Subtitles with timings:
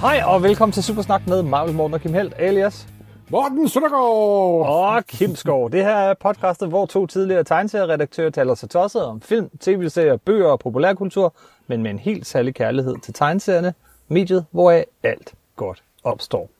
[0.00, 2.88] Hej og velkommen til Supersnak med Marvel Morten og Kim Helt, alias
[3.30, 4.66] Morten Søndergaard!
[4.68, 5.70] og Kim Skov.
[5.70, 10.48] Det her er podcastet, hvor to tidligere tegneserieredaktører taler sig tosset om film, tv-serier, bøger
[10.48, 11.34] og populærkultur,
[11.66, 13.74] men med en helt særlig kærlighed til tegneserierne,
[14.08, 16.50] mediet, hvoraf alt godt opstår.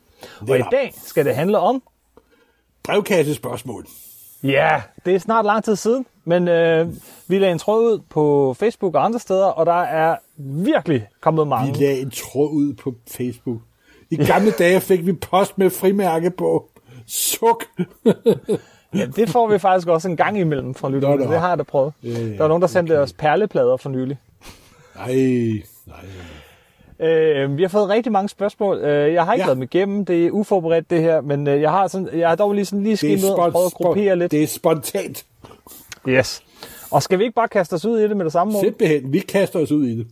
[0.41, 1.83] Og i dag skal det handle om,
[2.85, 3.87] Brevkassespørgsmål.
[4.43, 6.89] ja, det er snart lang tid siden, men øh,
[7.29, 11.45] vi lagde en tråd ud på Facebook og andre steder, og der er virkelig kommet
[11.45, 11.81] Vi mange.
[11.81, 13.59] lagde en tråd ud på Facebook.
[14.11, 16.69] I gamle dage fik vi post med frimærke på.
[17.07, 17.65] Suk!
[18.95, 21.23] Ja, det får vi faktisk også en gang imellem fra lytterne.
[21.29, 21.93] Det har jeg da prøvet.
[22.05, 23.03] Ja, ja, Der var nogen, der sendte okay.
[23.03, 24.19] os perleplader for nylig.
[24.97, 25.15] Nej,
[25.87, 27.09] nej.
[27.09, 28.79] Øh, vi har fået rigtig mange spørgsmål.
[28.79, 29.47] Øh, jeg har ikke Ja.
[29.47, 30.05] været med igennem.
[30.05, 31.21] Det er uforberedt, det her.
[31.21, 33.73] Men øh, jeg har, sådan, jeg har dog lige, sådan, lige skimmet og prøvet at
[33.73, 34.33] gruppere spon- lidt.
[34.33, 35.27] det er spontant.
[36.09, 36.43] Yes.
[36.91, 38.65] Og skal vi ikke bare kaste os ud i det med det samme mål?
[38.65, 40.07] Simpelthen, vi kaster os ud i det.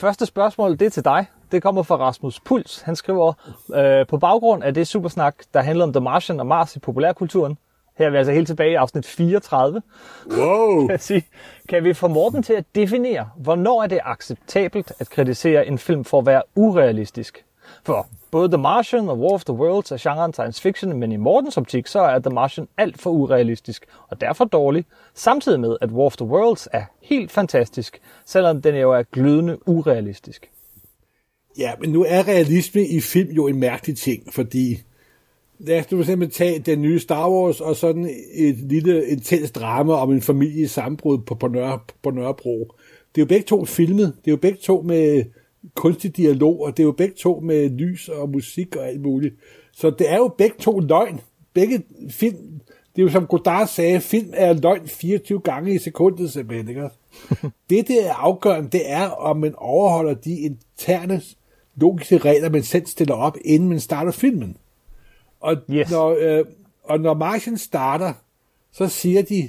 [0.00, 1.26] Første spørgsmål, det er til dig.
[1.52, 2.80] Det kommer fra Rasmus Puls.
[2.80, 3.32] Han skriver,
[3.74, 7.58] øh, på baggrund af det supersnak, der handler om The Martian og Mars i populærkulturen,
[7.98, 9.82] her er vi altså helt tilbage i afsnit 34,
[10.30, 10.86] Wow!
[10.88, 11.26] kan, sige,
[11.68, 16.04] kan vi få Morten til at definere, hvornår er det acceptabelt at kritisere en film
[16.04, 17.44] for at være urealistisk?
[17.84, 21.16] For både The Martian og War of the Worlds er genren science fiction, men i
[21.16, 25.90] Mortens optik, så er The Martian alt for urealistisk og derfor dårlig, samtidig med, at
[25.90, 30.50] War of the Worlds er helt fantastisk, selvom den jo er glødende urealistisk.
[31.58, 34.82] Ja, men nu er realisme i film jo en mærkelig ting, fordi
[35.58, 39.92] lad os nu simpelthen tage den nye Star Wars og sådan et lille intens drama
[39.92, 42.74] om en familie i sammenbrud på, på, Nørre, på Nørrebro.
[43.14, 45.24] Det er jo begge to filmet, det er jo begge to med
[45.74, 49.34] kunstig dialog, og det er jo begge to med lys og musik og alt muligt.
[49.72, 51.20] Så det er jo begge to løgn.
[51.54, 52.60] Begge film,
[52.96, 56.88] det er jo som Godard sagde, film er løgn 24 gange i sekundet simpelthen, ikke?
[57.70, 61.22] det, det er afgørende, det er, om man overholder de interne
[61.76, 64.56] logiske regler, man selv stiller op, inden man starter filmen.
[65.40, 65.90] Og, Yes.
[65.90, 66.44] når, øh,
[66.84, 68.12] og når Martian starter,
[68.72, 69.48] så siger de,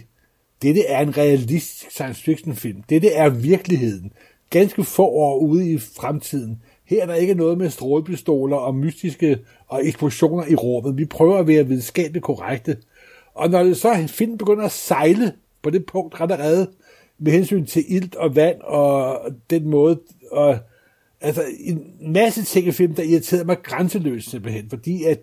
[0.61, 2.83] dette er en realistisk science fiction film.
[2.89, 4.11] Dette er virkeligheden.
[4.51, 6.61] Ganske få år ude i fremtiden.
[6.85, 10.97] Her er der ikke noget med strålepistoler og mystiske og eksplosioner i rummet.
[10.97, 12.77] Vi prøver at være videnskabeligt korrekte.
[13.33, 16.71] Og når det så film begynder at sejle på det punkt allerede,
[17.19, 19.19] med hensyn til ilt og vand og
[19.49, 19.99] den måde,
[20.31, 20.57] og
[21.21, 25.19] altså en masse ting i filmen, der irriterede mig grænseløst simpelthen, fordi at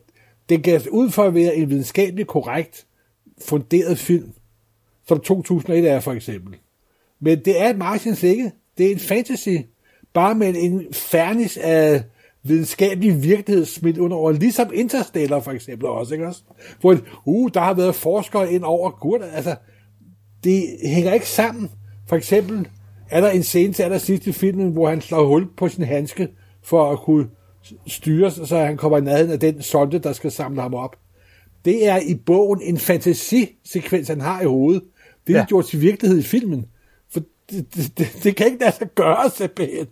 [0.49, 2.87] den gav ud for at være en videnskabeligt korrekt
[3.45, 4.33] funderet film,
[5.09, 6.57] som 2001 er for eksempel.
[7.21, 8.53] Men det er et ikke.
[8.79, 9.57] Det er en fantasy,
[10.15, 12.03] bare med en fernis af
[12.43, 16.43] videnskabelig virkelighed smidt under over, ligesom Interstellar for eksempel også, ikke også?
[16.81, 19.57] Hvor, uh, der har været forskere ind over, gud, altså,
[20.45, 21.71] det hænger ikke sammen.
[22.09, 22.69] For eksempel
[23.11, 26.29] er der en scene til allersidst i filmen, hvor han slår hul på sin handske
[26.63, 27.27] for at kunne
[27.87, 30.97] styre, så han kommer i nærheden af den sonde, der skal samle ham op.
[31.65, 34.83] Det er i bogen en fantasisekvens, han har i hovedet.
[35.27, 35.45] Det er ja.
[35.45, 36.67] gjort til virkelighed i filmen.
[37.51, 39.87] Det, det, det, det kan ikke lade sig gøre, simpelthen.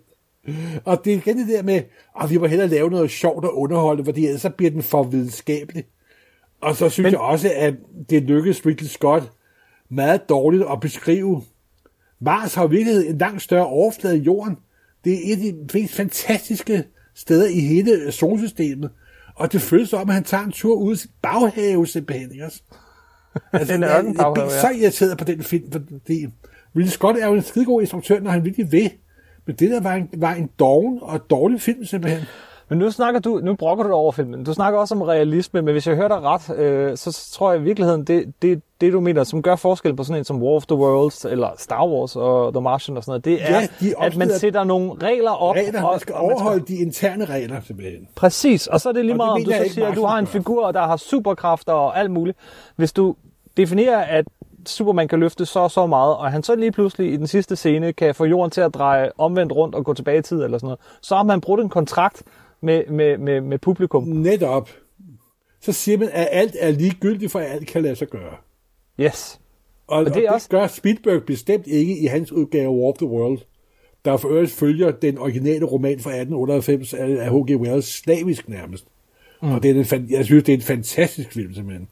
[0.85, 1.81] Og det er igen det der med,
[2.21, 5.03] at vi må hellere lave noget sjovt og underholde, fordi ellers så bliver den for
[5.03, 5.83] videnskabelig.
[6.61, 7.73] Og så synes Men- jeg også, at
[8.09, 9.31] det lykkedes Ridley Scott
[9.89, 11.43] meget dårligt at beskrive.
[12.19, 14.57] Mars har i virkeligheden en langt større overflade end jorden.
[15.03, 16.83] Det er et af de mest fantastiske
[17.15, 18.89] steder i hele solsystemet.
[19.35, 22.41] Og det føles som om, at han tager en tur ud i sin baghave, simpelthen.
[22.41, 22.61] Også?
[23.53, 24.61] Altså, Den jeg, jeg blev ja.
[24.61, 26.27] så irriteret på den film, fordi
[26.77, 28.91] Ridley Scott er jo en skidegod instruktør, når han virkelig vil.
[29.45, 32.21] Men det der var en, var en doven og dårlig film, simpelthen.
[32.69, 34.43] Men nu snakker du, nu brokker du dig over filmen.
[34.43, 37.61] Du snakker også om realisme, men hvis jeg hører dig ret, øh, så tror jeg
[37.61, 40.51] i virkeligheden, det, det, det du mener, som gør forskel på sådan en som War
[40.51, 44.05] of the Worlds, eller Star Wars og The Martian og sådan noget, det er, Ja,
[44.05, 45.55] at man sætter nogle regler op.
[45.55, 48.07] Regler, og, man skal og man overholde de interne regler, simpelthen.
[48.15, 50.05] Præcis, og så er det lige Og det meget, om du så siger, at du
[50.05, 52.37] har en figur, der har superkræfter og alt muligt.
[52.75, 53.15] Hvis du
[53.57, 54.25] definerer, at
[54.69, 57.55] Superman kan løfte så og så meget, og han så lige pludselig i den sidste
[57.55, 60.57] scene kan få jorden til at dreje omvendt rundt og gå tilbage i tid eller
[60.57, 62.23] sådan noget, så har man brudt en kontrakt
[62.61, 64.03] med, med, med, med publikum.
[64.03, 64.69] Netop.
[65.61, 68.33] Så siger man, at alt er ligegyldigt, for alt kan lade sig gøre.
[68.99, 69.39] Yes.
[69.87, 72.89] Og, og det det, og også- det gør Spielberg bestemt ikke i hans udgave War
[72.91, 73.39] of the World,
[74.05, 77.55] der for øvrigt følger den originale roman fra 1898 af H.G.
[77.61, 78.85] Wells slavisk nærmest.
[79.41, 79.51] Mm.
[79.51, 81.87] Og det er en, jeg synes, det er en fantastisk film, simpelthen.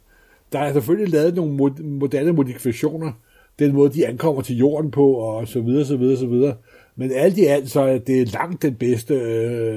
[0.51, 3.11] Der er selvfølgelig lavet nogle mod- moderne modifikationer,
[3.59, 6.55] den måde, de ankommer til jorden på, og så videre, så videre, så videre.
[6.95, 9.13] Men alt i alt, så er det langt den bedste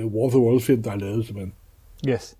[0.04, 1.52] uh, War of the World film, der er lavet, simpelthen.
[2.08, 2.36] Yes.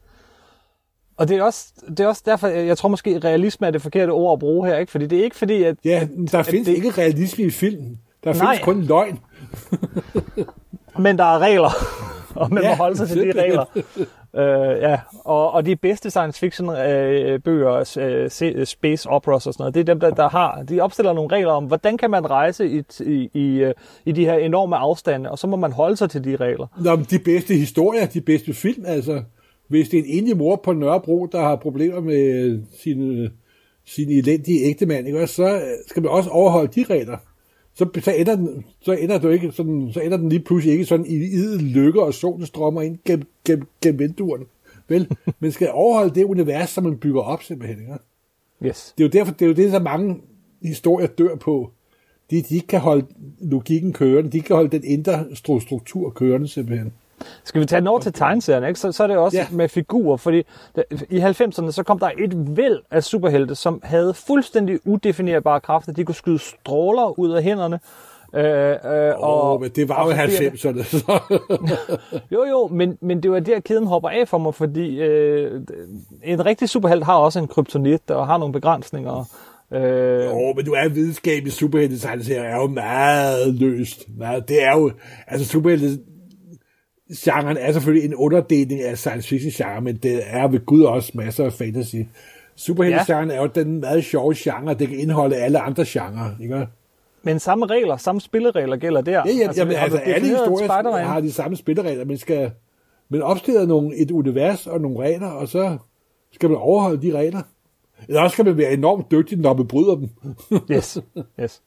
[1.17, 4.11] Og det er, også, det er også derfor, jeg tror måske, realisme er det forkerte
[4.11, 4.93] ord at bruge her, ikke?
[4.93, 5.77] Fordi det er ikke fordi, at...
[5.85, 6.75] Ja, der findes det- det...
[6.85, 7.99] ikke realisme i filmen.
[8.25, 8.41] Der Nej.
[8.47, 9.19] findes kun løgn.
[11.05, 11.71] Men der er regler.
[12.43, 13.65] og man ja, må holde sig til de regler
[14.39, 19.55] øh, ja, og, og de bedste science fiction øh, bøger, øh, øh, space operas og
[19.55, 22.11] sådan noget, det er dem, der, der har, de opstiller nogle regler om, hvordan kan
[22.11, 23.75] man rejse i, i, i, øh,
[24.05, 26.67] i de her enorme afstande, og så må man holde sig til de regler.
[26.85, 29.23] Nå, de bedste historier, de bedste film, altså.
[29.69, 33.31] Hvis det er en enlig mor på Nørrebro, der har problemer med sin, øh,
[33.87, 35.27] sin elendige ægtemand, ikke?
[35.27, 37.17] så skal man også overholde de regler
[37.79, 40.85] så, så, ender den, så, ender du ikke sådan, så ender den lige pludselig ikke
[40.85, 44.45] sådan i idel lykke, og solen strømmer ind gennem, gennem, gennem vinduerne.
[44.89, 45.09] Vel,
[45.41, 47.81] man skal overholde det univers, som man bygger op simpelthen.
[47.81, 47.99] Ikke?
[48.65, 48.95] Yes.
[48.99, 50.21] Det er jo derfor, det er jo det, så mange
[50.63, 51.71] historier dør på.
[52.31, 53.07] De, de ikke kan holde
[53.41, 56.93] logikken kørende, de ikke kan holde den indre struktur kørende simpelthen.
[57.45, 58.81] Skal vi tage den over til tegneserien, ikke?
[58.81, 59.47] Så, så er det også ja.
[59.51, 60.39] med figurer, fordi
[61.11, 65.93] i 90'erne, så kom der et væld af superhelte, som havde fuldstændig udefinerbare kræfter.
[65.93, 67.81] De kunne skyde stråler ud af hænderne.
[68.35, 71.13] Øh, øh, oh, og, men det var jo 90'erne.
[72.35, 75.61] jo, jo, men, men det var der, kæden hopper af for mig, fordi øh,
[76.25, 79.25] en rigtig superhelt har også en kryptonit og har nogle begrænsninger.
[79.73, 80.25] Øh...
[80.25, 84.09] Jo, men du er videnskab i superhelte, så er jo meget løst.
[84.49, 84.91] Det er jo,
[85.27, 86.03] altså superhelte,
[87.17, 91.13] genren er selvfølgelig en underdeling af science fiction genre, men det er ved Gud også
[91.15, 91.97] masser af fantasy.
[92.57, 93.37] Superhelte-genren ja.
[93.37, 96.67] er jo den meget sjove genre, det kan indeholde alle andre genrer, ikke?
[97.23, 99.23] Men samme regler, samme spilleregler gælder der.
[99.27, 102.51] Ja, ja altså, jamen, altså alle historier har de samme spilleregler, men skal
[103.09, 105.79] men opstiller nogle, et univers og nogle regler, og så
[106.33, 107.43] skal man overholde de regler.
[108.09, 110.09] Eller også skal man være enormt dygtig, når man bryder dem.
[110.77, 110.99] yes,
[111.41, 111.63] yes.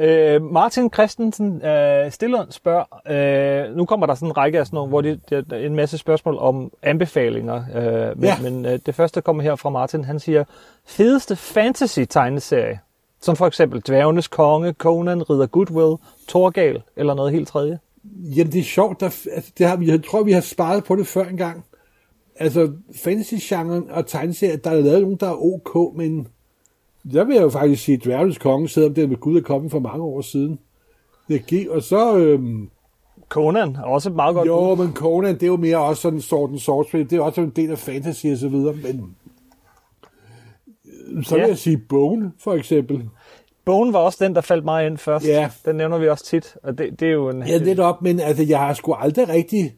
[0.00, 3.00] Øh, Martin Christensen øh, Stillund spørger,
[3.68, 5.74] øh, nu kommer der sådan en række af sådan nogle, hvor det, det er en
[5.74, 8.34] masse spørgsmål om anbefalinger, øh, men, ja.
[8.42, 10.44] men øh, det første kommer her fra Martin, han siger,
[10.86, 12.78] fedeste fantasy-tegneserie,
[13.20, 15.96] som for eksempel Dværgenes Konge, Conan, Ridder Goodwill,
[16.28, 17.78] Torgal eller noget helt tredje?
[18.04, 21.06] Jamen det er sjovt, der, altså, det har, jeg tror vi har sparet på det
[21.06, 21.64] før engang.
[22.36, 26.28] Altså fantasy-genren og tegneserier, der er lavet nogen, der er ok, men
[27.12, 29.70] der vil jeg jo faktisk sige, at Dværgens Konge, selvom det med Gud er kommet
[29.70, 30.58] for mange år siden.
[31.28, 32.16] Det gik, og så...
[32.18, 32.70] Øhm,
[33.28, 36.20] Conan er også et meget godt Jo, men Conan, det er jo mere også sådan
[36.20, 37.10] sort en sortspil.
[37.10, 39.16] Det er også en del af fantasy og så videre, men...
[41.24, 41.48] Så vil ja.
[41.48, 43.08] jeg sige Bone, for eksempel.
[43.64, 45.26] Bone var også den, der faldt mig ind først.
[45.26, 45.50] Ja.
[45.64, 47.42] Den nævner vi også tit, og det, det er jo en...
[47.46, 49.74] Ja, lidt op, men altså, jeg har sgu aldrig rigtig...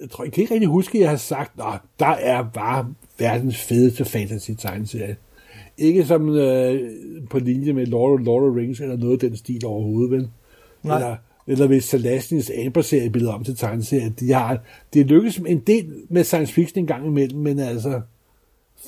[0.00, 2.86] Jeg tror, jeg kan ikke rigtig huske, at jeg har sagt, at der er bare
[3.18, 5.16] verdens fedeste fantasy-tegneserie.
[5.78, 6.90] Ikke som øh,
[7.30, 10.28] på linje med Lord of, Lord of Rings eller noget af den stil overhovedet, vel?
[10.82, 10.96] Nej.
[10.96, 11.16] Eller,
[11.46, 14.14] eller hvis Salastins Amber-serie blevet om til tegneserie.
[14.20, 14.62] De har,
[14.94, 18.00] det lykkes en del med science fiction en gang imellem, men altså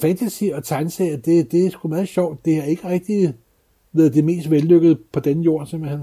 [0.01, 2.45] fantasy og tegneserie, det, det er sgu meget sjovt.
[2.45, 3.35] Det har ikke rigtig
[3.93, 6.01] været det mest vellykkede på den jord, simpelthen.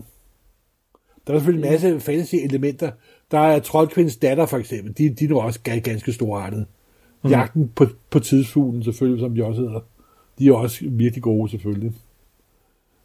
[1.28, 2.92] Der er selvfølgelig en masse fantasy-elementer.
[3.32, 4.98] Der er Troldkvindens datter, for eksempel.
[4.98, 6.66] De, de er nu også ganske storartede.
[7.24, 7.30] Mm.
[7.30, 9.80] Jagten på, på tidsfuglen, selvfølgelig, som de også hedder.
[10.40, 11.94] De er også virkelig gode, selvfølgelig.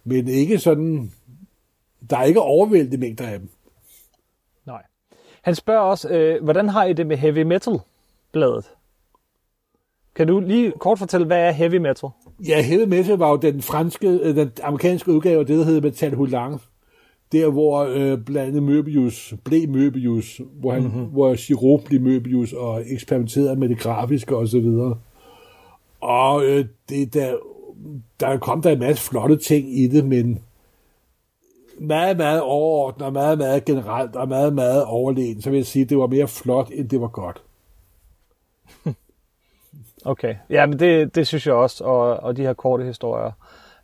[0.05, 1.13] Men ikke sådan...
[2.11, 3.49] Der er ikke overvældende mængder af dem.
[4.67, 4.83] Nej.
[5.43, 8.71] Han spørger også, øh, hvordan har I det med heavy metal-bladet?
[10.15, 12.09] Kan du lige kort fortælle, hvad er heavy metal?
[12.49, 15.81] Ja, heavy metal var jo den franske, øh, den amerikanske udgave af det, der hedder
[15.81, 16.61] Metal Hulang.
[17.33, 21.05] Der, hvor øh, blandt andet Möbius blev Möbius, hvor, han, mm-hmm.
[21.05, 24.99] hvor Giraud blev Möbius og eksperimenterede med det grafiske og så videre.
[26.03, 27.37] Og øh, det, der,
[28.21, 30.43] der kom der en masse flotte ting i det, men
[31.79, 35.83] meget, meget overordnet, og meget, meget generelt, og meget, meget overlegen, så vil jeg sige,
[35.83, 37.43] at det var mere flot, end det var godt.
[40.05, 43.31] Okay, ja, men det, det synes jeg også, og, og de her korte historier.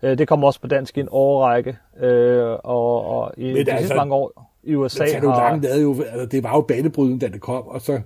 [0.02, 3.58] Øh, det kommer også på dansk i en årrække, øh, og, og i men de
[3.60, 5.26] altså, sidste mange år i USA har...
[5.26, 8.00] Langt, det, jo, altså, det var jo banebrydende, da det kom, og så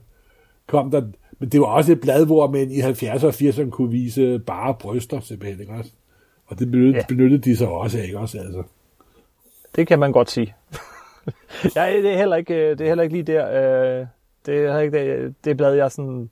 [0.66, 1.02] kom der
[1.43, 4.75] men det var også et blad, hvor man i 70'erne og 80'erne kunne vise bare
[4.75, 5.91] bryster simpelthen, ikke også?
[6.47, 7.05] Og det benyttede, ja.
[7.09, 8.39] benyttede de sig også, ikke også?
[8.39, 8.63] Altså.
[9.77, 10.55] Det kan man godt sige.
[11.77, 14.01] ja, det er heller ikke, det er heller ikke lige der.
[14.01, 14.07] Øh,
[14.47, 16.31] det er ikke det, det blad, jeg sådan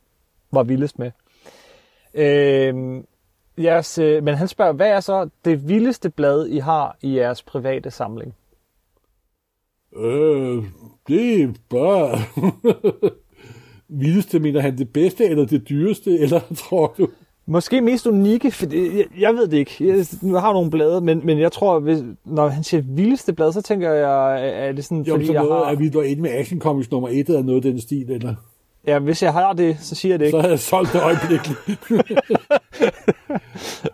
[0.50, 1.10] var vildest med.
[2.14, 3.02] Øh,
[3.58, 7.90] jeres, men han spørger, hvad er så det vildeste blad, I har i jeres private
[7.90, 8.34] samling?
[9.96, 10.64] Øh,
[11.08, 12.18] det er bare...
[13.90, 17.08] vildeste, mener han det bedste, eller det dyreste, eller tror du?
[17.46, 19.76] Måske mest unikke, for jeg, jeg ved det ikke.
[19.80, 23.52] Jeg, nu har nogle blade, men, men jeg tror, hvis, når han siger vildeste blad,
[23.52, 25.72] så tænker jeg, er det sådan, jo, fordi så jeg noget, har...
[25.72, 28.34] Er vi der inde med Action Comics nummer 1, eller noget af den stil, eller?
[28.86, 30.36] Ja, hvis jeg har det, så siger jeg det ikke.
[30.36, 31.60] Så havde jeg solgt det øjeblikkeligt.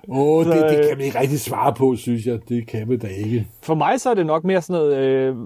[0.09, 2.38] Åh, oh, det, det kan man ikke rigtig svare på, synes jeg.
[2.49, 3.47] Det kan man da ikke.
[3.62, 5.37] For mig så er det nok mere sådan noget, øh,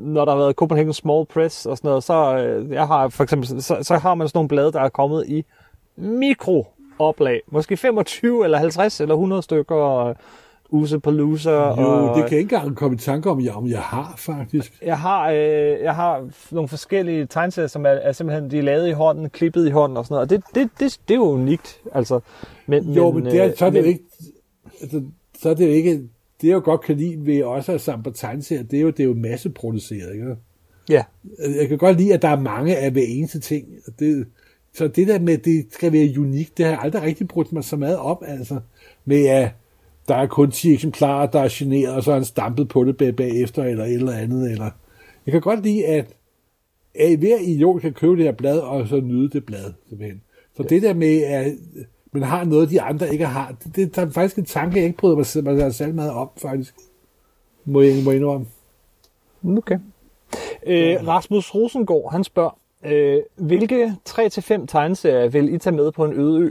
[0.00, 3.22] når der har været Copenhagen Small Press og sådan noget, så, øh, jeg har for
[3.22, 5.44] eksempel, så, så har man sådan nogle blade, der er kommet i
[5.96, 7.40] mikrooplag.
[7.52, 9.74] Måske 25 eller 50 eller 100 stykker.
[9.74, 10.16] Og,
[10.72, 11.52] Use på loser.
[11.52, 14.82] Jo, og, det kan ikke engang komme i tanke om, jeg, om jeg har faktisk.
[14.82, 18.88] Jeg har, øh, jeg har nogle forskellige tegneserier, som er, er simpelthen de er lavet
[18.88, 20.22] i hånden, klippet i hånden og sådan noget.
[20.22, 21.80] Og det, det, det, det er jo unikt.
[21.92, 22.20] Altså,
[22.66, 24.04] men, jo, men, men det er, så er det men, jo ikke...
[24.80, 25.02] Altså,
[25.38, 26.02] så er det jo ikke...
[26.40, 28.90] Det jeg jo godt kan lide ved også at samle på tegneserier, det er jo,
[28.90, 30.36] det er jo masseproduceret, ikke?
[30.90, 31.04] Ja.
[31.58, 33.66] Jeg kan godt lide, at der er mange af hver eneste ting.
[33.98, 34.26] Det,
[34.74, 37.52] så det der med, at det skal være unikt, det har jeg aldrig rigtig brugt
[37.52, 38.60] mig så meget op, altså.
[39.04, 39.50] Med at
[40.10, 43.16] der er kun 10 eksemplarer, der er generet, og så er han stampet på det
[43.16, 44.52] bagefter, eller et eller andet.
[44.52, 44.70] Eller...
[45.26, 46.16] Jeg kan godt lide, at,
[46.94, 49.72] at hver idiot kan købe det her blad, og så nyde det blad.
[49.88, 50.22] Simpelthen.
[50.56, 51.52] Så det der med, at
[52.12, 54.98] man har noget, de andre ikke har, det, det er faktisk en tanke, jeg ikke
[54.98, 56.74] bryder mig, mig selv meget op, faktisk.
[57.64, 58.46] Må jeg, må jeg indrømme.
[59.58, 59.78] Okay.
[60.66, 66.12] Øh, Rasmus Rosengård, han spørger, øh, hvilke 3-5 tegneserier vil I tage med på en
[66.12, 66.50] øde ø?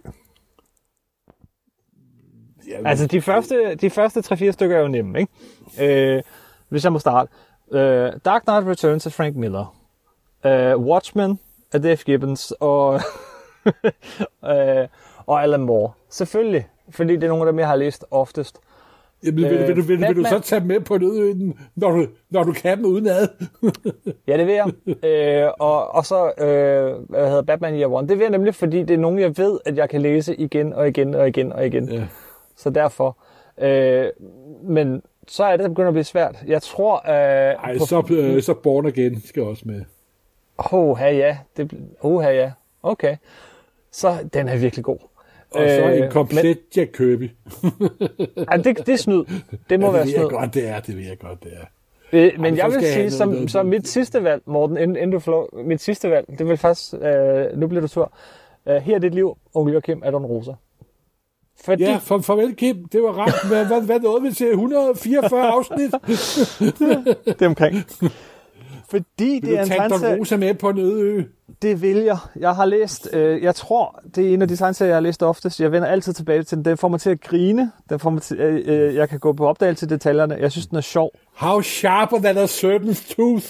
[2.69, 6.15] Ja, altså, de første, de første 3-4 stykker er jo nemme, ikke?
[6.15, 6.21] Øh,
[6.69, 7.31] hvis jeg må starte.
[7.71, 9.75] Øh, Dark Knight Returns af Frank Miller.
[10.45, 11.39] Øh, Watchmen
[11.73, 12.53] af Dave Gibbons.
[12.59, 13.01] Og,
[14.51, 14.87] øh,
[15.25, 15.91] og Alan Moore.
[16.09, 18.59] Selvfølgelig, fordi det er nogle af dem, jeg har læst oftest.
[19.23, 22.07] Jamen, vil, øh, vil, vil, vil, vil du så tage med på nødøen, når du,
[22.29, 23.27] når du kan dem udenad?
[24.27, 24.71] ja, det vil jeg.
[25.03, 28.07] Øh, og, og så, øh, hvad hedder Batman Year One.
[28.07, 30.73] Det vil jeg nemlig, fordi det er nogen, jeg ved, at jeg kan læse igen
[30.73, 31.91] og igen og igen og igen.
[31.91, 32.03] Ja.
[32.59, 33.17] Så derfor.
[33.57, 34.09] Øh,
[34.63, 36.43] men så er det, der begynder at blive svært.
[36.47, 36.95] Jeg tror...
[36.95, 39.81] Øh, Ej, på, så, øh, så Born Again skal også med.
[40.71, 41.37] Åh, ja.
[41.57, 42.51] Det, oh, ja.
[42.83, 43.17] Okay.
[43.91, 44.99] Så den er virkelig god.
[45.51, 47.31] Og så en øh, komplet men, Jack Kirby.
[48.51, 49.23] ja, det, det er snyd.
[49.69, 50.13] Det må ja, være snyd.
[50.13, 50.79] Det ved jeg godt, det er.
[50.79, 51.65] Det ved jeg godt, det er.
[52.13, 55.63] Øh, men jeg vil sige, som, noget, som mit sidste valg, Morten, inden, du får
[55.63, 58.11] mit sidste valg, det vil faktisk, øh, nu bliver du tur.
[58.65, 60.51] Uh, her er dit liv, onkel Joachim Adon Rosa.
[61.65, 61.83] Fordi...
[61.83, 63.33] Ja, for, farvel Kim, det var ret.
[63.47, 64.49] Hvad, hvad, hvad nåede vi til?
[64.49, 65.91] 144 afsnit?
[67.25, 67.85] det er omkring.
[68.89, 70.19] Fordi vil det er en tegneserie...
[70.19, 71.23] Rosa med på en øde ø?
[71.61, 72.17] Det vil jeg.
[72.35, 75.23] Jeg har læst, øh, jeg tror, det er en af de tegneserier, jeg har læst
[75.23, 75.59] oftest.
[75.59, 76.65] Jeg vender altid tilbage til den.
[76.65, 77.71] Den får mig til at grine.
[77.89, 80.35] Den får mig til, øh, øh, jeg kan gå på opdagelse til detaljerne.
[80.39, 81.11] Jeg synes, den er sjov.
[81.35, 83.45] How sharper than a serpent's tooth.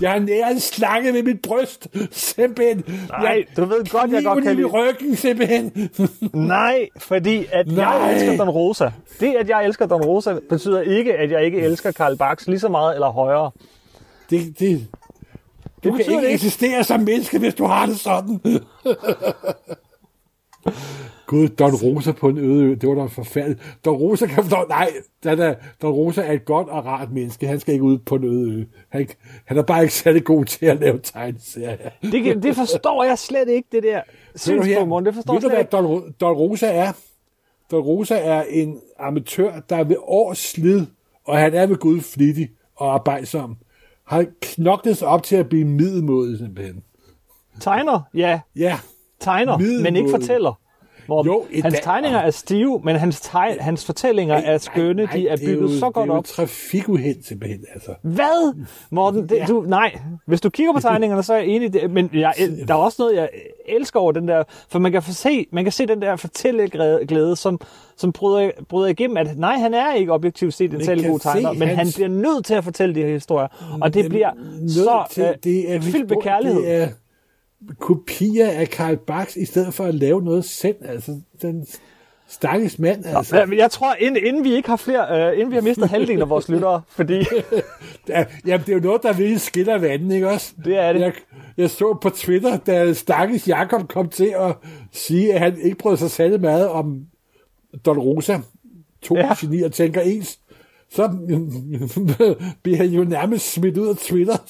[0.00, 2.84] Jeg har næret en slange med mit bryst, simpelthen.
[3.08, 4.66] Nej, jeg, du ved godt, jeg godt kan lide...
[4.66, 5.90] ryggen, simpelthen.
[6.34, 7.84] Nej, fordi at Nej.
[7.84, 8.90] jeg elsker Don Rosa.
[9.20, 12.60] Det, at jeg elsker Don Rosa, betyder ikke, at jeg ikke elsker Karl Barks lige
[12.60, 13.50] så meget eller højere.
[14.30, 14.86] Det, det,
[15.84, 18.40] du det kan ikke eksistere som menneske, hvis du har det sådan.
[21.30, 23.78] Gud, Don Rosa på en øde ø, det var da forfærdeligt.
[23.84, 24.90] Don Rosa kan forstå, nej,
[25.24, 27.46] den er, Don Rosa er et godt og rart menneske.
[27.46, 28.64] Han skal ikke ud på en øde ø.
[28.88, 29.08] Han,
[29.44, 31.76] han er bare ikke særlig god til at lave tegneserier.
[32.02, 34.00] Det, det forstår jeg slet ikke, det der
[34.36, 35.70] synspunkt, det forstår jeg slet ikke.
[35.70, 36.92] Don, Don Rosa er?
[37.70, 40.86] Don Rosa er en amatør, der er ved års slid,
[41.24, 43.56] og han er ved Gud flittig og arbejdsom.
[44.06, 46.82] Har knoklet sig op til at blive middelmåde, simpelthen.
[47.60, 48.00] Tegner?
[48.14, 48.40] Ja.
[48.56, 48.78] Ja.
[49.20, 50.60] Tegner, men ikke fortæller.
[51.10, 51.32] Morten.
[51.32, 55.02] Jo, hans dag, tegninger er stive, men hans, teg, hans fortællinger ej, er skønne.
[55.02, 56.24] Ej, ej, de er bygget er jo, så godt op.
[56.24, 57.64] Det er jo trafikuheld simpelthen.
[57.74, 57.94] Altså.
[58.02, 58.54] Hvad?
[58.90, 59.44] Morten, det, ja.
[59.48, 59.98] du, nej.
[60.26, 61.72] Hvis du kigger på tegningerne, så er jeg enig.
[61.72, 62.34] Det, men jeg,
[62.68, 63.28] der er også noget, jeg
[63.68, 64.44] elsker over den der...
[64.68, 67.60] For man kan, se, man kan se den der fortælleglæde, som,
[67.96, 71.52] som bryder, bryder igennem, at nej, han er ikke objektivt set en særlig god tegner,
[71.52, 71.78] men hans...
[71.78, 73.78] han bliver nødt til at fortælle de her historier.
[73.80, 74.30] Og det bliver
[74.68, 76.62] så til, det er, fyldt med kærlighed.
[76.62, 76.88] Det er,
[77.78, 80.76] kopier af Karl Barks, i stedet for at lave noget selv.
[80.84, 81.66] Altså, den
[82.28, 83.06] stakkels mand.
[83.06, 83.46] Altså.
[83.46, 86.22] Nå, jeg tror, inden, inden vi ikke har flere, uh, inden vi har mistet halvdelen
[86.22, 87.14] af vores lyttere, fordi...
[88.08, 90.52] ja, jamen, det er jo noget, der virkelig skiller vandet, ikke også?
[90.64, 91.00] Det er det.
[91.00, 91.12] Jeg,
[91.56, 94.56] jeg så på Twitter, da stakkels Jakob kom til at
[94.92, 97.06] sige, at han ikke brød sig særlig meget om
[97.86, 98.38] Don Rosa.
[99.02, 99.34] To ja.
[99.40, 100.38] genier tænker ens
[100.90, 101.08] så
[102.62, 104.36] bliver han jo nærmest smidt ud af Twitter.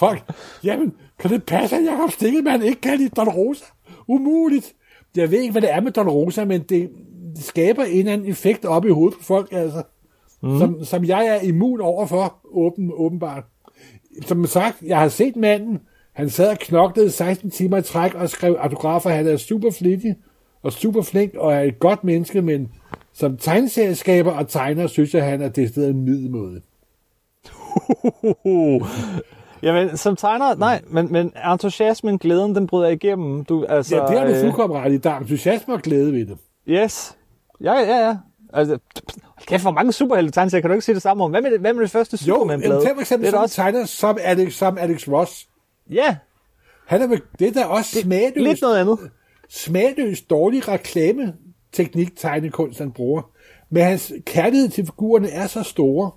[0.00, 0.22] Fuck,
[0.64, 3.64] jamen, kan det passe, at Jacob Stikkelmann ikke kan lide Don Rosa?
[4.08, 4.74] Umuligt.
[5.16, 6.90] Jeg ved ikke, hvad det er med Don Rosa, men det
[7.40, 9.82] skaber en eller anden effekt op i hovedet på folk, altså.
[10.42, 10.58] Mm.
[10.58, 13.44] Som, som jeg er immun overfor, åben, åbenbart.
[14.26, 15.80] Som sagt, jeg har set manden,
[16.12, 19.10] han sad og knoklede 16 timer i træk og skrev autografer.
[19.10, 20.16] Han er super flittig
[20.62, 22.68] og super flink og er et godt menneske, men
[23.18, 26.60] som tegneserieskaber og tegner, synes jeg, han er det stedet en middelmåde.
[29.62, 33.44] Jamen, som tegner, nej, men, men entusiasmen, glæden, den bryder igennem.
[33.44, 34.96] Du, altså, Ja, det har du øh, fuldkommen ret i.
[34.96, 36.38] Der er entusiasme og glæde ved det.
[36.68, 37.16] Yes.
[37.60, 38.16] Ja, ja, ja.
[38.52, 38.78] Altså,
[39.46, 41.30] kæft, hvor mange superhelte tegneserier kan du ikke sige det samme om?
[41.30, 42.70] Hvad med det, hvad med det første Jo, Superman-blad?
[42.70, 45.48] jamen, tag for eksempel det er også, tegner som Alex, som Alex Ross.
[45.90, 46.16] ja,
[46.86, 48.98] Han er, det er da også smagløst, lidt noget andet.
[49.48, 50.68] smagløst dårlig
[51.78, 53.22] reklameteknik, tegnekunst, han bruger.
[53.70, 56.10] Men hans kærlighed til figurerne er så store,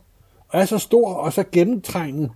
[0.48, 2.30] og er så stor og så gennemtrængende,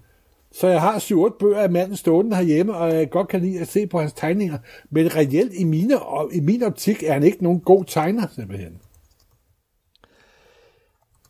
[0.52, 3.68] så jeg har 7-8 bøger af manden stående herhjemme, og jeg godt kan lide at
[3.68, 4.58] se på hans tegninger.
[4.90, 5.94] Men reelt i, mine,
[6.32, 8.80] i min optik er han ikke nogen god tegner, simpelthen.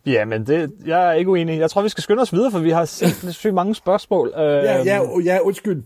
[0.05, 1.59] Ja, men det, jeg er ikke uenig.
[1.59, 4.33] Jeg tror, vi skal skynde os videre, for vi har sindssygt sygt mange spørgsmål.
[4.35, 5.83] Ja, ja, ja undskyld.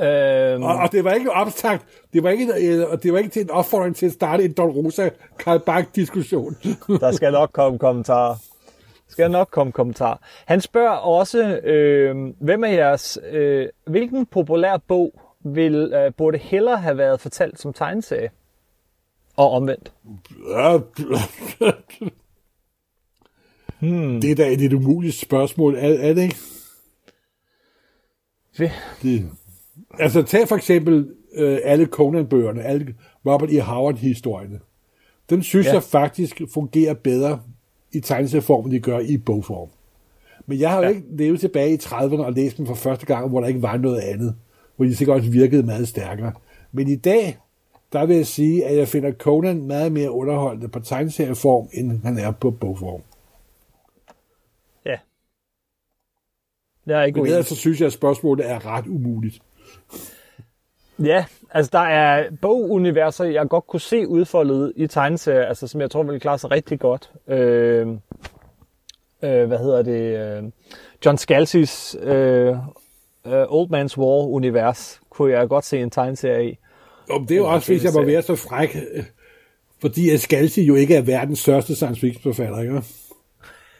[0.00, 3.30] Øh, Og, og det var ikke opstagt, det var ikke, øh, og det var ikke
[3.30, 6.56] til en opfordring til at starte en Don Rosa Karl Bach diskussion.
[7.00, 8.34] Der skal nok komme kommentarer.
[8.34, 10.16] Der skal nok komme kommentarer.
[10.46, 16.76] Han spørger også, øh, hvem af jeres, øh, hvilken populær bog vil, øh, burde hellere
[16.76, 18.30] have været fortalt som tegneserie?
[19.36, 19.92] Og omvendt.
[23.80, 24.20] hmm.
[24.20, 26.36] Det er da et, umuligt spørgsmål, er, er det ikke?
[29.02, 29.30] Det.
[29.98, 32.94] Altså tag for eksempel øh, alle Conan-bøgerne, alle
[33.26, 33.60] Robert E.
[33.60, 34.60] Howard-historierne.
[35.30, 35.72] Den synes Ja.
[35.72, 37.40] jeg faktisk fungerer bedre
[37.92, 39.68] i tegneserieform, end de gør i bogform.
[40.46, 40.88] Men jeg har jo Ja.
[40.88, 43.76] ikke levet tilbage i 30'erne og læst dem for første gang, hvor der ikke var
[43.76, 44.34] noget andet.
[44.76, 46.32] Hvor de sikkert også virkede meget stærkere.
[46.72, 47.38] Men i dag,
[47.92, 52.18] der vil jeg sige, at jeg finder Conan meget mere underholdende på tegneserieform, end han
[52.18, 53.00] er på bogform.
[54.86, 54.96] Ja.
[56.86, 59.42] Jeg er ikke Men ellers så synes jeg, at spørgsmålet er ret umuligt.
[60.98, 65.90] Ja, altså der er boguniverser, jeg godt kunne se udfoldet i tegneserier, altså som jeg
[65.90, 67.10] tror ville klare sig rigtig godt.
[67.28, 67.88] Øh,
[69.22, 70.18] øh, hvad hedder det?
[70.18, 70.42] Øh,
[71.04, 72.56] John Scalzi's øh,
[73.26, 76.58] øh, Old Man's War-univers kunne jeg godt se en tegneserie i.
[77.10, 79.04] Og det er jo også, hvis jeg må være så fræk, øh,
[79.80, 82.82] fordi Scalzi jo ikke er verdens største science fiction forfatter, ikke?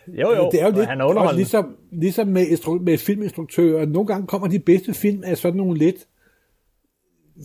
[0.08, 3.86] Jo, jo, det er jo lidt, han er også ligesom, ligesom med, instru- med filminstruktører.
[3.86, 5.96] Nogle gange kommer de bedste film af sådan nogle lidt,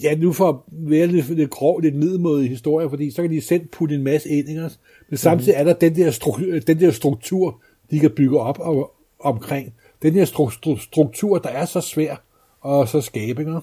[0.03, 3.41] ja, nu for at være lidt, lidt grov, lidt middelmådige historier, fordi så kan de
[3.41, 4.69] selv putte en masse ind, ikke?
[5.09, 8.91] Men samtidig er der den der, stru- den der struktur, de kan bygge op og,
[9.19, 9.73] omkring.
[10.01, 12.15] Den der stru- stru- struktur, der er så svær
[12.61, 13.55] og så skabe, ikke?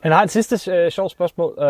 [0.00, 1.64] Han har et sidste øh, sjovt spørgsmål, øh,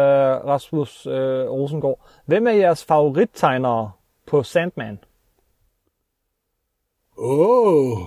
[0.47, 2.09] Rasmus øh, Rosengård.
[2.27, 3.91] Hvem er jeres favorittegnere
[4.27, 4.99] på Sandman?
[7.19, 7.99] Oh,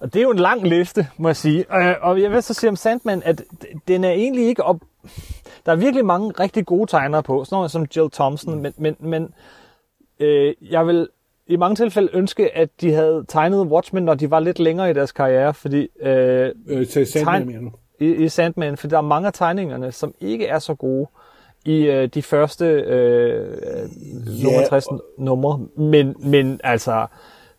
[0.00, 1.64] Og det er jo en lang liste, må jeg sige.
[2.02, 3.42] Og jeg vil så sige om Sandman, at
[3.88, 4.76] den er egentlig ikke op...
[5.66, 8.96] Der er virkelig mange rigtig gode tegnere på, sådan noget som Jill Thompson, men, men,
[9.00, 9.34] men
[10.20, 11.08] øh, jeg vil
[11.46, 14.94] i mange tilfælde ønske, at de havde tegnet Watchmen, når de var lidt længere i
[14.94, 19.26] deres karriere, fordi øh, øh, til Sandman, Tegn- i, i Sandman, for der er mange
[19.26, 21.06] af tegningerne, som ikke er så gode
[21.64, 23.58] i øh, de første øh,
[24.26, 24.86] Ja, nummer 60
[25.18, 25.60] numre.
[25.76, 27.06] Men, men altså,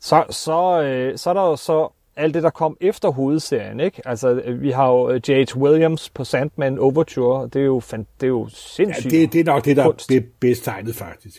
[0.03, 4.01] så, så, øh, så er der jo så alt det, der kom efter hovedserien, ikke?
[4.07, 5.57] Altså, øh, vi har jo øh, J.H.
[5.57, 9.11] Williams på Sandman Overture, det er jo, fan, det er jo Ja, sindssygt.
[9.11, 10.09] det, det er nok det, der kunst.
[10.09, 11.37] det er bedst tegnet, faktisk.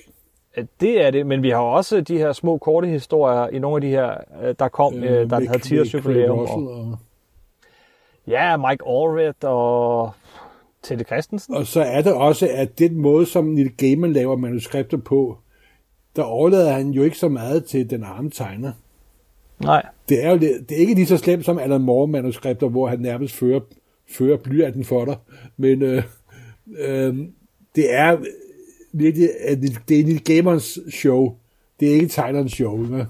[0.57, 3.77] Øh, Det er det, men vi har også de her små korte historier i nogle
[3.77, 6.39] af de her, øh, der kom, øh, der med- havde 10 års jubilæum.
[6.39, 6.97] Og...
[8.27, 10.13] ja, Mike Allred og
[10.83, 11.55] Teddy Christensen.
[11.57, 15.39] Og så er det også, at den måde, som Neil Gaiman laver manuskripter på,
[16.17, 18.73] der overlader han jo ikke så meget til den arme tegner.
[19.59, 19.87] Nej.
[20.09, 22.89] Det er jo det, det er ikke lige så slemt som Alan Moore manuskripter, hvor
[22.89, 23.61] han nærmest fører,
[24.11, 25.17] fører blyanten for dig.
[25.57, 26.03] Men øh,
[26.79, 27.17] øh,
[27.77, 28.17] det er
[28.93, 29.29] virkelig,
[29.89, 31.35] det er Neil Gaimans show.
[31.81, 32.85] Det er ikke tegnerens show.
[32.85, 33.07] Ikke?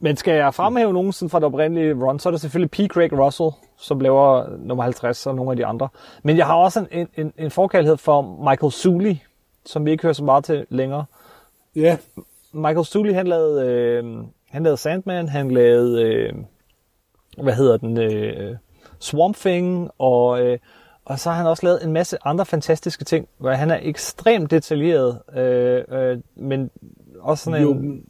[0.00, 2.92] Men skal jeg fremhæve nogen sådan fra det oprindelige run, så er det selvfølgelig P.
[2.92, 5.88] Craig Russell, som laver nummer 50 og nogle af de andre.
[6.22, 9.14] Men jeg har også en, en, en forkærlighed for Michael Sully,
[9.66, 11.04] som vi ikke hører så meget til længere.
[11.76, 11.96] Ja,
[12.54, 14.04] Michael Sully, han lavede, øh,
[14.50, 16.32] han lavede Sandman, han lavede, øh,
[17.42, 18.56] hvad hedder den, øh,
[18.98, 20.58] Swamp Thing, og, øh,
[21.04, 24.50] og så har han også lavet en masse andre fantastiske ting, hvor han er ekstremt
[24.50, 26.70] detaljeret, øh, øh, men
[27.20, 28.04] også sådan jo, en...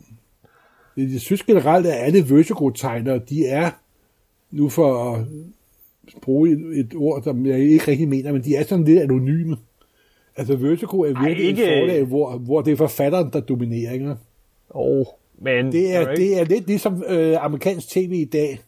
[0.96, 3.70] jeg synes generelt, at alle Vertigo-tegnere, de er,
[4.50, 5.24] nu for at
[6.22, 9.56] bruge et, et ord, som jeg ikke rigtig mener, men de er sådan lidt anonyme.
[10.36, 13.92] Altså Vertigo er virkelig Ej, ikke- et forlag, hvor, hvor det er forfatteren, der dominerer.
[13.92, 14.16] Ikke?
[14.74, 15.06] Oh,
[15.38, 18.58] men Det, er, det er lidt ligesom øh, amerikansk tv i dag.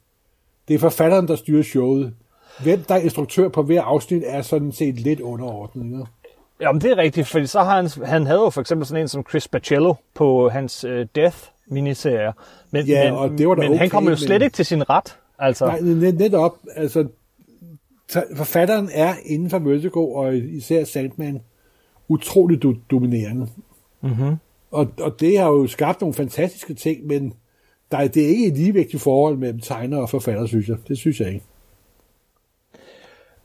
[0.69, 2.15] Det er forfatteren, der styrer showet.
[2.63, 5.85] Hvem der er instruktør på hver afsnit, er sådan set lidt underordnet.
[5.85, 6.05] Ikke?
[6.61, 9.09] Jamen, det er rigtigt, fordi så har han, han havde jo for eksempel sådan en
[9.09, 12.33] som Chris Pacello på hans uh, Death miniserier.
[12.71, 14.55] Men, Ja, men, og det var da men han okay, kom jo slet men- ikke
[14.55, 15.17] til sin ret.
[15.39, 16.57] Altså, Nej, net, netop.
[16.77, 17.07] Altså,
[18.37, 21.41] forfatteren er inden for Vertigo, og især Sandman,
[22.09, 23.49] utroligt do- dominerende.
[24.01, 24.37] mm-hmm.
[24.77, 27.35] Og, og det har jo skabt nogle fantastiske ting, men
[27.91, 30.77] der er, det er ikke et ligevægtigt forhold mellem tegner og forfatter, synes jeg.
[30.89, 31.45] Det synes jeg ikke.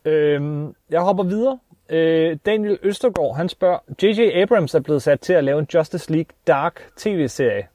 [0.06, 1.60] øhm, jeg hopper videre.
[1.89, 4.41] Øh, Daniel Østergaard, han spørger, J.J.
[4.41, 7.67] Abrams er blevet sat til at lave en Justice League Dark tv-serie.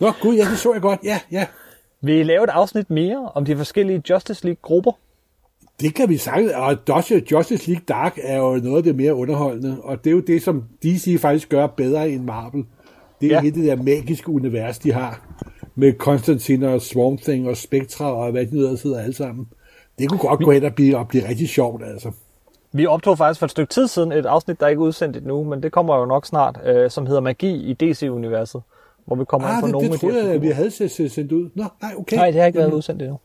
[0.00, 1.00] Nå, gud, ja, det så jeg godt.
[1.04, 1.46] Ja, ja.
[2.00, 4.92] Vil I lave et afsnit mere om de forskellige Justice League-grupper?
[5.80, 6.76] Det kan vi sagtens, og
[7.32, 10.42] Justice League Dark er jo noget af det mere underholdende, og det er jo det,
[10.42, 12.64] som DC faktisk gør bedre end Marvel.
[13.20, 13.40] Det er Ja.
[13.40, 15.20] hele det der magiske univers, de har,
[15.74, 19.46] med Constantine og Swamp Thing og Spectra og hvad de nu ellers hedder alle sammen.
[19.98, 22.10] Det kunne godt gå hen og blive, og blive rigtig sjovt, altså.
[22.72, 25.44] Vi optog faktisk for et stykke tid siden et afsnit, der ikke er udsendt endnu,
[25.44, 28.62] men det kommer jo nok snart, øh, som hedder Magi i DC-universet,
[29.06, 30.88] hvor vi kommer ind Ah, på det, nogle det af de jeg, vi havde se-
[30.88, 31.50] se- sendt ud.
[31.54, 32.16] Nå, nej, okay.
[32.16, 33.18] Nej, det har ikke været udsendt endnu.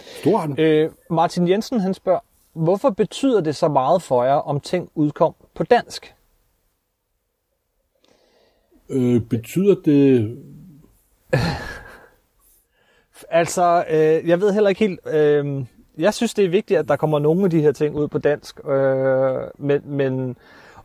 [0.00, 0.58] Stort.
[0.58, 2.20] Øh, Martin Jensen han spørger,
[2.52, 6.14] hvorfor betyder det så meget for jer, om ting udkom på dansk?
[8.88, 10.36] Øh, betyder det...
[13.30, 15.00] Altså, øh, jeg ved heller ikke helt...
[15.06, 15.64] Øh,
[15.98, 18.18] jeg synes, det er vigtigt, at der kommer nogle af de her ting ud på
[18.18, 18.60] dansk.
[18.68, 20.36] Øh, men, men,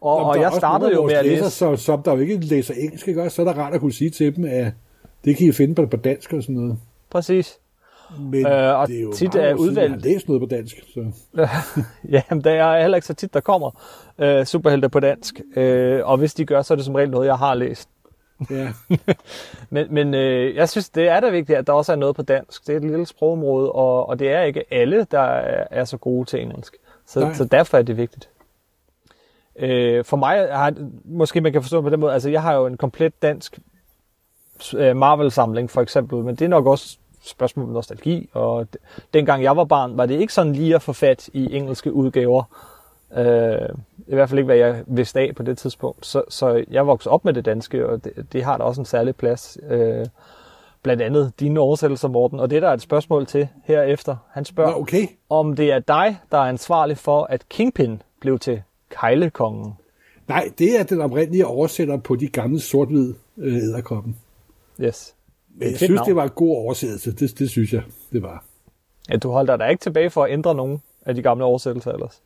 [0.02, 1.50] og, Jamen, og jeg startede jo med at læse...
[1.50, 4.10] Så, som der jo ikke læser engelsk, ikke så er det rart at kunne sige
[4.10, 4.74] til dem, at
[5.26, 6.78] det kan I finde på, på dansk og sådan noget.
[7.10, 7.60] Præcis.
[8.20, 10.42] Men Øh, og det er jo tit er år siden, jeg har udvalgt- læst noget
[10.42, 10.76] på dansk.
[10.94, 11.12] Så.
[12.16, 13.82] ja, men der er heller ikke så tit, der kommer
[14.20, 15.42] øh, superhelte på dansk.
[15.56, 17.90] Øh, og hvis de gør, så er det som regel noget, jeg har læst.
[18.50, 18.70] Ja.
[19.70, 22.22] Men, men øh, jeg synes, det er da vigtigt, at der også er noget på
[22.22, 22.68] dansk.
[22.68, 25.98] Det er et lille sprogområde, og, og det er ikke alle, der er, er så
[25.98, 26.76] gode til engelsk.
[27.08, 27.34] Så, Nej.
[27.34, 28.30] så derfor er det vigtigt.
[29.60, 30.74] Øh, for mig, har,
[31.06, 33.60] måske man kan forstå på den måde, altså jeg har jo en komplet dansk
[34.78, 38.68] øh, Marvel-samling for eksempel, men det er nok også spørgsmål om nostalgi, og
[39.14, 42.44] dengang jeg var barn, var det ikke sådan lige at få fat i engelske udgaver.
[43.18, 43.70] Øh,
[44.08, 46.06] I hvert fald ikke, hvad jeg vidste af på det tidspunkt.
[46.06, 48.86] Så, så jeg voksede op med det danske, og det, det har da også en
[48.86, 49.58] særlig plads.
[49.70, 50.06] Øh,
[50.84, 52.40] blandt andet dine oversættelser, Morten.
[52.40, 54.16] Og det der er et spørgsmål til herefter.
[54.32, 55.08] Han spørger, Nå, okay.
[55.30, 59.74] om det er dig, der er ansvarlig for, at Kingpin blev til Kejlekongen.
[60.28, 64.18] Nej, det er den oprindelige oversætter på de gamle sort-hvid øh, æderkoppen.
[64.82, 65.16] Yes.
[65.60, 66.08] Men jeg synes, navn.
[66.08, 67.16] det var en god oversættelse.
[67.16, 68.46] Det, det synes jeg, det var.
[69.10, 72.22] Ja, du holder dig ikke tilbage for at ændre nogen af de gamle oversættelser ellers.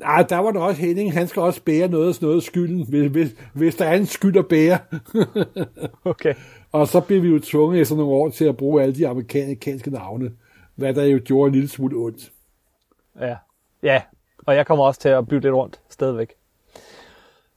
[0.00, 1.12] Nej, der var der også Henning.
[1.12, 4.06] Han skal også bære noget af sådan noget skylden, hvis, hvis, hvis der er en
[4.06, 4.78] skyld at bære.
[6.04, 6.34] Okay.
[6.72, 9.90] Og så blev vi jo tvunget efter nogle år til at bruge alle de amerikanske
[9.90, 10.30] navne,
[10.74, 12.32] hvad der jo gjorde en lille smule ondt.
[13.20, 13.36] Ja.
[13.82, 14.02] Ja,
[14.46, 16.34] og jeg kommer også til at bytte lidt rundt stadigvæk.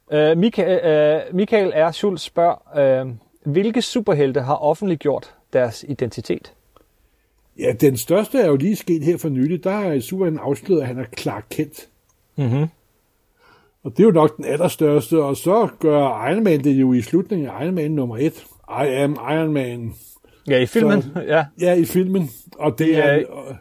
[0.06, 1.90] Uh, Michael, uh, Michael R.
[1.90, 3.10] Schultz spørger, uh,
[3.44, 6.52] hvilke superhelte har offentliggjort deres identitet?
[7.58, 9.64] Ja, den største er jo lige sket her for nylig.
[9.64, 11.88] Der er Superman afsløret, at han er Clark Kent.
[12.36, 12.66] Mm-hmm.
[13.84, 17.02] Og det er jo nok den allerstørste, og så gør Iron Man det jo i
[17.02, 18.44] slutningen af Iron Man nummer 1.
[18.68, 19.94] I am Iron Man.
[20.48, 21.02] Ja, i filmen.
[21.02, 21.44] Så- ja.
[21.60, 22.30] Ja, i filmen.
[22.58, 23.54] Og det Det er- er...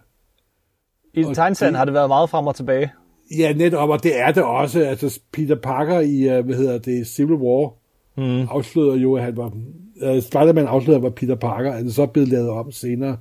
[1.13, 2.91] I Og tegneserien har det været meget frem og tilbage.
[3.37, 4.79] Ja, netop, og det er det også.
[4.83, 7.73] Altså, Peter Parker i, øh, hvad hedder det, Civil War,
[8.17, 8.41] Mm.
[8.51, 9.45] afslørede jo, at han var...
[9.45, 13.17] Uh, Spider-Man afslørede, at var Peter Parker, altså så blev lavet om senere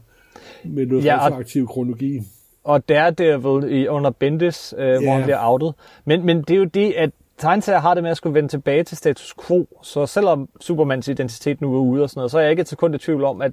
[0.65, 2.21] med noget Ja, ja, og- aktiv kronologi.
[2.65, 5.13] Og Daredevil i, under Bendis, øh, hvor Ja.
[5.13, 5.75] han bliver outet.
[6.05, 8.83] Men, men det er jo det, at tegneserier har det med at skulle vende tilbage
[8.85, 9.67] til status quo.
[9.83, 12.69] Så selvom Supermans identitet nu er ude og sådan noget, så er jeg ikke et
[12.69, 13.53] sekund i tvivl om, at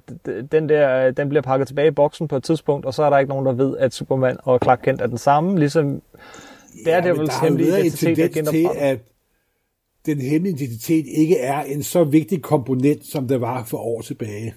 [0.52, 3.18] den der den bliver pakket tilbage i boksen på et tidspunkt, og så er der
[3.18, 6.02] ikke nogen, der ved, at Superman og Clark Kent er den samme, ligesom men
[6.84, 8.98] der har jo hemmelige været en identitet er tendens til, at
[10.14, 14.54] den hemmelige identitet ikke er en så vigtig komponent, som det var for år tilbage.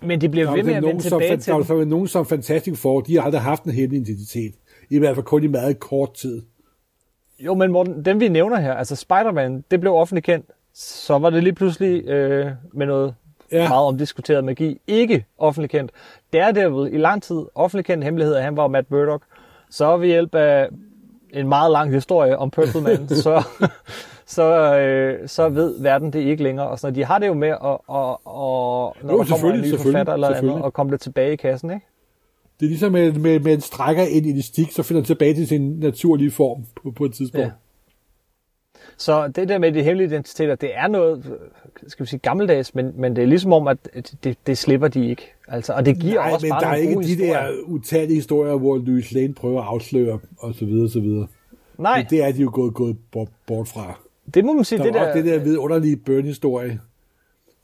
[0.00, 1.78] Men de bliver Der er ved med at vende som, tilbage der til er den.
[1.78, 4.54] jo nogen som Fantastic Four, de har aldrig haft en hemmelig identitet.
[4.90, 6.42] I hvert fald kun i meget kort tid.
[7.40, 10.46] Jo, men Morten, dem vi nævner her, altså Spider-Man, det blev offentligt kendt.
[10.74, 13.14] Så var det lige pludselig øh, med noget
[13.52, 13.68] Ja.
[13.68, 15.90] meget omdiskuteret magi, ikke offentligt kendt.
[16.32, 19.22] Daredevil i lang tid offentligt kendt hemmelighed, at han var Matt Murdock.
[19.70, 20.68] Så ved hjælp af
[21.30, 23.42] en meget lang historie om Purple Man, så,
[24.26, 26.68] så, øh, så ved verden det ikke længere.
[26.68, 29.60] Og sådan, de har det jo med at, og, og, når Jo, der kommer en
[29.60, 31.86] ny forfatter eller andet, og komme det tilbage i kassen, ikke?
[32.60, 35.34] Det er ligesom med, med, med en strækker ind i elastik, så finder den tilbage
[35.34, 37.46] til sin naturlige form på, på et tidspunkt.
[37.46, 37.50] Ja.
[38.96, 41.38] Så det der med de hemmelige identiteter, det er noget,
[41.86, 43.78] skal vi sige, gammeldags, men, men det er ligesom om, at
[44.24, 45.32] det, det slipper de ikke.
[45.48, 47.42] Altså, og det giver Nej, også men bare der er ikke de historier.
[47.42, 51.26] der utallige historier, hvor Louis Lane prøver at afsløre, og så videre, og så videre.
[51.78, 52.96] Nej, Men det er de jo gået, gået
[53.46, 54.00] bort fra.
[54.34, 54.78] Det må man sige.
[54.78, 56.80] Der Det var der, det der vidunderlige Burn-historie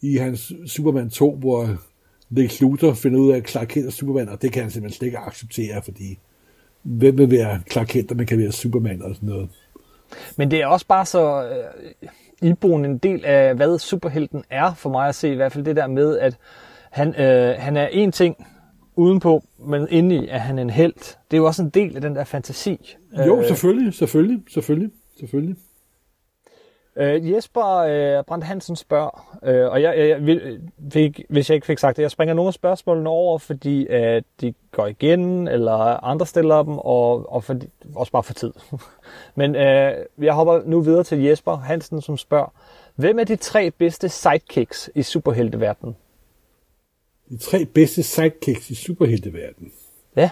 [0.03, 1.69] i hans Superman 2, hvor
[2.31, 4.97] Lex Luthor finder ud af, at Clark Kent er Superman, og det kan han simpelthen
[4.97, 6.19] slet ikke acceptere, fordi
[6.83, 9.49] hvem vil være Clark Kent, og man kan være Superman og sådan noget.
[10.37, 12.09] Men det er også bare så øh,
[12.51, 15.77] iboende en del af, hvad superhelten er, for mig at se i hvert fald det
[15.77, 16.37] der med, at
[16.91, 18.47] han, øh, han er en ting
[18.97, 20.95] udenpå, men indeni er han en held.
[20.95, 22.97] Det er jo også en del af den der fantasi.
[23.27, 25.57] Jo, selvfølgelig, selvfølgelig, selvfølgelig, selvfølgelig.
[26.99, 30.59] Øh, Jesper øh, Brandt Hansen spørger, øh, og jeg, jeg, jeg
[30.93, 34.23] fik, hvis jeg ikke fik sagt det, jeg springer nogle af spørgsmålene over, fordi øh,
[34.41, 38.53] de går igen, eller andre stiller dem, og, og fordi, også bare for tid.
[39.37, 42.53] Men øh, jeg hopper nu videre til Jesper Hansen, som spørger,
[42.95, 45.97] hvem er de tre bedste sidekicks i superhelteverdenen?
[47.29, 49.73] De tre bedste sidekicks i superhelteverdenen?
[50.17, 50.31] Ja.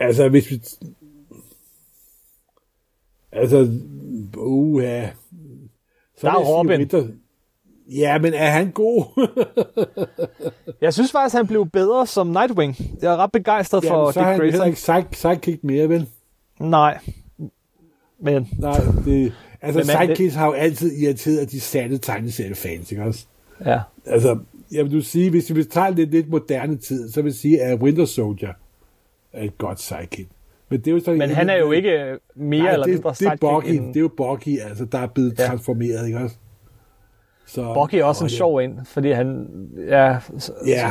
[0.00, 0.62] Altså, hvis vi...
[3.32, 3.68] Altså,
[4.36, 5.06] uha...
[6.20, 6.78] Så der er Robin.
[6.78, 7.06] Ritter.
[7.88, 9.28] Ja, men er han god?
[10.80, 12.76] jeg synes faktisk, han blev bedre som Nightwing.
[13.02, 14.76] Jeg er ret begejstret ja, for så Dick Grayson.
[14.76, 16.06] Så han ikke sidekick mere, vel?
[16.60, 16.98] Nej.
[18.20, 18.48] Men...
[18.58, 19.32] Nej, det...
[19.60, 20.32] Altså, men, sidekicks det...
[20.32, 23.26] har jo altid irriteret de sande tegneseriefans, ikke også?
[23.64, 23.80] Ja.
[24.06, 24.38] Altså,
[24.72, 27.62] jeg vil du sige, hvis vi tager lidt, lidt moderne tid, så vil jeg sige,
[27.62, 28.52] at Winter Soldier
[29.32, 30.28] er et godt sidekick.
[30.68, 33.10] Men, det er jo så, Men han er jo ikke mere nej, eller det, mindre
[33.10, 33.88] det er Bucky, end...
[33.88, 35.46] det er jo Bucky, altså, der er blevet ja.
[35.46, 36.36] transformeret, ikke også?
[37.46, 39.48] Så, Bucky er også en sjov ind, fordi han
[39.88, 40.18] ja,
[40.66, 40.90] ja.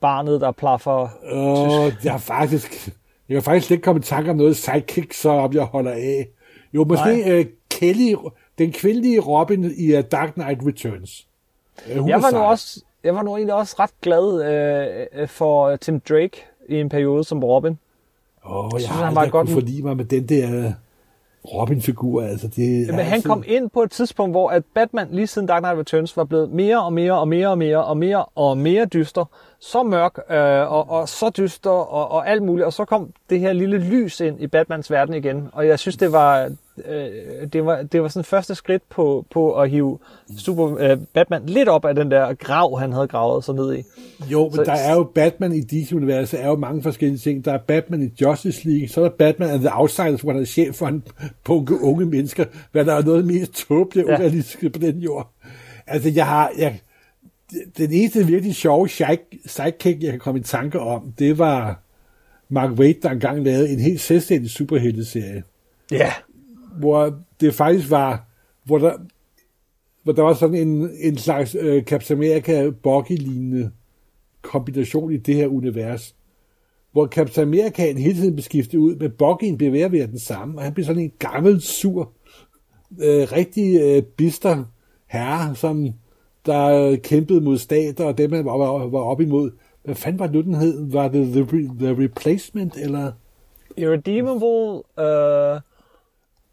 [0.00, 1.08] barnet, der plaffer.
[1.32, 2.90] Åh, jeg er faktisk...
[3.28, 6.28] Jeg kan faktisk ikke komme i tanke om noget sidekick, så om jeg holder af.
[6.74, 8.14] Jo, måske uh, Kelly,
[8.58, 11.26] den kvindelige Robin i uh, Dark Knight Returns.
[11.86, 14.24] Uh, jeg var nu også, jeg var nu egentlig også ret glad
[15.22, 17.78] uh, for Tim Drake i en periode som Robin.
[18.46, 20.72] Åh, oh, jeg synes, har han var godt kunne forlige mig med den der
[21.44, 22.22] Robin-figur.
[22.22, 25.62] Altså, det Men han kom ind på et tidspunkt, hvor at Batman lige siden Dark
[25.62, 28.84] Knight Returns var blevet mere og mere og mere og mere og mere og mere
[28.84, 29.24] dyster.
[29.60, 32.66] Så mørk øh, og, og så dyster og, og alt muligt.
[32.66, 35.48] Og så kom det her lille lys ind i Batmans verden igen.
[35.52, 39.54] Og jeg synes, det var, øh, det var, det var sådan første skridt på, på
[39.60, 39.98] at hive
[40.38, 43.82] Super, øh, Batman lidt op af den der grav, han havde gravet sig ned i.
[44.30, 47.44] Jo, men så, der er jo Batman i DC-universet, er jo mange forskellige ting.
[47.44, 50.40] Der er Batman i Justice League, så er der Batman and the Outsiders, hvor han
[50.40, 51.02] er chef for en
[51.44, 54.14] bunke unge mennesker, hvad der er noget mest tåbeligt ja.
[54.14, 55.32] urealistisk på den jord.
[55.86, 56.52] Altså, jeg har...
[56.58, 56.80] Jeg,
[57.78, 58.88] den eneste virkelig sjove
[59.46, 61.80] sidekick, jeg kan komme i tanke om, det var
[62.48, 65.42] Mark Waid, der engang lavede en helt selvstændig superhelteserie.
[65.90, 66.12] Ja
[66.78, 68.28] hvor det faktisk var,
[68.64, 68.92] hvor der,
[70.02, 73.70] hvor der var sådan en, en slags øh, Captain America Bucky-lignende
[74.42, 76.16] kombination i det her univers,
[76.92, 80.18] hvor Captain America hele tiden blev skiftet ud, men Buckyen blev ved at være den
[80.18, 82.12] samme, og han blev sådan en gammel, sur,
[83.02, 84.64] øh, rigtig øh, bister
[85.06, 85.88] herre, som
[86.46, 89.50] der kæmpede mod stater, og dem, han var, var, var op imod.
[89.84, 90.90] Hvad fanden var det nu, den hed?
[90.90, 91.44] Var det The,
[91.78, 93.12] the Replacement, eller?
[93.76, 95.60] Irredeemable, uh,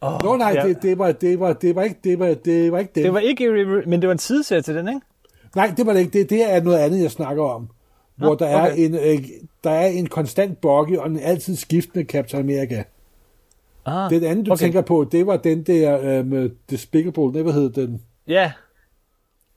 [0.01, 0.67] Oh, Nå nej, ja.
[0.67, 3.03] det, det, var, det, var, det, var ikke, det, var, det var ikke det.
[3.03, 3.51] Det var ikke,
[3.88, 5.01] men det var en sideserie til den, ikke?
[5.55, 6.19] Nej, det var det ikke.
[6.19, 7.69] Det, det er noget andet, jeg snakker om.
[8.15, 8.71] Hvor der, okay.
[8.71, 9.27] er en, øh,
[9.63, 12.83] der er en konstant boggy og en altid skiftende Captain America.
[13.85, 14.59] Ah, den anden, du okay.
[14.59, 18.01] tænker på, det var den der øh, med Despicable, det hvad hed den?
[18.27, 18.51] Ja.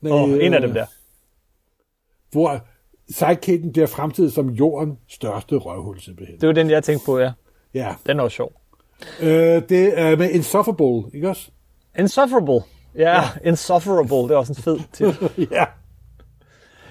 [0.04, 0.22] Yeah.
[0.22, 0.86] oh, en af dem der.
[2.30, 2.60] Hvor
[3.10, 6.40] sidekicken bliver fremtidig som jordens største røvhul, simpelthen.
[6.40, 7.32] Det var den, jeg tænkte på, ja.
[7.74, 7.94] Ja.
[8.06, 8.61] Den er også sjov.
[9.20, 11.50] Øh, det er med Insufferable, ikke også?
[11.98, 12.60] Insufferable.
[12.96, 13.22] Ja, ja.
[13.44, 14.16] Insufferable.
[14.16, 15.48] Det er også en fed titel.
[15.50, 15.64] ja.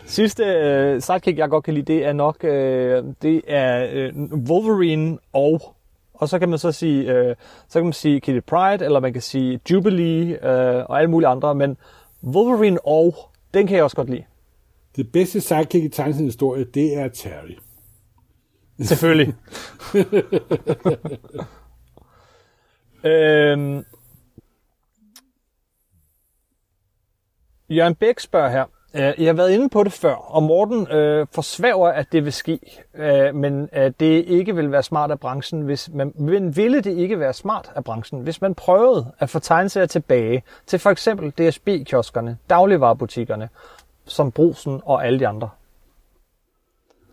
[0.06, 2.50] Sidste uh, sidekick, jeg godt kan lide, det er nok uh,
[3.22, 5.76] det er uh, Wolverine og
[6.14, 7.36] og så kan man så sige, uh,
[7.70, 11.28] så kan man sige Kitty Pride, eller man kan sige Jubilee uh, og alle mulige
[11.28, 11.78] andre, men
[12.24, 13.16] Wolverine og,
[13.54, 14.24] den kan jeg også godt lide.
[14.96, 17.58] Det bedste sidekick i tegnsens historie, det er Terry.
[18.80, 19.34] Selvfølgelig.
[23.04, 23.86] Øhm,
[27.70, 28.66] Jørgen Bæk spørger her.
[28.94, 32.34] Øh, jeg har været inde på det før, og Morten øh, forsvæver, at det vil
[32.34, 32.60] ske,
[32.96, 36.98] øh, men at det ikke vil være smart af branchen, hvis man, men ville det
[36.98, 41.32] ikke være smart af branchen, hvis man prøvede at få tegneserier tilbage til for eksempel
[41.32, 43.50] DSB-kioskerne, dagligvarerbutikkerne,
[44.06, 45.50] som Brusen og alle de andre?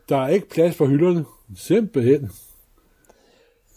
[0.09, 1.25] Der er ikke plads for hylderne.
[1.57, 2.31] Simpelthen.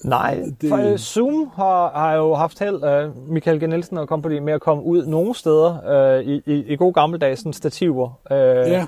[0.04, 0.70] Nej, det...
[0.70, 3.70] for, uh, Zoom har, har jo haft held, uh, Michael G.
[3.70, 7.40] Nielsen og company, med at komme ud nogle steder uh, i, i, i god gammeldags
[7.40, 8.20] sådan stativer.
[8.32, 8.86] Uh, ja.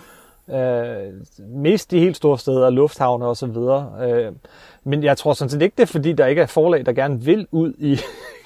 [0.48, 3.92] Uh, mest de helt store steder, lufthavne og så videre.
[4.00, 4.36] Uh,
[4.84, 7.22] men jeg tror sådan set ikke, det er fordi, der ikke er forlag, der gerne
[7.22, 8.00] vil ud i,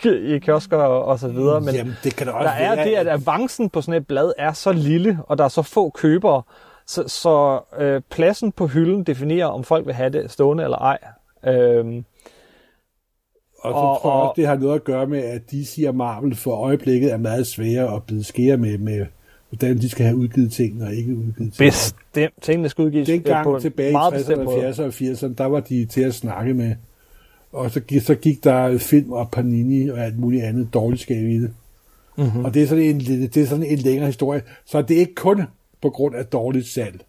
[0.36, 1.62] i kiosker og, og så videre.
[1.62, 4.32] Men Jamen, det kan der også der er det, at avancen på sådan et blad
[4.38, 6.42] er så lille, og der er så få købere,
[6.86, 10.98] Så, så øh, pladsen på hylden definerer, om folk vil have det stående eller ej.
[11.48, 12.06] Øhm,
[13.60, 15.84] Og så Og- tror jeg og- også, det har noget at gøre med, at DC
[15.88, 19.06] og Marvel for øjeblikket er meget svære at blive skære med, med
[19.50, 21.54] hvordan de skal have udgivet ting og ikke udgivet ting.
[21.58, 22.34] bestemt.
[22.42, 24.70] Tingene skal udgives øh, på Dengang tilbage i meget 60'erne, bestemt måde.
[24.70, 26.76] 70'erne og 80'erne, der var de til at snakke med.
[27.52, 31.40] Og så gik, så gik der film og Panini og alt muligt andet dårligskab i
[31.40, 31.52] det.
[32.18, 32.46] Mm-hmm.
[32.46, 34.42] Og det er, sådan en, det er sådan en længere historie.
[34.66, 35.42] Så det er ikke kun
[35.82, 37.00] på grund af dårligt salg.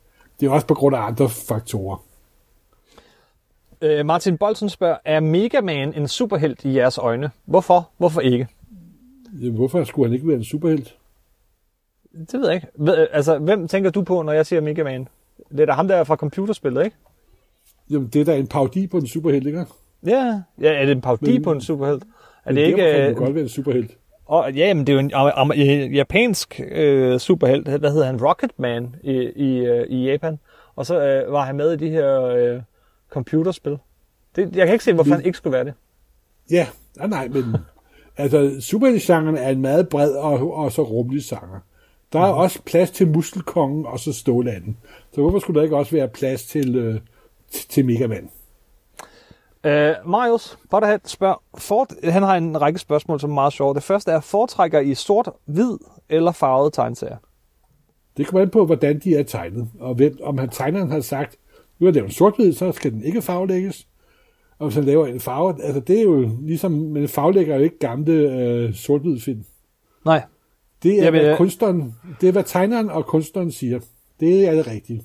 [0.40, 2.02] Det er også på grund af andre faktorer.
[3.82, 7.30] Øh, Martin Bolsen spørger, er Mega Man en superhelt i jeres øjne?
[7.44, 7.88] Hvorfor?
[7.98, 8.46] Hvorfor ikke?
[9.40, 10.94] Jamen, Hvorfor skulle han ikke være en superhelt?
[12.12, 12.66] Det ved jeg ikke.
[12.74, 15.08] Ved, altså, hvem tænker du på, når jeg siger Mega Man?
[15.50, 16.96] Det er da ham der fra computerspillet, ikke?
[17.90, 19.64] Jamen, det er da en parodi på en superhelt, ikke?
[20.06, 22.02] Ja, ja er det en parodi Men- på en superhelt?
[22.44, 22.82] Er det ikke...
[22.82, 23.90] derfor kan Øh, godt være en superhelt.
[24.26, 27.68] og, ja, men det er jo en am- am- øh, japansk øh, superhelt.
[27.68, 28.24] Hvad hedder han?
[28.24, 30.38] Rocketman i, i, øh, i Japan.
[30.76, 32.60] Og så øh, var han med i de her øh,
[33.10, 33.78] computerspil.
[34.36, 35.74] Det, jeg kan ikke se, hvorfor han ikke skulle være det.
[36.50, 36.66] Ja,
[36.96, 37.56] nej, nej, men
[38.16, 41.60] altså, superheltegenren er en meget bred og, og så rummelig sanger.
[42.12, 44.76] Der er også plads til Muskelkongen og så Stålanden.
[45.12, 47.00] Så hvorfor skulle der ikke også være plads til, øh,
[47.54, 48.30] t- til Mega Man?
[49.64, 53.74] Øh, Marius Potterhead spørger, fort, han har en række spørgsmål, som er meget sjove.
[53.74, 57.16] Det første er, foretrækker I sort-hvid eller farvede tegneserier?
[58.16, 59.68] Det kommer an på, hvordan de er tegnet.
[59.80, 61.36] Og hvem, om han tegneren har sagt,
[61.78, 63.86] nu er det jo en sort så skal den ikke farvelægges.
[64.58, 67.64] Og hvis han laver en farve, altså det er jo ligesom, men farvelægger er jo
[67.64, 69.44] ikke gamle øh, sort film.
[70.04, 70.22] Nej.
[70.82, 73.80] Det er, Jamen, hvad kunstneren, det er, hvad tegneren og kunstneren siger.
[74.20, 75.02] Det er det rigtige.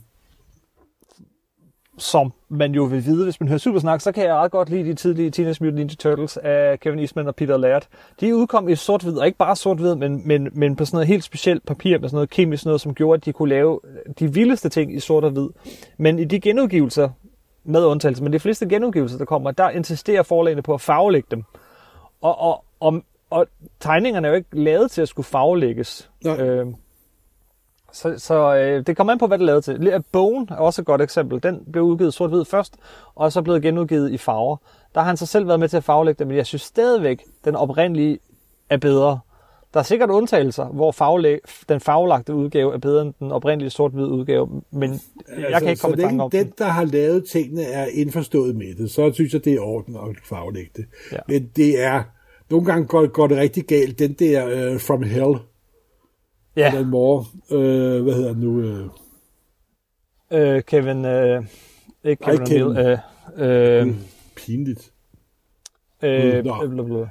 [1.97, 4.83] Som man jo vil vide, hvis man hører Supersnak, så kan jeg ret godt lide
[4.83, 7.87] de tidlige Teenage Mutant Ninja Turtles af Kevin Eastman og Peter Laird.
[8.19, 11.23] De udkom i sort-hvid, og ikke bare sort-hvid, men, men, men på sådan noget helt
[11.23, 13.79] specielt papir med sådan noget kemisk noget, som gjorde, at de kunne lave
[14.19, 15.49] de vildeste ting i sort og hvid.
[15.97, 17.09] Men i de genudgivelser,
[17.63, 21.43] med undtagelse, men de fleste genudgivelser, der kommer, der insisterer forlagene på at farvelægge dem.
[22.21, 23.47] Og, og, og, og
[23.79, 26.11] tegningerne er jo ikke lavet til at skulle farvelægges.
[26.23, 26.41] Nej.
[26.41, 26.67] Øh,
[27.93, 30.03] så så øh, det kommer an på, hvad det er lavet til.
[30.11, 31.43] Bogen er også et godt eksempel.
[31.43, 32.75] Den blev udgivet sort-hvid først,
[33.15, 34.57] og så blevet genudgivet i farver.
[34.95, 37.23] Der har han så selv været med til at farvelægge det, men jeg synes stadigvæk,
[37.45, 38.19] den oprindelige
[38.69, 39.19] er bedre.
[39.73, 44.05] Der er sikkert undtagelser, hvor farvelæg, den farvelagte udgave er bedre end den oprindelige sort-hvid
[44.05, 45.01] udgave, men
[45.49, 46.53] jeg kan ikke komme i tanke om den, den.
[46.57, 50.01] der har lavet tingene, er indforstået med det, så synes jeg, det er orden at
[50.23, 50.85] farvelægge det.
[51.11, 51.17] Ja.
[51.27, 52.03] Men det er,
[52.49, 53.99] nogle gange går, går det rigtig galt.
[53.99, 55.35] Den der uh, From Hell,
[56.55, 58.57] Ja, den mor, uh, hvad hedder den nu?
[58.57, 58.89] Uh,
[60.31, 61.05] øh, Kevin...
[61.05, 61.45] Øh,
[62.03, 62.77] ikke Kevin Kevin.
[62.77, 62.99] O'Neill.
[63.41, 63.95] Øh, øh,
[64.35, 64.91] pinligt.
[66.03, 66.55] øh, Nå.
[66.59, 67.09] blablabla.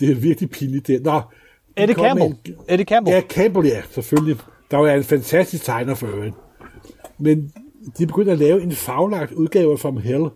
[0.00, 0.86] Det er virkelig pinligt.
[0.86, 1.02] Det.
[1.02, 1.20] Nå,
[1.76, 2.30] Eddie Campbell.
[2.30, 3.14] En, Eddie Campbell.
[3.14, 4.36] ja, Campbell, ja, selvfølgelig.
[4.70, 6.34] Der var en fantastisk tegner for øvrigt.
[7.18, 7.52] Men
[7.98, 10.26] de begyndte at lave en faglagt udgave af From Hell,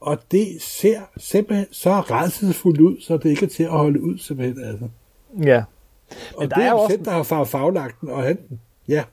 [0.00, 4.18] og det ser simpelthen så rædselsfuldt ud, så det ikke er til at holde ud,
[4.18, 4.64] simpelthen.
[4.64, 4.88] Altså.
[5.42, 5.62] Ja.
[6.36, 8.38] Og Men der det er er også- selv, der har far faglagt den, og han,
[8.88, 9.04] ja,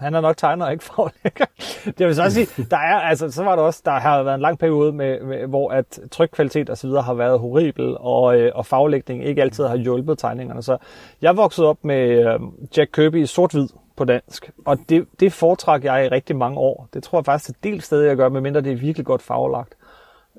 [0.00, 1.44] Han er nok tegner og ikke farvelægger.
[1.98, 4.40] Det vil så sige, der er, altså, så var der også, der har været en
[4.40, 8.52] lang periode, med, med, hvor at trykkvalitet og så videre har været horribel, og, øh,
[8.54, 10.62] og farvelægning ikke altid har hjulpet tegningerne.
[10.62, 10.76] Så
[11.22, 12.40] jeg voksede op med øh,
[12.76, 16.88] Jack Kirby i sort-hvid på dansk, og det, det foretræk jeg i rigtig mange år.
[16.94, 19.74] Det tror jeg faktisk et del sted, jeg gør, medmindre det er virkelig godt farvelagt.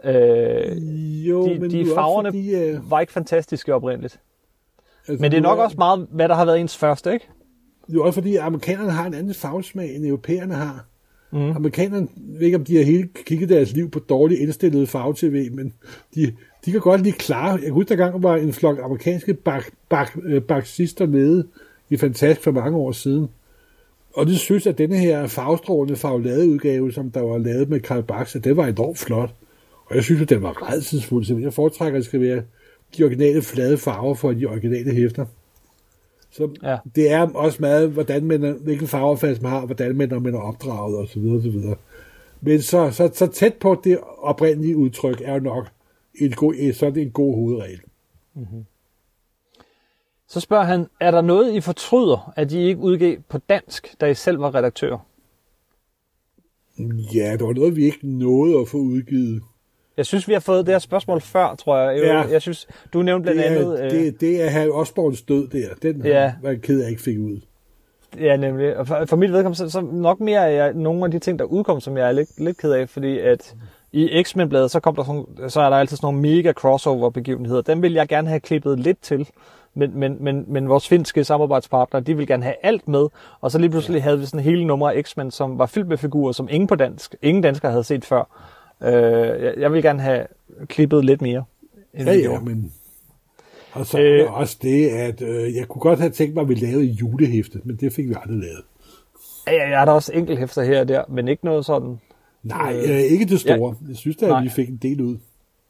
[0.04, 0.78] Øh,
[1.30, 4.20] jo, de, men de farverne fordi, øh, var ikke fantastiske oprindeligt.
[5.08, 7.28] Altså, Men det er nok også meget, hvad der har været ens første, ikke?
[7.88, 10.86] Det er også fordi, amerikanerne har en anden farvesmag, end europæerne har.
[11.32, 11.52] Mm.
[11.52, 15.52] Amerikanerne, jeg ved ikke om de har hele kigget deres liv på dårligt indstillede farve-tv,
[15.52, 15.74] men
[16.16, 16.36] de,
[16.66, 17.52] de kan godt lige klare.
[17.52, 21.48] Jeg kan huske, der gang var en flok amerikanske bak, bak, øh, baksister nede
[21.90, 23.28] i Fantastisk for mange år siden.
[24.14, 28.04] Og de synes, at denne her farvestrålende farvelade udgave, som der var lavet med Karl
[28.38, 29.34] at det var enormt flot.
[29.86, 31.26] Og jeg synes, at den var redselsfuld.
[31.26, 32.42] Så jeg foretrækker, at det skal være
[32.98, 35.26] de originale flade farver for de originale hæfter.
[36.32, 36.78] Så Ja.
[36.96, 40.98] det er også meget, hvordan man, hvilken farveopfattelse man har, hvordan man, man er opdraget
[40.98, 41.76] og så videre, så videre.
[42.42, 45.68] Men så, så, så tæt på det oprindelige udtryk er jo nok
[46.16, 47.82] en god, sådan en god hovedregel.
[50.28, 54.06] Så spørger han, er der noget, I fortryder, at I ikke udgav på dansk, da
[54.06, 54.98] I selv var redaktør?
[57.16, 59.42] Ja, det var noget, vi ikke nåede at få udgivet.
[60.02, 61.97] Jeg synes, vi har fået det her spørgsmål før, tror jeg.
[61.97, 62.22] Jeg, Ja.
[62.32, 63.80] jeg synes, du nævnte blandt Det andet...
[63.80, 65.68] er, øh, det, det er Harry Osborns død der.
[65.82, 66.34] Den Ja.
[66.41, 67.39] var jeg ked af, jeg ikke fik ud.
[68.20, 68.78] Ja, nemlig.
[68.78, 71.39] Og for, for mit vedkommende, så, så nok mere er jeg, nogle af de ting,
[71.39, 73.56] der udkom, som jeg er lidt, lidt ked af, fordi at
[73.91, 77.62] i X-Men-bladet, så, kom der sådan, så er der altid sådan nogle mega crossover-begivenheder.
[77.62, 79.28] Dem vil jeg gerne have klippet lidt til,
[79.74, 83.08] men, men, men, men vores finske samarbejdspartnere, de ville gerne have alt med,
[83.41, 85.97] og så lige pludselig havde vi sådan hele nummer af X-Men, som var fyldt med
[85.97, 88.38] figurer, som ingen på dansk, ingen danskere havde set før.
[88.84, 90.26] Øh, jeg, jeg vil gerne have
[90.68, 91.44] klippet lidt mere.
[91.94, 92.74] End Ja, ja, men...
[93.74, 94.20] Og så Øh.
[94.22, 97.62] øh, også det, at øh, jeg kunne godt have tænkt mig, at vi lavede julehæfte,
[97.64, 98.62] men det fik vi aldrig lavet.
[99.48, 102.00] Ja, ja, jeg har da også enkelthæfter her og der, men ikke noget sådan.
[102.44, 103.76] Nej, øh, ikke det store.
[103.88, 104.38] Jeg synes da, Nej.
[104.38, 105.18] at vi fik en del ud.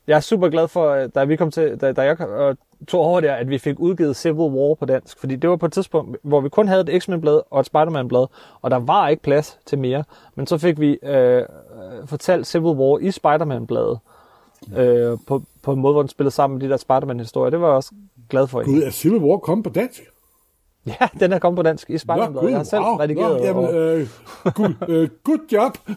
[0.08, 2.56] Jeg er super glad for, øh, da vi kom til, da, da jeg øh,
[2.88, 5.20] tog over der, at vi fik udgivet Civil War på dansk.
[5.20, 8.28] Fordi det var på et tidspunkt, hvor vi kun havde et X-Men-blad og et Spider-Man-blad,
[8.62, 10.04] og der var ikke plads til mere.
[10.36, 11.44] Men så fik vi øh,
[12.06, 14.00] fortalt Civil War i Spider-Man-bladet.
[14.78, 17.50] Øh, på, på en måde, hvor den spillede sammen med de der Spider-Man-historier.
[17.50, 17.92] Det var jeg også
[18.30, 18.64] glad for.
[18.64, 20.02] Gud, er Civil War kommet på dansk?
[20.86, 22.96] Ja, den er kommet på dansk i gud, Jeg har selv wow.
[22.96, 23.40] redigeret.
[23.40, 24.08] Nå, jamen, og, øh,
[24.54, 25.78] good, øh, good job.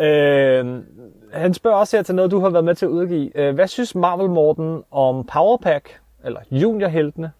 [0.00, 0.82] Øh,
[1.32, 3.38] han spørger også her til noget, du har været med til at udgive.
[3.38, 7.30] Øh, hvad synes Marvel Morten om Powerpack, eller juniorheltene?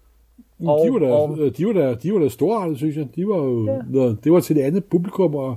[0.60, 3.08] de, var da, og, de, var da, de var da storartet, synes jeg.
[3.16, 4.14] De var jo, ja.
[4.24, 5.56] Det var til det andet publikum, og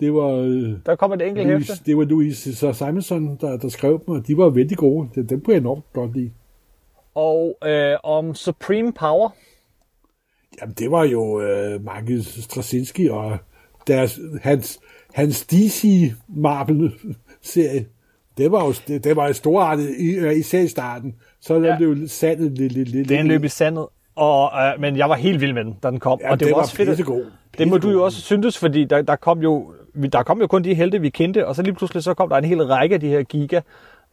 [0.00, 1.84] det var, øh, der kommer et enkelt Louis, hæfte.
[1.86, 5.08] det var Louise Sir Simonson, der, der skrev dem, og de var vældig gode.
[5.14, 6.30] Det, dem kunne jeg enormt godt lide.
[7.14, 9.28] Og øh, om Supreme Power.
[10.60, 13.38] Jamen, det var jo øh, Marcus Straczynski og
[13.86, 14.80] deres, hans,
[15.14, 16.12] hans DC
[17.46, 17.86] Marvel-serie.
[18.38, 21.14] Det var jo det, det var jo storartet, i, øh, især i starten.
[21.40, 21.60] Så Ja.
[21.66, 21.76] ja.
[21.78, 23.08] det jo sandet lidt, lidt, lidt.
[23.08, 23.86] Den løb i sandet.
[24.16, 26.18] Og, øh, men jeg var helt vild med den, da den kom.
[26.22, 26.88] Ja, og det, det var var også fedt.
[26.88, 27.24] pissegod.
[27.58, 29.72] Det må du jo også synes, fordi der, der, kom jo,
[30.12, 32.36] der kom jo kun de helte, vi kendte, og så lige pludselig så kom der
[32.36, 33.60] en hel række af de her giga,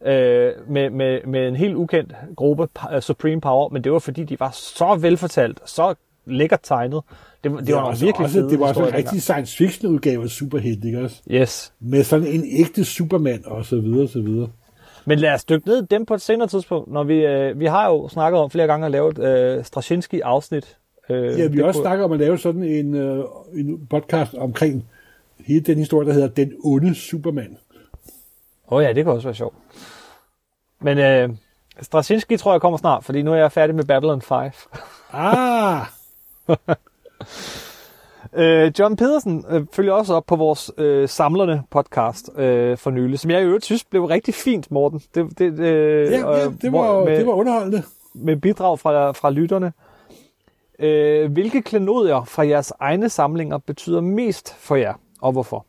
[0.06, 2.68] øh, med, med, med en helt ukendt gruppe,
[3.00, 5.94] Supreme Power, men det var fordi, de var så velfortalt, så
[6.26, 7.02] lækkert tegnet.
[7.44, 9.56] Det, var- det var ja, nogle også, virkelig også, Det var også en rigtig science
[9.56, 11.16] fiction udgave af Superhelt, ikke også?
[11.30, 11.72] Yes.
[11.80, 14.48] Med sådan en ægte Superman, og så videre, og så videre.
[15.04, 17.66] Men lad os dykke ned i dem på et senere tidspunkt, når vi, øh, vi
[17.66, 20.76] har jo snakket om flere gange at lave et øh, Straczynski-afsnit.
[21.10, 24.34] Øh, Ja, vi har også kunne- snakket om at lave sådan en, øh, en podcast
[24.34, 24.84] omkring
[25.46, 27.56] hele den historie, der hedder Den onde Superman.
[28.68, 29.54] Åh oh ja, det kan også være sjovt.
[30.80, 31.28] Men øh,
[31.82, 34.38] Straczynski tror jeg kommer snart, fordi nu er jeg færdig med Babylon 5.
[35.12, 35.80] Ah!
[38.36, 43.18] Øh, John Pedersen øh, følger også op på vores øh, samlerne podcast øh, for nylig,
[43.18, 45.02] som jeg i øvrigt synes blev rigtig fint, Morten.
[45.14, 47.82] Det, det, øh, Ja, ja øh, det, var, med, det var underholdende.
[48.14, 49.72] med bidrag fra, fra lytterne.
[50.78, 55.66] Øh, hvilke klenodier fra jeres egne samlinger betyder mest for jer, og hvorfor?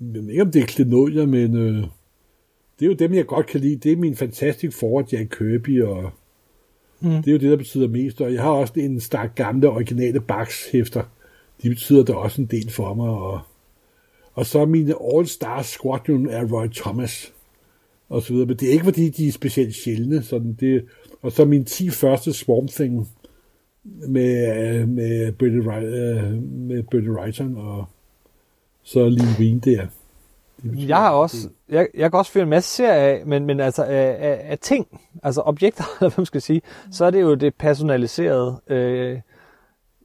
[0.00, 1.74] Jeg ved ikke, om det er klenodier, men øh,
[2.78, 3.76] det er jo dem, jeg godt kan lide.
[3.76, 6.10] Det er min Fantastic Four, Jack Kirby, og
[7.02, 7.22] mm.
[7.22, 8.20] det er jo det, der betyder mest.
[8.20, 11.02] Og jeg har også en stak gamle, originale Bax-hæfter.
[11.62, 13.08] De betyder da også en del for mig.
[13.08, 13.40] Og,
[14.34, 17.32] og så mine All-Star Squadron er Roy Thomas,
[18.08, 18.46] og så videre.
[18.46, 20.22] Men det er ikke, fordi de er specielt sjældne.
[20.22, 20.84] Sådan det,
[21.22, 23.08] og så mine 10 første Swamp Thing
[23.84, 27.84] med, med Bernie, øh, med Bernie Wrighton og
[28.82, 29.86] så Lee Wien der.
[30.64, 33.84] Jeg har også, jeg, jeg kan også fyre en masse serier af, men, men altså
[33.84, 37.34] af, af, af ting, altså objekter, eller hvad man skal sige, så er det jo
[37.34, 38.60] det personaliserede.
[38.66, 39.20] Øh,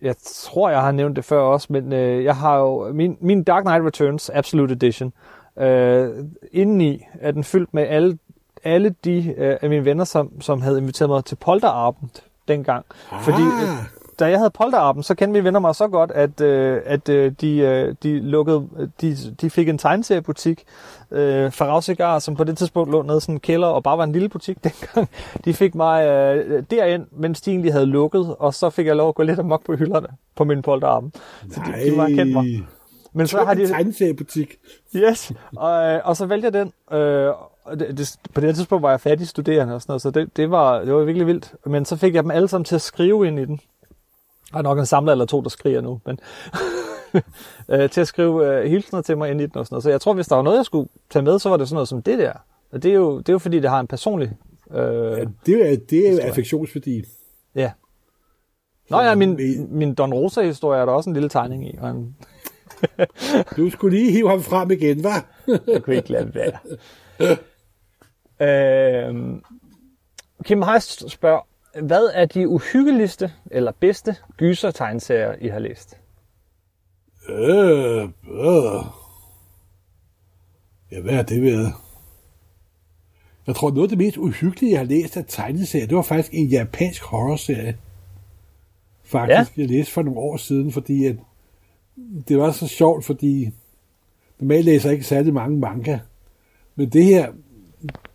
[0.02, 3.44] jeg tror, jeg har nævnt det før også, men øh, jeg har jo min, min
[3.44, 5.14] Dark Knight Returns Absolute Edition.
[5.60, 6.10] Øh,
[6.52, 8.18] indeni er den fyldt med alle,
[8.64, 12.10] alle de øh, af mine venner, som, som havde inviteret mig til Polterabend
[12.48, 12.86] dengang.
[13.22, 13.86] Fordi øh, Ah.
[14.20, 17.32] Da jeg havde polterappen, så kendte mine venner mig så godt, at, øh, at øh,
[17.42, 18.68] de, øh, de, lukkede,
[19.02, 20.64] de, de fik en tegneseriebutik,
[21.12, 23.98] øh, Farag Cigar, som på det tidspunkt lå nede i sådan en kælder, og bare
[23.98, 25.10] var en lille butik dengang.
[25.46, 29.10] De fik mig øh, derind, mens de egentlig havde lukket, og så fik jeg lov
[29.10, 31.12] at gå lidt amok på hylderne på min polterappen.
[31.52, 32.64] Så de, de var kendt mig.
[33.14, 33.62] Men så har de...
[33.62, 34.56] en tegneseriebutik.
[34.96, 36.98] Yes, og, øh, og så valgte jeg den.
[37.00, 40.12] Øh, og det, det, på det tidspunkt var jeg fattig studerende og sådan noget, så
[40.12, 41.54] det, det, var, det var virkelig vildt.
[41.66, 43.60] Men så fik jeg dem alle sammen til at skrive ind i den.
[44.52, 46.20] Der er nok en samler eller to, der skriger nu, men
[47.70, 49.84] øh, til at skrive øh, hilsner til mig ind i den og sådan noget.
[49.84, 51.76] Så jeg tror, hvis der var noget, jeg skulle tage med, så var det sådan
[51.76, 52.34] noget som det der.
[52.72, 54.32] Og det er jo, det er jo fordi, det har en personlig...
[54.72, 54.78] Øh,
[55.18, 57.04] Ja, det er, det er jo affektionsværdi.
[57.56, 57.72] ja.
[58.90, 59.40] Nå ja, min,
[59.70, 62.16] min Don Rosa-historie er der også en lille tegning i, og en,
[63.58, 65.22] Du skulle lige hive ham frem igen, hva'?
[65.74, 66.58] Jeg kunne ikke lade være.
[69.10, 69.44] øhm,
[70.44, 71.48] Kim Heist spørger,
[71.82, 75.98] hvad er de uhyggeligste eller bedste gyser-tegneserier, I har læst?
[77.30, 78.84] Øh, øh.
[80.92, 81.72] Ja, hvad er det ved?
[83.48, 86.34] Jeg tror, noget af det mest uhyggelige, jeg har læst af tegneserier, det var faktisk
[86.34, 87.78] en japansk horrorserie.
[89.04, 89.62] Faktisk, ja.
[89.62, 91.16] jeg læste for nogle år siden, fordi at
[92.28, 93.50] det var så sjovt, fordi
[94.40, 96.00] normalt læser jeg ikke særlig mange manga.
[96.76, 97.34] Men det her,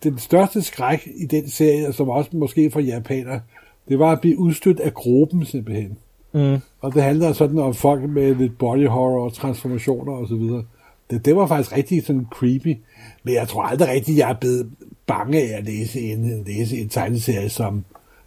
[0.02, 3.40] den største skræk i den serie, som også måske for japaner,
[3.88, 5.98] det var at blive udstødt af gruppen simpelthen.
[6.32, 6.58] Mm.
[6.80, 10.64] Og det handler sådan om folk med lidt body horror og transformationer og så videre.
[11.10, 12.76] Det, det var faktisk rigtig sådan creepy.
[13.22, 14.70] Men jeg tror aldrig rigtigt, jeg er blevet
[15.06, 17.84] bange af at læse en, læse en tegneserie, som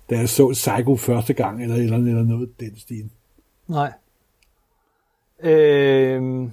[0.10, 3.10] da jeg så Psycho første gang, eller, eller, eller noget den stil.
[3.68, 3.92] Nej.
[5.44, 6.48] Øh,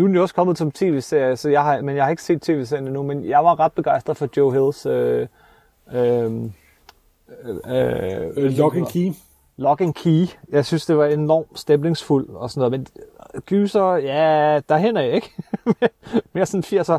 [0.00, 2.22] nu er den jo også kommet som tv-serie, så jeg har, men jeg har ikke
[2.22, 5.26] set tv-serien endnu, men jeg var ret begejstret for Joe Hills øh,
[5.92, 6.24] øh,
[7.66, 9.12] øh, Øh, Lock and Key.
[9.56, 10.26] Lock and Key.
[10.52, 12.86] Jeg synes, det var enormt stemningsfuld og sådan noget, men
[13.46, 15.30] gyser, ja, der hænder jeg ikke.
[16.34, 16.98] Mere sådan 80'er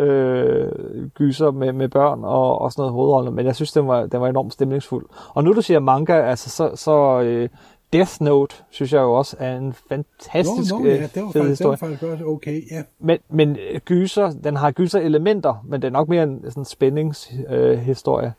[0.00, 4.06] øh, gyser med, med børn og, og sådan noget hovedroller, men jeg synes, den var,
[4.06, 5.06] den var enormt stemningsfuld.
[5.34, 7.48] Og nu du siger manga, altså så, så øh,
[7.92, 11.30] Death Note, synes jeg jo også er en fantastisk Nå, nå, ja, øh, det var,
[11.30, 11.70] fed faktisk, det historie.
[11.70, 12.82] var faktisk også okay, ja.
[13.00, 16.64] Men, men øh, gyser, den har gyser elementer, men det er nok mere en sådan
[16.64, 18.26] spændingshistorie.
[18.26, 18.32] Øh.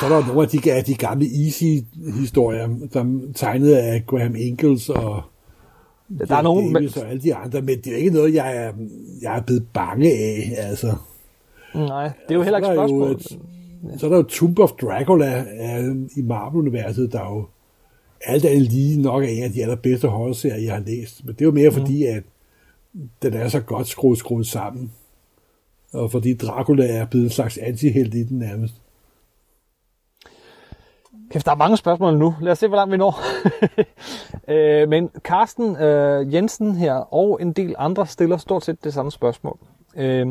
[0.00, 4.88] Så er der nogle af de, af de gamle Easy-historier, som tegnede af Graham Ingalls
[4.88, 5.22] og
[6.28, 8.56] der er nogen, men, Davis og alle de andre, men det er ikke noget, jeg
[8.56, 8.72] er,
[9.22, 10.94] jeg er blevet bange af, altså.
[11.74, 13.10] nej, det er jo heller ikke er der jo spørgsmål.
[13.10, 17.44] et- Så er der jo Tomb of Dracula øh, i Marvel-universet, der er jo
[18.26, 21.24] alt er lige nok er en af de allerbedste horrorserier, jeg har læst.
[21.24, 21.78] Men det er jo mere Mhm.
[21.78, 22.22] fordi, at
[23.22, 24.92] den er så godt skruet, skruet sammen.
[25.92, 28.74] Og fordi Dracula er blevet en slags antihelt i den nærmest.
[31.30, 32.34] Kæft, der er mange spørgsmål nu.
[32.40, 33.20] Lad os se, hvor langt vi når.
[34.52, 39.10] øh, men Carsten øh, Jensen her og en del andre stiller stort set det samme
[39.12, 39.58] spørgsmål.
[39.96, 40.26] Øh,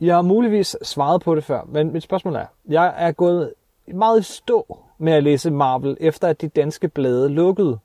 [0.00, 3.52] jeg har muligvis svaret på det før, men mit spørgsmål er, jeg er gået
[3.94, 7.78] meget i stå med at læse Marvel, efter at de danske blade lukkede.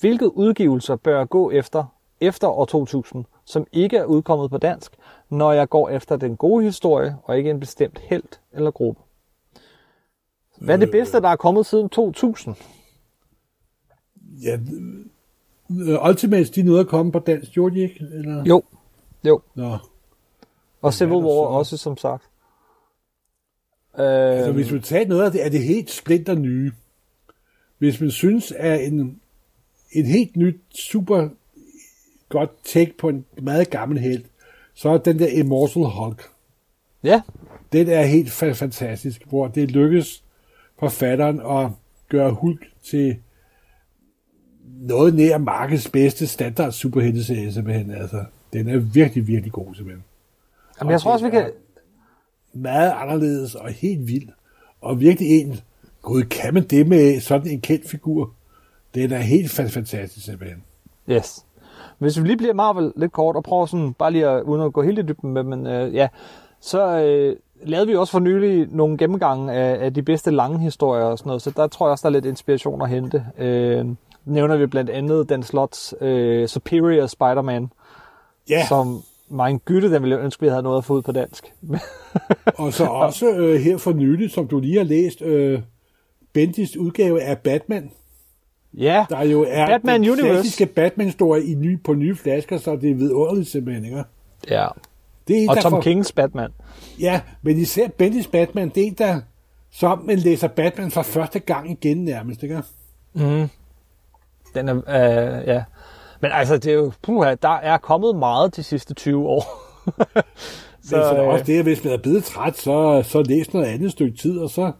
[0.00, 1.84] Hvilke udgivelser bør jeg gå efter
[2.20, 4.92] efter år 2000, som ikke er udkommet på dansk,
[5.30, 9.00] når jeg går efter den gode historie og ikke en bestemt helt eller gruppe?
[10.58, 12.56] Hvad er det bedste, der er kommet siden 2000?
[14.42, 14.58] Ja,
[15.70, 18.04] øh, Ultimates, de nåede at komme på dansk, gjorde de ikke?
[18.12, 18.44] Eller?
[18.44, 18.62] Jo,
[19.24, 19.40] jo.
[19.54, 19.76] Nå.
[20.82, 21.58] Og Civil War så?
[21.58, 22.24] også, som sagt.
[23.98, 26.72] Altså, Øh, hvis vi tager noget af det, er det helt splinter nye.
[27.78, 29.20] Hvis man synes, at en,
[29.92, 31.28] en helt nyt, super
[32.28, 34.24] godt take på en meget gammel held,
[34.74, 36.28] så er den der Immortal Hulk.
[37.04, 37.22] ja,
[37.72, 40.22] Den er helt fa- fantastisk, hvor det lykkes
[40.78, 41.70] forfatteren at
[42.08, 43.16] gøre Hulk til
[44.80, 47.90] noget nær markedets bedste standard superhelteserie, simpelthen.
[47.90, 50.04] Altså, den er virkelig, virkelig god, simpelthen.
[50.80, 51.50] Jamen, jeg tror også, vi kan...
[52.54, 54.28] meget anderledes og helt vild.
[54.80, 55.60] Og virkelig en,
[56.02, 58.30] gud, kan man det med sådan en kendt figur?
[58.94, 60.62] Den er helt fa- fantastisk, simpelthen.
[61.10, 61.46] Yes.
[61.98, 64.72] Hvis vi lige bliver Marvel lidt kort og prøver sådan, bare lige at, uden at
[64.72, 66.08] gå helt i dybden med, men øh, ja,
[66.60, 71.04] så øh, lavede vi også for nylig nogle gennemgange af, af de bedste lange historier
[71.04, 73.24] og sådan noget, så der tror jeg også, der er lidt inspiration at hente.
[73.38, 73.86] Øh,
[74.24, 77.70] nævner vi blandt andet Dan Slots øh, Superior Spider-Man,
[78.48, 81.12] Ja, som en gytte, den ville jeg ønske, vi havde noget at få ud på
[81.12, 81.52] dansk.
[82.58, 85.60] og så også øh, her for nylig, som du lige har læst, øh,
[86.32, 87.90] Bendis udgave af Batman,
[88.74, 90.28] ja, der jo er Batman den Universe.
[90.32, 94.04] klassiske Batman-storie i ny, på nye flasker, så det er vidunderligt simpelthen, ikke?
[94.50, 94.66] ja.
[95.28, 96.50] Det er en, Og Tom får- Kings Batman.
[97.00, 99.20] Ja, men især Bendis Batman, det er en, der
[99.70, 102.62] som man læser Batman for første gang igen nærmest, ikke?
[104.54, 105.62] Den er, øh, ja.
[106.24, 109.44] Men altså, det er jo, puha, der er kommet meget de sidste 20 år.
[110.82, 113.22] Så, så er der øh, også det, at hvis man er blevet træt, så, så
[113.22, 114.72] læs noget andet stykke tid, og så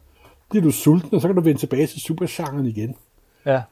[0.51, 2.95] bliver du sulten, og så kan du vende tilbage til supergenren igen.
[3.47, 3.63] ja.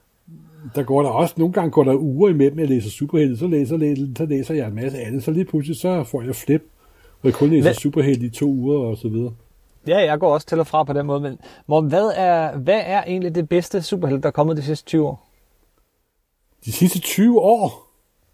[0.74, 3.46] Der går der også, nogle gange går der uger imellem, at jeg læser superhelte, så
[3.46, 6.62] læser, læser, så læser jeg en masse andet, så lige pludselig så får jeg flip,
[7.22, 9.32] og jeg kun læser Hvad- superhelte i to uger og så videre.
[9.86, 12.80] Ja, jeg går også til og fra på den måde, men Morten, hvad er, hvad
[12.84, 15.28] er egentlig det bedste superhelt, der er kommet de sidste 20 år?
[16.64, 17.88] De sidste 20 år,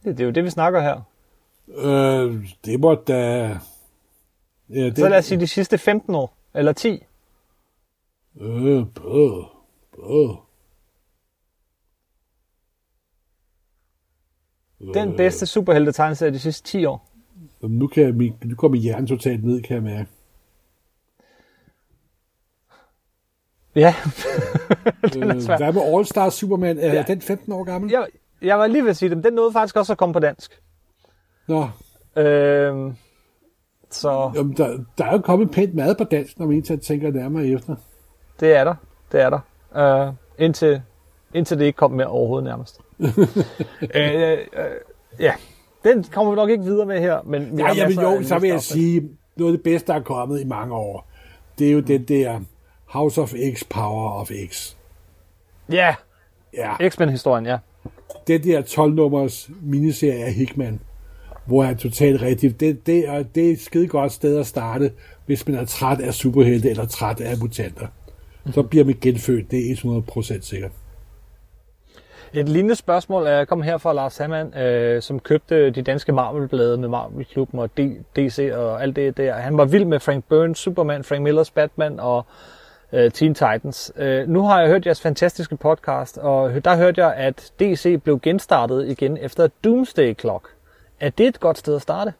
[0.05, 1.01] Det, det er jo det, vi snakker her.
[1.68, 3.14] øh, det må da...
[4.70, 7.05] Ja, det, Så lad os sige de sidste 15 år, eller 10.
[8.41, 9.45] Øh, bøh,
[9.97, 10.31] bøh.
[14.95, 17.09] Den bedste superhelte tegneserie de sidste 10 år.
[17.62, 20.11] Jamen, Nu, kan jeg, nu går min hjerne totalt ned, kan jeg mærke.
[23.79, 23.95] Ja,
[25.16, 25.57] Øh, svær.
[25.57, 26.79] hvad med All Star Superman?
[26.79, 27.05] Er Ja.
[27.09, 27.91] den 15 år gammel?
[27.91, 28.07] jeg,
[28.43, 30.18] jeg var lige ved at sige det, men den nåede faktisk også at komme på
[30.18, 30.61] dansk.
[31.49, 31.68] Nå,
[32.16, 32.95] Øhm,
[33.91, 37.11] så jamen, der, der er jo kommet pænt mad på dansk, når man egentlig tænker
[37.11, 37.76] nærmere efter.
[38.41, 38.74] det er der.
[39.12, 40.07] Det er der.
[40.07, 40.83] Øh, indtil,
[41.35, 42.81] indtil det ikke kom mere overhovedet nærmest.
[43.95, 44.39] øh, øh,
[45.20, 45.33] ja,
[45.85, 47.20] den kommer vi nok ikke videre med her.
[47.24, 49.99] Men vi Ja, jeg vil jo, så vil jeg sige, noget af det bedste, der
[49.99, 51.11] er kommet i mange år,
[51.59, 52.41] det er jo den der
[52.89, 54.74] House of X, Power of X.
[55.72, 55.95] Ja,
[56.55, 57.57] Ja, X-Men-historien, ja.
[58.26, 60.80] den der 12-nummers miniserie af Hickman,
[61.45, 62.61] hvor han totalt rigtig...
[62.61, 64.93] Det, det, er, det er et skide godt sted at starte,
[65.26, 67.86] hvis man er træt af superhelte eller træt af mutanter.
[68.53, 70.70] Så bliver man genfødt, det er 100% sikkert.
[72.32, 76.78] Et lignende spørgsmål er kommet her fra Lars Hammann, øh, som købte de danske Marvel-blade
[76.78, 79.34] med Marvel-klubben og D- DC og alt det der.
[79.34, 82.26] Han var vild med Frank Burns, Superman, Frank Millers Batman og
[82.93, 83.93] øh, Teen Titans.
[83.97, 88.20] Øh, nu har jeg hørt jeres fantastiske podcast, og der hørte jeg, at DC blev
[88.20, 90.49] genstartet igen efter Doomsday Clock.
[91.01, 92.12] Er det et godt sted at starte?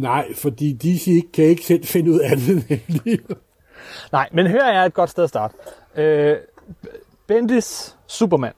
[0.00, 3.36] Nej, fordi DC kan ikke selv finde ud af det.
[4.12, 5.54] Nej, men her er et godt sted at starte.
[5.96, 6.36] Øh,
[7.26, 8.52] Bendis Superman.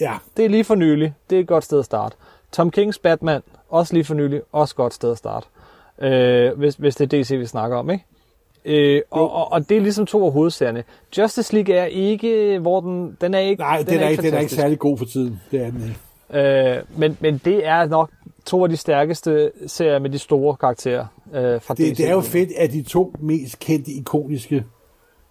[0.00, 1.14] Ja, Det er lige for nylig.
[1.30, 2.16] Det er et godt sted at starte.
[2.52, 4.42] Tom Kings Batman, også lige for nylig.
[4.52, 5.46] Også et godt sted at starte.
[5.98, 8.04] Øh, hvis, hvis det er DC, vi snakker om, ikke?
[8.64, 10.84] Øh, og, og, og, det er ligesom to af hovedserierne.
[11.18, 14.38] Justice League er ikke, hvor den, den er ikke nej, den, er, ikke, den er
[14.38, 15.40] ikke særlig god for tiden.
[15.50, 15.98] Det er den ikke.
[16.32, 18.10] Øh, men, men det er nok
[18.46, 21.78] to af de stærkeste serier med de store karakterer øh, fra DC.
[21.78, 24.64] Det, det er jo fedt, at de to mest kendte, ikoniske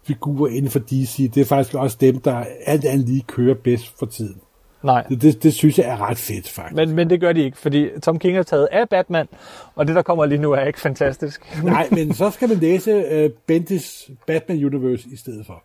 [0.04, 4.00] figurer inden for DC, det er faktisk også dem, der alt andet lige kører bedst
[4.00, 4.42] for tiden.
[4.84, 6.76] Nej, Det, det, det synes jeg er ret fedt, faktisk.
[6.76, 9.28] men, men det gør de ikke, fordi Tom King er taget af Batman,
[9.76, 11.56] og det, der kommer lige nu, er ikke fantastisk.
[11.64, 15.64] Nej, men så skal man læse uh, Bendis Batman Universe i stedet for.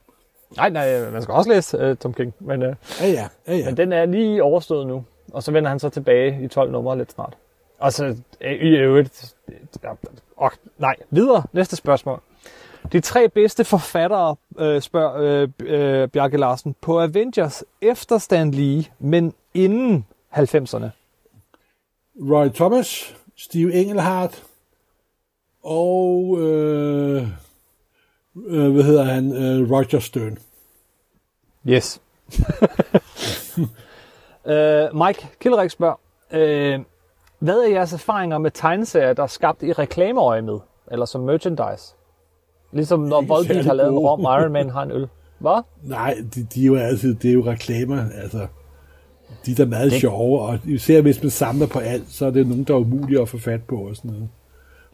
[0.57, 2.69] Nej, nej, man skal også læse uh, Tom King, men, uh,
[3.01, 3.65] Ja, ja, ja, ja.
[3.65, 6.99] men den er lige overstået nu, og så vender han så tilbage i 12 numre
[6.99, 7.35] lidt snart.
[7.79, 9.35] Og så øh, i øvrigt...
[10.37, 11.43] Og, nej, videre.
[11.53, 12.21] Næste spørgsmål.
[12.93, 18.85] De tre bedste forfattere, øh, spørger øh, øh, Bjarke Larsen, på Avengers efter Stan Lee,
[18.99, 20.87] men inden 90'erne.
[22.31, 24.45] Roy Thomas, Steve Engelhardt
[25.63, 27.29] og øh,
[28.47, 29.33] øh, hvad hedder han?
[29.33, 30.39] Øh, Roger Stern.
[31.69, 32.01] Yes.
[34.53, 36.81] øh, Mike Kilrik spørger, øh,
[37.39, 40.59] hvad er jeres erfaringer med tegneserier, der er skabt i reklameøje med,
[40.91, 41.95] eller som merchandise?
[42.75, 45.07] Ligesom når Volbeat har lavet en rom, Iron Man har en øl.
[45.39, 45.63] Hvad?
[45.83, 48.47] Nej, de, de er jo altid, det er jo reklamer, altså.
[49.47, 50.01] De er da meget det...
[50.01, 53.21] sjove, og især hvis man samler på alt, så er det nogen, der er umulige
[53.21, 54.29] at få fat på og sådan noget.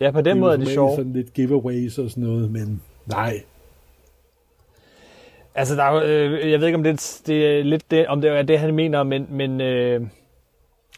[0.01, 0.97] Ja, på den måde er det sjovt.
[0.97, 3.43] Sådan lidt giveaways og sådan noget, men nej.
[5.55, 8.31] Altså, der er, øh, jeg ved ikke, om det, det er lidt det, om det
[8.31, 10.01] er det, han mener, men, men øh,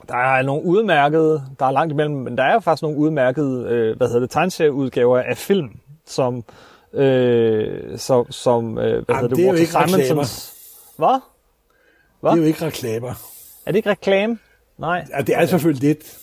[0.09, 3.97] der er nogle udmærkede, der er langt imellem, men der er faktisk nogle udmærkede, øh,
[3.97, 5.71] hvad hedder det, tegneserieudgaver af film,
[6.07, 6.45] som,
[6.95, 10.05] øh, som, som øh, hvad Jamen, hedder det, det er jo ikke reklamer.
[10.05, 10.55] Simonsons...
[10.97, 11.21] Hvad?
[12.21, 12.31] Hva?
[12.31, 13.15] Det er jo ikke reklamer.
[13.67, 14.39] Er det ikke reklame?
[14.79, 15.07] Nej.
[15.17, 16.19] Ja, det er selvfølgelig lidt.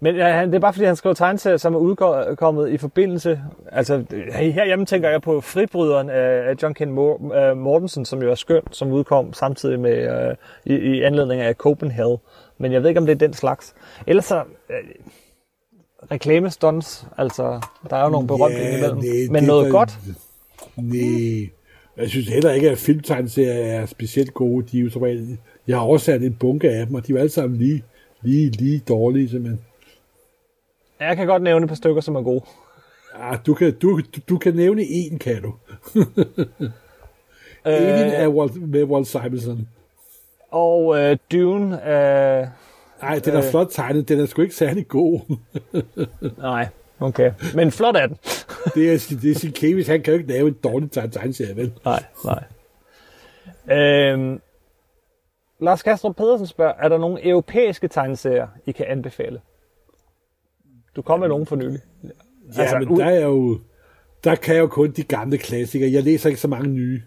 [0.00, 3.40] Men ja, det er bare fordi, han skrev tegneserier, som er udkommet i forbindelse...
[3.72, 8.62] Altså, herhjemme tænker jeg på Fribryderen af John Ken øh, Mortensen, som jo er skøn,
[8.70, 12.18] som udkom samtidig med øh, i, i anledning af Copenhagen.
[12.58, 13.74] Men jeg ved ikke, om det er den slags.
[14.06, 14.42] Ellers så...
[14.70, 14.76] Øh,
[16.10, 18.98] reklamestunts, altså, der er jo nogle berømte Ja, imellem.
[18.98, 19.98] nej, Men noget er- godt?
[20.76, 21.48] Nej.
[21.96, 24.66] Jeg synes heller ikke, at filmtegneserier er specielt gode.
[24.72, 27.16] De er jo som regel, jeg har oversat en bunke af dem, og de er
[27.16, 27.84] jo alle sammen lige,
[28.22, 29.60] lige, lige dårlige, simpelthen.
[31.00, 32.40] Jeg kan godt nævne et par stykker, som er gode.
[33.14, 35.54] Ah, du, kan, du, du, du kan nævne en, kan du.
[37.66, 39.68] Øh, Alien er Walt, med Walt Simonson.
[40.50, 42.48] og øh, Dune af...
[43.02, 43.50] Nej, den er Øh.
[43.50, 44.08] flot tegnet.
[44.08, 45.36] Den er sgu ikke særlig god.
[46.38, 46.68] Nej,
[47.00, 47.32] okay.
[47.54, 48.16] Men flot er den.
[48.74, 49.86] det er, det er sin Kevis.
[49.88, 51.72] Han kan jo ikke lave en dårlig tegn- tegneserie, vel?
[51.84, 52.44] Nej, nej.
[53.78, 54.40] Øhm,
[55.60, 59.40] Lars Kastrup Pedersen spørger, er der nogle europæiske tegneserier, I kan anbefale?
[60.96, 61.80] Du kom med nogen for nylig.
[62.04, 63.60] Ja, Altså, men ud- der er jo...
[64.24, 65.92] Der kan jeg jo kun de gamle klassikere.
[65.92, 67.02] Jeg læser ikke så mange nye.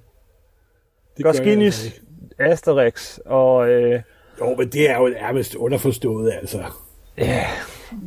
[1.17, 1.91] Det gør jeg altså.
[2.39, 3.69] Asterix og...
[3.69, 4.01] Øh,
[4.41, 6.63] Jo, men det er jo nærmest underforstået, altså.
[7.17, 7.45] ja,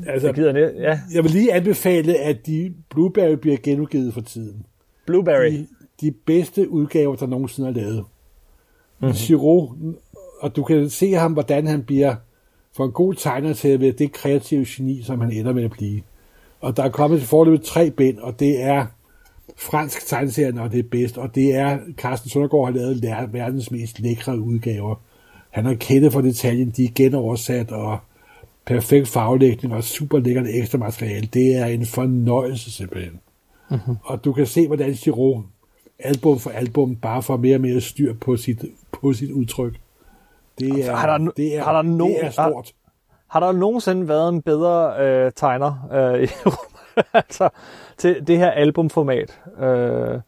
[0.07, 0.75] altså jeg gider det.
[0.79, 4.67] Ja, jeg vil lige anbefale, at de Blueberry bliver genudgivet for tiden.
[5.07, 5.53] Blueberry.
[5.53, 5.67] De,
[6.01, 8.05] de bedste udgaver, der nogensinde er lavet.
[9.01, 9.15] Mm-hmm.
[9.15, 9.73] Giro,
[10.41, 12.15] og du kan se ham, hvordan han bliver
[12.77, 15.71] for en god tegner til at være det kreative geni, som han ender med at
[15.71, 16.03] blive.
[16.61, 18.87] Og der er kommet til forløbet tre bind, og det er
[19.57, 24.01] fransk tegneserie, når det er bedst, og det er, Carsten Søndergaard har lavet verdens mest
[24.01, 24.95] lækre udgaver.
[25.59, 27.99] Han har kendt for detaljen, de er genoversat, og
[28.67, 31.27] perfekt faglægning og super lækkert ekstra materiale.
[31.27, 33.21] Det er en fornøjelse simpelthen.
[33.71, 33.97] Mm-hmm.
[34.05, 35.43] Og du kan se, hvordan Giro
[35.99, 39.75] album for album bare får mere og mere styr på sit, på sit udtryk.
[40.59, 42.73] Det er, har der det er, har der no- det er stort.
[43.29, 46.29] Har der nogensinde været en bedre øh, tegner øh, i
[47.13, 47.49] altså,
[47.97, 49.41] til det her albumformat.
[49.61, 50.21] Øh,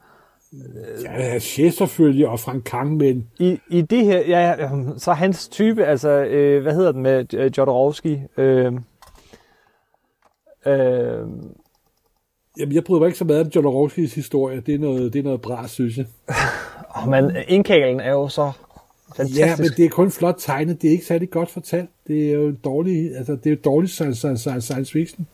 [1.05, 5.48] Ja, Chef selvfølgelig, og Frank Kang, men i, I det her, ja, ja, så hans
[5.48, 8.18] type, altså, øh, hvad hedder den med øh, Jodorowsky?
[8.38, 8.72] Øh,
[10.66, 11.26] øh,
[12.59, 14.61] jamen, jeg bryder mig ikke så meget om Jodorowskis historie.
[14.61, 16.07] Det er noget, det er noget bra, synes jeg.
[16.96, 18.53] oh, men indkalen er jo så
[19.16, 19.40] fantastisk.
[19.40, 20.82] Ja, men det er kun flot tegnet.
[20.82, 21.90] Det er ikke særlig godt fortalt.
[22.07, 25.26] Det er jo en dårlig, altså, det er jo dårlig science, science, science fiction.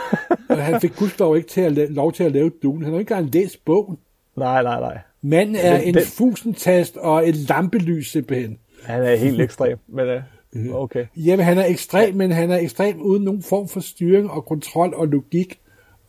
[0.50, 2.84] og han fik gudskelov ikke til at, la- lov til at lave Dune.
[2.84, 3.98] Han har ikke engang læst bogen.
[4.38, 4.98] Nej, nej, nej.
[5.22, 8.58] Manden er Den- en den- fusentast og et lampelys simpelthen.
[8.84, 11.06] Han er helt ekstrem, men øh, okay.
[11.16, 14.94] Jamen, han er ekstrem, men han er ekstrem uden nogen form for styring og kontrol
[14.94, 15.58] og logik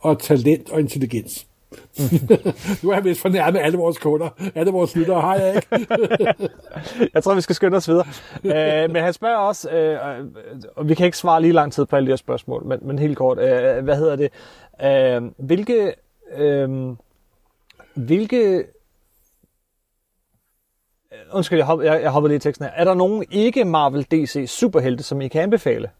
[0.00, 1.46] og talent og intelligens.
[2.82, 5.86] nu er jeg vist fornærmet alle vores kunder, alle vores lyttere, har jeg ikke?
[7.14, 8.06] Jeg tror, vi skal skynde os videre.
[8.84, 10.24] øh, men han spørger også, øh, øh,
[10.76, 12.98] og vi kan ikke svare lige lang tid på alle de her spørgsmål, men, men
[12.98, 14.30] helt kort, øh, hvad hedder det?
[14.84, 15.92] Øh, hvilke,
[16.36, 16.68] øh,
[17.94, 18.64] hvilke,
[21.32, 22.72] undskyld, jeg, hop, jeg, jeg hopper lige i teksten her.
[22.72, 25.90] Er der nogen ikke Marvel DC superhelte, som I kan anbefale?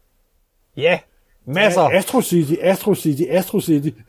[0.77, 0.99] Ja,
[1.45, 1.81] masser.
[1.81, 3.89] Astro City, Astro City, Astro City.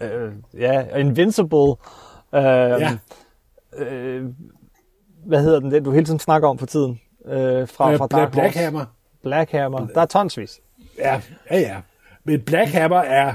[0.00, 1.58] Øh, ja, Invincible.
[2.34, 2.90] Øh, Ja.
[3.76, 4.24] øh,
[5.26, 7.00] hvad hedder den, den du hele tiden snakker om for tiden?
[7.26, 8.58] Øh, fra, Øh, fra Black, Dark Black Horse.
[8.58, 8.84] Hammer.
[9.22, 9.86] Black Hammer.
[9.86, 10.60] Der er tonsvis.
[10.98, 11.20] Ja,
[11.50, 11.80] ja, ja.
[12.24, 13.34] Men Black Hammer er,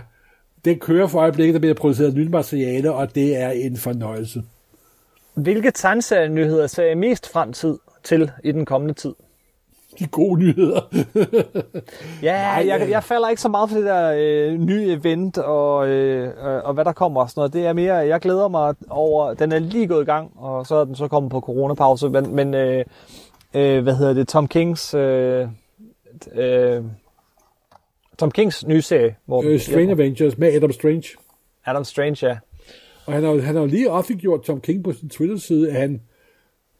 [0.66, 4.43] det kører for øjeblikket, der bliver produceret nyt materiale, og det er en fornøjelse.
[5.34, 9.14] Hvilke tegneserienyheder ser I mest fremtid til i den kommende tid?
[9.99, 10.82] De gode nyheder.
[12.24, 12.89] Ja, Nej, jeg, øh.
[12.89, 16.34] jeg falder ikke så meget for det der øh, nye event og, øh,
[16.64, 17.53] og hvad der kommer og sådan noget.
[17.53, 20.76] Det er mere, jeg glæder mig over, den er lige gået i gang, og så
[20.76, 22.86] er den så kommet på coronapause, men, men øh,
[23.53, 25.47] øh, hvad hedder det, Tom Kings, øh,
[26.36, 26.84] øh,
[28.20, 31.03] Tom Kings nye serie, hvor øh, Strange Avengers med Adam Strange.
[31.65, 32.38] Adam Strange, ja.
[33.05, 36.01] Og han har, han har jo lige offentliggjort Tom King på sin Twitter-side, at han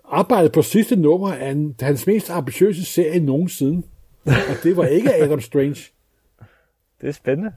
[0.06, 3.84] arbejdede på sidste nummer af en, hans mest ambitiøse serie nogensinde.
[4.26, 5.76] Og det var ikke Adam Strange.
[7.02, 7.52] Det er spændende.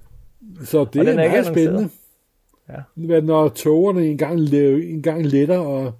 [0.64, 1.88] Så det er, er meget spændende.
[2.68, 3.20] Ja.
[3.20, 5.92] Når togerne engang, le- engang letter, og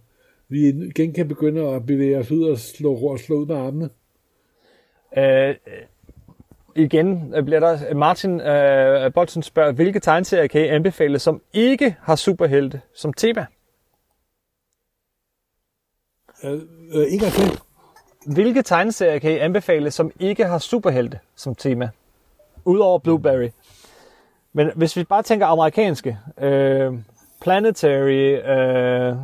[0.49, 3.89] vi igen kan begynde at bevæge os ud og slå, og slå ud med armene.
[5.19, 5.55] Øh,
[6.75, 11.97] igen øh, bliver der, Martin øh, Bolton spørger, hvilke tegneserier kan I anbefale, som ikke
[12.03, 13.47] har superhelte som tema?
[16.45, 16.61] Øh,
[16.95, 17.61] øh, gang til.
[18.27, 21.91] Hvilke tegneserier kan I anbefale, som ikke har superhelte som tema?
[22.65, 23.49] Udover Blueberry.
[24.53, 26.93] Men hvis vi bare tænker amerikanske, øh,
[27.41, 29.17] Planetary, øh,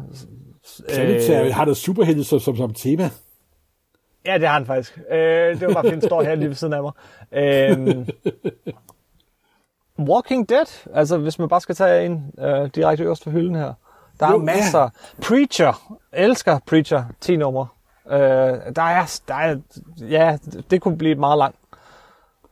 [0.89, 3.11] Planetary øh, har der superhelte som, som, som tema.
[4.29, 4.99] Ja, det har han faktisk.
[5.11, 6.93] Øh, det var bare fordi, står her lige ved siden af mig.
[7.33, 8.09] Øh,
[10.09, 13.73] Walking Dead, altså hvis man bare skal tage en øh, direkte øverst for hylden her.
[14.21, 14.81] Der er Jo, masser.
[14.81, 14.89] Ja.
[15.23, 17.67] Preacher, elsker Preacher, 10 numre.
[18.11, 18.19] Øh,
[18.77, 19.57] der, er, der er,
[20.01, 20.39] ja,
[20.71, 21.59] det kunne blive et meget langt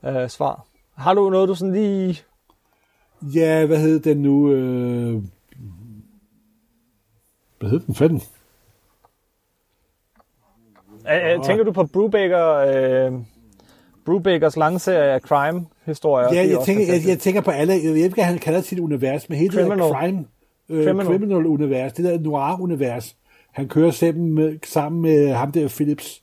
[0.05, 0.67] øh, svar.
[0.97, 2.19] Har du noget, du sådan lige...
[3.23, 4.53] Ja, hvad hed den nu?
[4.53, 5.23] Øh...
[7.59, 8.23] Hvad hed den fanden?
[11.13, 12.47] Øh, øh, tænker du på Brubaker,
[13.07, 13.13] øh,
[14.07, 16.29] Brubakers lange serie af crime-historier?
[16.35, 18.61] Ja, er jeg tænker, jeg, jeg tænker på alle, jeg ved ikke, hvad han kalder
[18.61, 19.79] sit univers, men hele det Criminal.
[19.79, 20.25] der crime,
[20.69, 21.07] øh, Criminal.
[21.07, 21.47] criminal.
[21.47, 23.17] univers, det der noir-univers,
[23.53, 26.23] han kører sammen med, sammen med ham der Phillips.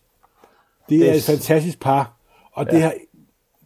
[0.90, 2.18] Det, Det er et fantastisk par,
[2.54, 2.80] og det Ja.
[2.80, 2.94] har,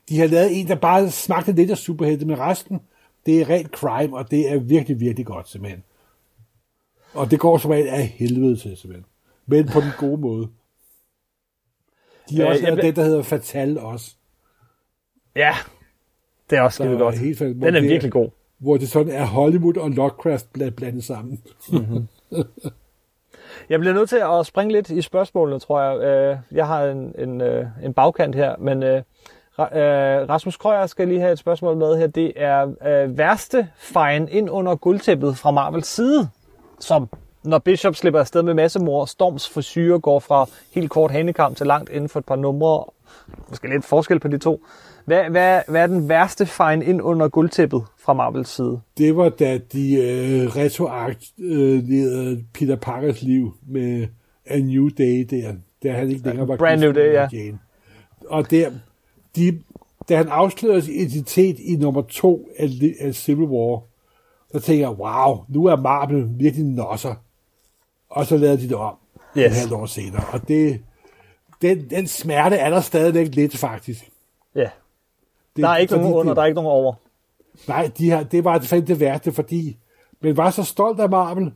[0.10, 2.80] de har lavet en, der bare smagte lidt af superhelte, men resten,
[3.26, 5.84] det er rent crime, og det er virkelig, virkelig godt, simpelthen.
[7.14, 9.06] Og det går som regel af helvede til, simpelthen.
[9.48, 10.48] Men på den gode måde.
[12.30, 14.12] De har Øh, også jeg ble- den, der hedder Fatal også.
[15.36, 15.54] Ja,
[16.50, 17.18] det er også skide godt.
[17.18, 17.66] helt fantastisk.
[17.66, 18.30] Den er Det- virkelig god.
[18.58, 21.42] hvor det sådan er Hollywood og Lovecraft bla- blandet sammen.
[23.70, 26.02] Jeg bliver nødt til at springe lidt i spørgsmålene, tror jeg.
[26.04, 29.02] Øh, Jeg har en, en, øh, en bagkant her, men øh,
[29.60, 32.08] Ra- øh, Rasmus Krøyer skal lige have et spørgsmål med her.
[32.08, 36.30] Det er øh, værste fejn ind under guldtæppet fra Marvels side,
[36.80, 37.10] som
[37.48, 41.90] når Bishop slipper afsted med massemor, Storms frisyre går fra helt kort hanekamp til langt
[41.90, 42.86] inden for et par numre.
[43.50, 44.66] Måske lidt forskel på de to.
[45.06, 48.80] Hvad, hvad, hvad er den værste fejn ind under guldtæppet fra Marvels side?
[48.98, 54.08] Det var da de øh, retroakterede øh, Peter Parkers liv med
[54.46, 57.28] A New Day der, da han ikke længere var Brand New Day, ja.
[57.34, 57.60] Jane.
[58.26, 58.72] Og der,
[59.36, 59.60] de,
[60.10, 62.70] da han afslørede sin identitet i nummer to af,
[63.00, 63.84] af Civil War,
[64.52, 67.16] så tænkte jeg, wow, nu er Marvel virkelig nosser.
[68.10, 68.96] Og så lavede de det om
[69.38, 69.46] yes.
[69.46, 70.24] et halvt år senere.
[70.34, 70.82] Og det,
[71.62, 74.10] den, den smerte er der stadigvæk lidt, faktisk.
[74.56, 74.70] Ja,
[75.56, 76.94] Det, der er ikke fordi nogen under, det- der er ikke nogen over.
[77.68, 79.78] Nej, de her, det var fandme det værste, fordi
[80.22, 81.52] man var så stolt af Marvel,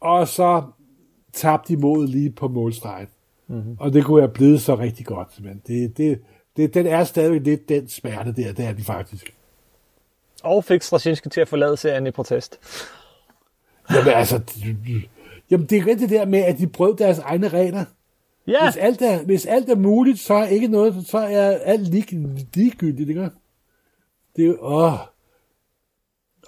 [0.00, 0.62] og så
[1.32, 3.08] tabte de mod lige på målstregen.
[3.46, 3.76] Mm-hmm.
[3.80, 5.28] Og det kunne have blevet så rigtig godt.
[5.44, 6.20] Men det, det,
[6.56, 9.34] det, den er stadig lidt den smerte der, det er den faktisk.
[10.42, 12.58] Og fik Straczynski til at forlade serien i protest.
[13.94, 14.40] Jamen altså,
[15.50, 17.84] jamen det er rigtigt det der med, at de brød deres egne regler.
[18.46, 21.88] Ja, Hvis alt, er, hvis alt er muligt, så er ikke noget, så er alt
[21.88, 22.04] lig,
[22.54, 23.28] ligegyldigt, ikke?
[24.36, 24.92] Det er jo, åh.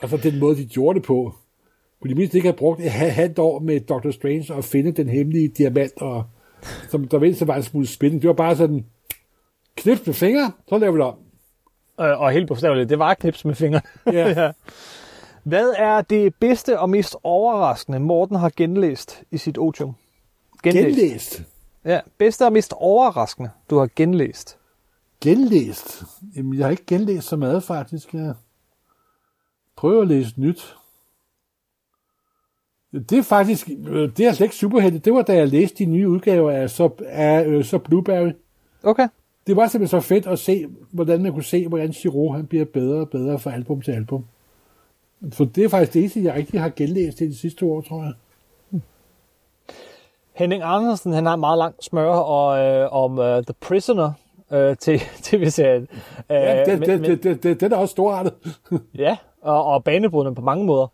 [0.03, 1.35] Altså den måde, de gjorde det på.
[2.01, 4.11] Kunne de mindst ikke have brugt et ha- halvt år med Dr.
[4.11, 6.25] Strange og finde den hemmelige diamant, og,
[6.91, 8.23] som der vist var en smule spænding.
[8.23, 8.85] Det var bare sådan,
[9.77, 11.19] knips med fingre, så laver vi det om.
[12.01, 13.83] øh, og helt bogstaveligt, det var knips med fingrene.
[14.07, 14.29] Ja.
[14.43, 14.53] Ja.
[15.43, 19.95] Hvad er det bedste og mest overraskende, Morten har genlæst i sit otium?
[20.63, 21.43] Genlæst.
[21.85, 24.59] Ja, bedste og mest overraskende, du har genlæst.
[25.21, 26.03] Genlæst.
[26.37, 28.15] Jamen, jeg har ikke genlæst så meget, faktisk.
[28.15, 28.35] Jeg
[29.77, 30.77] prøver at læse nyt.
[32.93, 34.99] Det er faktisk, øh, det er slet ikke superhelte.
[34.99, 38.33] Det var, da jeg læste de nye udgaver af så, af, øh, så Blueberry.
[38.83, 39.09] Okay.
[39.47, 42.65] Det var simpelthen så fedt at se, hvordan man kunne se, hvordan Giro han bliver
[42.65, 44.25] bedre og bedre fra album til album.
[45.33, 48.03] For det er faktisk det eneste, jeg rigtig har genlæst i de sidste år, tror
[48.03, 48.13] jeg.
[50.35, 54.13] Henning Andersen, han har en meget lang smør og, øh, om uh, The Prisoner
[54.53, 55.83] øh, til tv-serien.
[56.31, 58.33] Øh, Ja, den, men- den, men- den, den, den, er også storartet.
[58.99, 60.87] ja og, og banebrydende på mange måder.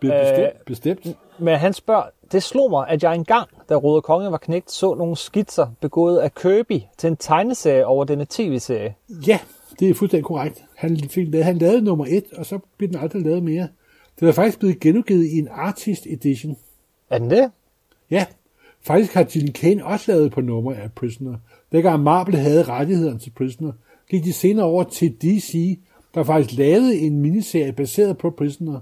[0.00, 0.64] Bestemt.
[0.66, 1.06] bestemt.
[1.38, 2.02] Men han spørger,
[2.32, 6.18] det slog mig, at jeg engang, da Røde Konge var knægt, så nogle skitser begået
[6.18, 8.94] af Kirby til en tegneserie over denne tv-serie.
[9.26, 9.38] Ja,
[9.80, 10.64] det er fuldstændig korrekt.
[10.76, 13.68] Han, fik, han lavede nummer et, og så blev den aldrig lavet mere.
[14.20, 16.56] Det er faktisk blevet genudgivet i en Artist Edition.
[17.10, 17.50] Er den det?
[18.10, 18.26] Ja,
[18.82, 21.38] faktisk har Gillian Kane også lavet på nummer af Prisoner.
[21.72, 23.72] Dengang Marvel havde rettighederne til Prisoner,
[24.10, 25.78] gik de senere over til DC,
[26.14, 28.80] der faktisk lavede en miniserie baseret på Prisoner.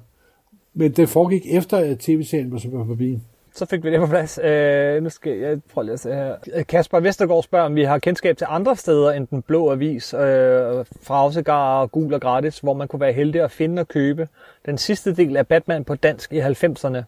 [0.75, 3.19] Men det foregik efter, at tv-serien var så forbi.
[3.59, 4.39] Så fik vi det på plads.
[4.43, 6.63] Øh, nu skal jeg prøve lige at se her.
[6.69, 10.21] Kasper Vestergaard spørger, om vi har kendskab til andre steder end den blå avis, øh,
[11.03, 14.29] Frausegar og Gul og Gratis, hvor man kunne være heldig at finde og købe
[14.67, 17.03] den sidste del af Batman på dansk i 90'erne.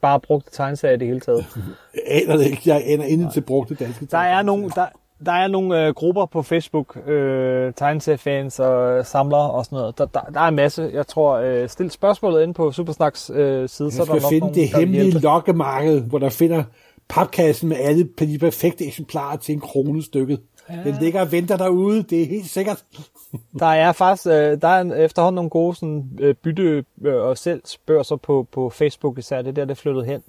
[0.00, 1.46] Bare brugt tegneserier i det hele taget.
[1.94, 2.62] Jeg aner det ikke.
[2.66, 4.86] Jeg aner inden til brugte danske Der er nogle, der,
[5.26, 9.98] der er nogle øh, grupper på Facebook, øh, tegneseriefans og samlere og sådan noget.
[9.98, 10.90] Der, der, der er en masse.
[10.92, 14.22] Jeg tror, øh, stil spørgsmålet ind på Supersnaks øh, side, så Jeg er der skal
[14.22, 16.64] nok finde nogen, det der hemmelige lokkemarked, hvor der finder
[17.08, 20.40] papkassen med alle de perfekte eksemplarer til en krone stykket.
[20.70, 20.74] Ja.
[20.84, 22.84] Den ligger og venter derude, det er helt sikkert.
[23.58, 27.38] Der er faktisk øh, der er en, efterhånden nogle gode sådan, øh, bytte- øh, og
[27.38, 29.42] salgsbørser på, på Facebook især.
[29.42, 30.22] Det er der, det er flyttet hen.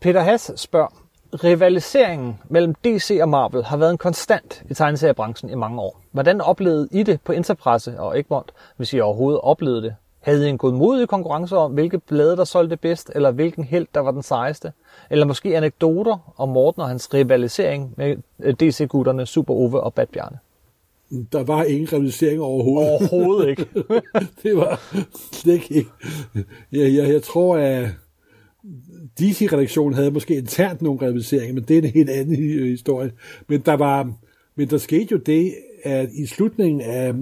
[0.00, 0.88] Peter Hass spørger,
[1.32, 6.00] rivaliseringen mellem DC og Marvel har været en konstant i tegneseriebranchen i mange år.
[6.12, 9.94] Hvordan oplevede I det på Interpresse og Egmont, hvis I overhovedet oplevede det?
[10.20, 14.00] Havde I en godmodig konkurrence om, hvilke blade, der solgte bedst, eller hvilken held, der
[14.00, 14.72] var den sejeste?
[15.10, 20.38] Eller måske anekdoter om Morten og hans rivalisering med øh, DC-gutterne Super Ove og Batbjarne?
[21.32, 22.90] Der var ingen rivalisering overhovedet.
[22.90, 23.66] Overhovedet ikke.
[24.42, 24.80] det var
[25.32, 25.86] slet ikke.
[26.72, 27.88] Jeg, jeg, jeg tror, at
[29.18, 33.12] DC-redaktionen havde måske internt nogle rivaliseringer, men det er en helt anden hi- historie.
[33.48, 34.12] Men der var,
[34.56, 37.14] men der skete jo det, at i slutningen af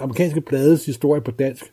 [0.00, 1.64] amerikanske blades historie på dansk,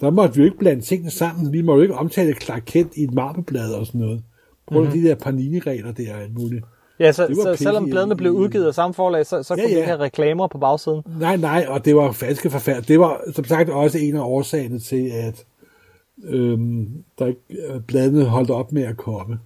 [0.00, 1.52] der måtte vi jo ikke blande tingene sammen.
[1.52, 4.22] Vi må jo ikke omtale Clark Kent i et marbeblad og sådan noget.
[4.68, 6.64] På grund af de der Panini-regler der og alt muligt.
[7.00, 9.76] Ja, så, så selvom bladene blev udgivet af samme forlag, så, så Ja, kunne ja.
[9.76, 11.02] ikke have reklamer på bagsiden.
[11.20, 12.82] Nej, nej, og det var falske forfærd.
[12.82, 15.44] Det var som sagt også en af årsagerne til, at
[16.24, 19.38] øhm, der ikke, øh, bladene holdt op med at komme.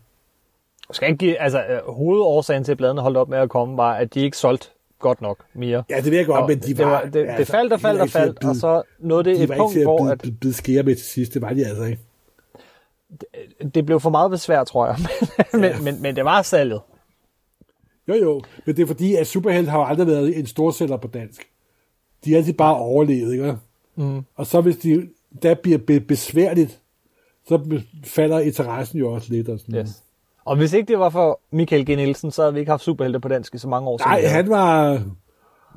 [0.93, 4.15] Skal ikke altså, øh, hovedårsagen til, at bladene holdt op med at komme, var, at
[4.15, 4.69] de ikke solgte
[4.99, 5.85] godt nok mere.
[5.91, 6.91] Ja, det ved jeg godt, Og men de det, var...
[6.91, 9.57] var, det, det faldt og faldt og faldt, og så nåede det de et var
[9.57, 11.35] punkt, ikke til hvor at bide, skære med til sidst.
[11.35, 12.01] Det var de altså ikke.
[13.75, 14.97] det blev for meget besvær, tror jeg.
[15.53, 15.81] men, Ja.
[15.81, 16.81] men, men det var salget.
[18.09, 18.43] Jo, jo.
[18.67, 21.47] Men det er fordi, at Superheld har aldrig været en storsælger på dansk.
[22.25, 23.57] De har altid bare overlevet, ikke?
[23.97, 24.23] Mm.
[24.37, 25.09] Og så hvis de,
[25.43, 26.81] der bliver be- besværligt,
[27.49, 29.49] så falder interessen jo også lidt.
[29.49, 29.75] Og sådan.
[29.81, 30.03] Yes.
[30.45, 31.89] Og hvis ikke det var for Michael G.
[31.89, 33.99] Nielsen, så havde vi ikke haft superhelte på dansk i så mange år.
[33.99, 35.03] Nej, han var...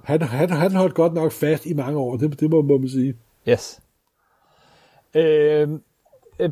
[0.03, 2.89] Han, han, han holdt godt nok fast i mange år, det, det må, må man
[2.89, 3.15] sige.
[3.49, 3.79] Yes.
[5.13, 5.67] Øh,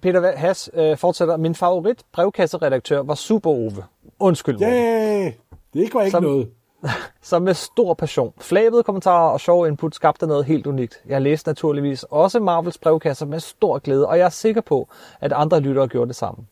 [0.02, 1.38] Peter Hass øh, fortsætter.
[1.38, 3.84] Min favorit brevkasseredaktør var Super Ove.
[4.20, 5.34] Undskyld, Ja, Morten.
[5.74, 6.50] det ikke ikke Som- noget.
[7.22, 8.34] Så med stor passion.
[8.38, 11.02] Flabede kommentarer og sjov input skabte noget helt unikt.
[11.08, 14.88] Jeg læste naturligvis også Marvels brevkasser med stor glæde, og jeg er sikker på,
[15.22, 16.46] at andre lyttere gjorde det samme.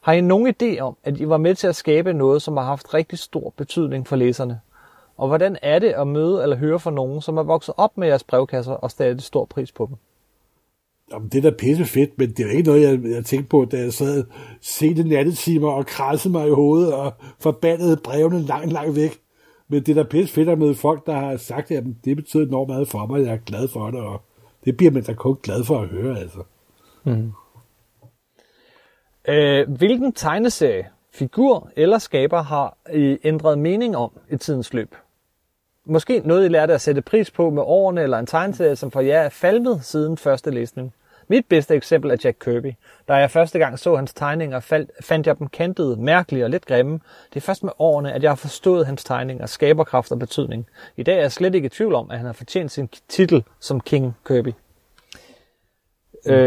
[0.00, 2.64] Har I nogen idé om, at I var med til at skabe noget, som har
[2.64, 4.60] haft rigtig stor betydning for læserne?
[5.16, 8.08] Og hvordan er det at møde eller høre fra nogen, som er vokset op med
[8.08, 9.96] jeres brevkasser og stadig stor pris på dem?
[11.12, 13.64] Jamen, det er da pisse fedt, men det er ikke noget, jeg, jeg tænkte på,
[13.64, 14.24] da jeg sad
[14.60, 19.20] sene nattetimer og krassede mig i hovedet og forbandede brevene langt, langt væk.
[19.68, 22.46] Men det er da pisse fedt at møde folk, der har sagt, at det betyder
[22.46, 24.22] enormt meget for mig, og jeg er glad for det, og
[24.64, 26.42] det bliver man da kun glad for at høre, altså.
[27.04, 27.32] Mm.
[29.28, 34.94] Øh, hvilken tegneserie, figur eller skaber har I ændret mening om i tidens løb?
[35.84, 39.00] Måske noget, I lærte at sætte pris på med årene, eller en tegneserie, som for
[39.00, 40.94] jer er falmet siden første læsning.
[41.28, 42.72] Mit bedste eksempel er Jack Kirby.
[43.08, 44.60] Da jeg første gang så hans tegninger,
[45.00, 47.00] fandt jeg dem kantede, mærkelige og lidt grimme.
[47.30, 50.66] Det er først med årene, at jeg har forstået hans tegninger, skaberkraft og betydning.
[50.96, 53.44] I dag er jeg slet ikke i tvivl om, at han har fortjent sin titel
[53.60, 54.52] som King Kirby.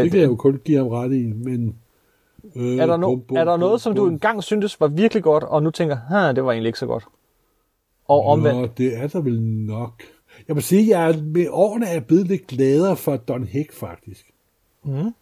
[0.02, 1.76] det kan jeg jo kun give ham ret i, men...
[2.56, 5.22] Øh, er der, no- bum, bum, er der noget, som du engang syntes var virkelig
[5.22, 7.04] godt, og nu tænker, det var egentlig ikke så godt?
[8.08, 8.60] Og omvendt.
[8.60, 10.02] Nå, det er der vel nok.
[10.48, 14.31] Jeg må sige, at jeg med årene er blevet lidt gladere for Don Heck, faktisk.
[14.84, 15.14] Mm.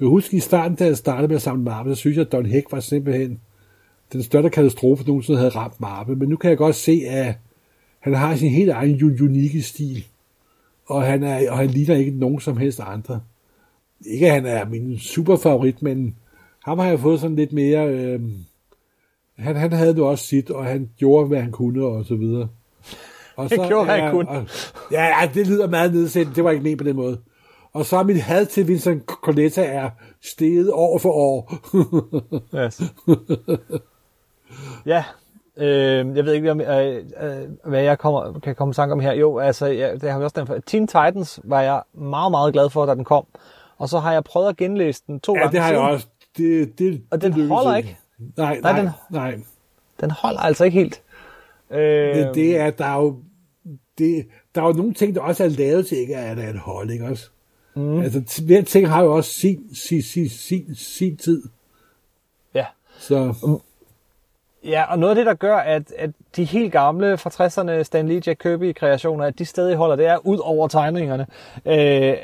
[0.00, 2.32] Jeg husker i starten, da jeg startede med at samle mappe, så synes jeg, at
[2.32, 3.40] Don Heck var simpelthen
[4.12, 6.16] den største katastrofe, der nogensinde havde ramt mappe.
[6.16, 7.34] Men nu kan jeg godt se, at
[7.98, 10.04] han har sin helt egen unikke stil.
[10.86, 13.20] Og han, er, og han ligner ikke nogen som helst andre.
[14.06, 16.16] Ikke at han er min superfavorit, men
[16.64, 17.88] ham har jeg fået sådan lidt mere...
[17.88, 18.20] Øh,
[19.36, 22.48] han, han havde nu også sit, og han gjorde, hvad han kunne, og så videre.
[23.36, 24.28] Og så, det gjorde, hvad han kunne.
[24.28, 24.46] Og,
[24.92, 26.36] ja, ja, det lyder meget nedsættende.
[26.36, 27.18] Det var ikke ment på den måde.
[27.76, 29.90] Og så er mit had til Vincent Coletta er
[30.22, 31.52] steget år for år.
[32.64, 32.82] yes.
[34.86, 35.04] ja,
[35.56, 39.00] øh, jeg ved ikke, om, øh, øh, hvad jeg kommer, kan komme i tanke om
[39.00, 39.12] her.
[39.12, 40.58] Jo, altså, ja, det har vi også for.
[40.66, 43.26] Teen Titans var jeg meget, meget glad for, da den kom.
[43.78, 46.06] Og så har jeg prøvet at genlæse den to ja, gange det har jeg også.
[46.36, 47.98] Det, det, og den det holder ikke.
[48.36, 49.38] Nej, nej, nej, den, nej.
[50.00, 51.02] Den holder altså ikke helt.
[51.70, 53.16] Øh, det, det er, der er jo,
[53.98, 56.58] det, der er jo nogle ting, der også er lavet til ikke at er et
[56.58, 57.30] hold, ikke også?
[57.76, 58.00] Mm.
[58.00, 61.42] Altså, hver ting har jo også sin, sin, sin, sin, sin tid.
[62.54, 62.64] Ja.
[62.98, 63.34] Så.
[64.64, 68.08] Ja, og noget af det, der gør, at, at de helt gamle fra 60'erne Stan
[68.08, 71.26] Lee, Jack Kirby-kreationer, at de stadig holder, det er ud over tegningerne.
[71.66, 72.14] Øh,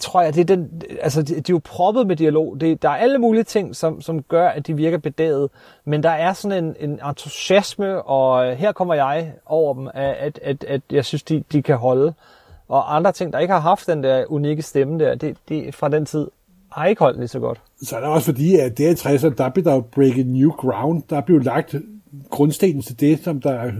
[0.00, 2.60] tror jeg, det er den, altså, de, de er jo proppet med dialog.
[2.60, 5.50] Det, der er alle mulige ting, som, som gør, at de virker bedaget.
[5.84, 10.38] Men der er sådan en, en entusiasme, og her kommer jeg over dem, at, at,
[10.42, 12.14] at, at jeg synes, de, de kan holde.
[12.68, 15.88] Og andre ting, der ikke har haft den der unikke stemme der, det, det fra
[15.88, 16.28] den tid
[16.72, 17.60] har ikke holdt lige så godt.
[17.82, 20.50] Så er det også fordi, at det i 60'erne, der blev der jo breaking new
[20.50, 21.02] ground.
[21.10, 21.74] Der blev lagt
[22.30, 23.72] grundstenen til det, som der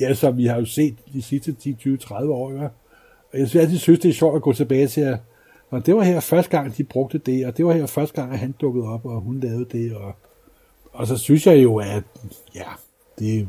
[0.00, 2.52] ja, som vi har jo set de sidste 10, 20, 30 år.
[2.52, 2.64] Ja.
[3.32, 5.18] Og jeg synes altid synes, det er sjovt at gå tilbage til, at
[5.70, 8.32] og det var her første gang, de brugte det, og det var her første gang,
[8.32, 9.96] at han dukkede op, og hun lavede det.
[9.96, 10.14] Og,
[10.92, 12.02] og så synes jeg jo, at
[12.54, 12.64] ja,
[13.18, 13.48] det,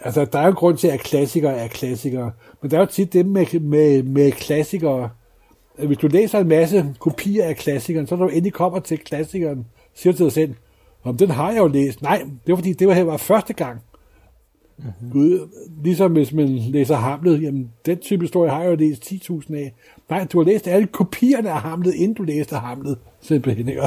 [0.00, 2.30] altså, der er jo grund til, at klassikere er klassikere.
[2.62, 5.10] Men der er jo tit det med, med, med klassikere,
[5.86, 9.66] hvis du læser en masse kopier af klassikeren, så når du endelig kommer til klassikeren,
[9.94, 10.54] siger du til dig selv,
[11.02, 12.02] om den har jeg jo læst.
[12.02, 13.80] Nej, det var fordi, det var her var første gang.
[14.78, 15.10] Mm-hmm.
[15.10, 15.48] Gud,
[15.82, 19.74] ligesom hvis man læser Hamlet, jamen den type historie har jeg jo læst 10.000 af.
[20.10, 23.68] Nej, du har læst alle kopierne af Hamlet, inden du læste Hamlet, simpelthen.
[23.68, 23.82] Ikke?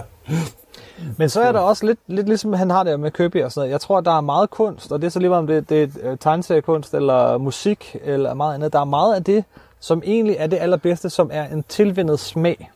[1.18, 3.62] Men så er der også lidt, lidt ligesom han har det med Købi og sådan
[3.62, 3.72] noget.
[3.72, 6.12] Jeg tror, der er meget kunst, og det er så lige om det, det er
[6.12, 8.74] øh, tegneseriekunst eller musik eller meget andet.
[8.74, 9.44] Der er meget af det,
[9.80, 12.72] som egentlig er det allerbedste, som er en tilvendet smag.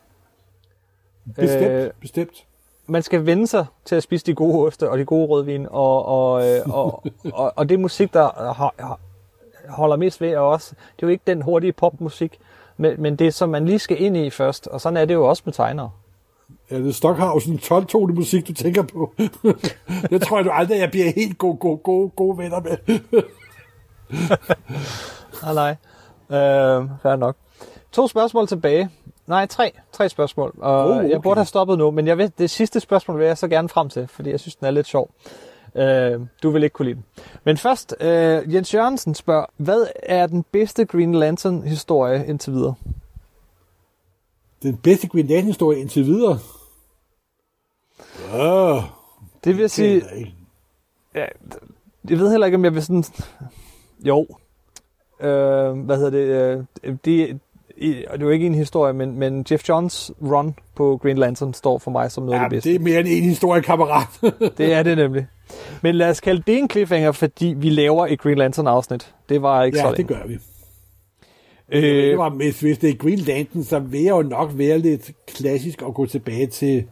[1.36, 2.44] Bestemt, øh, bestemt.
[2.86, 6.04] Man skal vende sig til at spise de gode oste og de gode rødvin, og,
[6.04, 8.98] og, øh, og, og, og det musik, der har,
[9.68, 12.38] holder mest ved os, det er jo ikke den hurtige popmusik,
[12.76, 15.28] men, men det, som man lige skal ind i først, og sådan er det jo
[15.28, 15.90] også med tegnere.
[16.70, 19.14] Ja, det er Stockhausen 12 tone musik, du tænker på.
[20.10, 22.98] det tror jeg du aldrig, jeg bliver helt gode, gode, gode, gode venner med.
[25.54, 25.76] nej, nej.
[26.38, 27.36] Øh, fair nok.
[27.92, 28.90] To spørgsmål tilbage.
[29.26, 29.72] Nej, tre.
[29.92, 30.54] Tre spørgsmål.
[30.58, 31.10] Og oh, okay.
[31.10, 33.68] Jeg burde have stoppet nu, men jeg ved, det sidste spørgsmål vil jeg så gerne
[33.68, 35.10] frem til, fordi jeg synes, den er lidt sjov.
[35.74, 37.04] Øh, du vil ikke kunne lide den.
[37.44, 42.74] Men først, øh, Jens Jørgensen spørger, hvad er den bedste Green Lantern-historie indtil videre?
[44.62, 46.38] Den bedste Green Lantern-historie indtil videre?
[48.34, 48.82] Oh,
[49.44, 50.02] det vil sige...
[51.14, 51.24] Ja,
[52.10, 53.04] jeg ved heller ikke, om jeg vil sådan...
[54.04, 54.26] Jo,
[55.20, 56.64] øh, hvad hedder det, øh,
[57.04, 57.40] det,
[57.80, 61.78] det er jo ikke en historie, men, men Jeff Johns run på Green Lantern står
[61.78, 62.70] for mig som noget ja, af det bedste.
[62.70, 64.32] det er mere end en historie, kammerat.
[64.58, 65.26] det er det nemlig.
[65.82, 69.14] Men lad os kalde det en cliffhanger, fordi vi laver et Green Lantern-afsnit.
[69.28, 70.08] Det var ikke ja, så længe.
[70.08, 70.38] det gør vi.
[71.72, 74.78] Øh, det var, hvis, hvis det er Green Lantern, så vil jeg jo nok være
[74.78, 76.84] lidt klassisk at gå tilbage til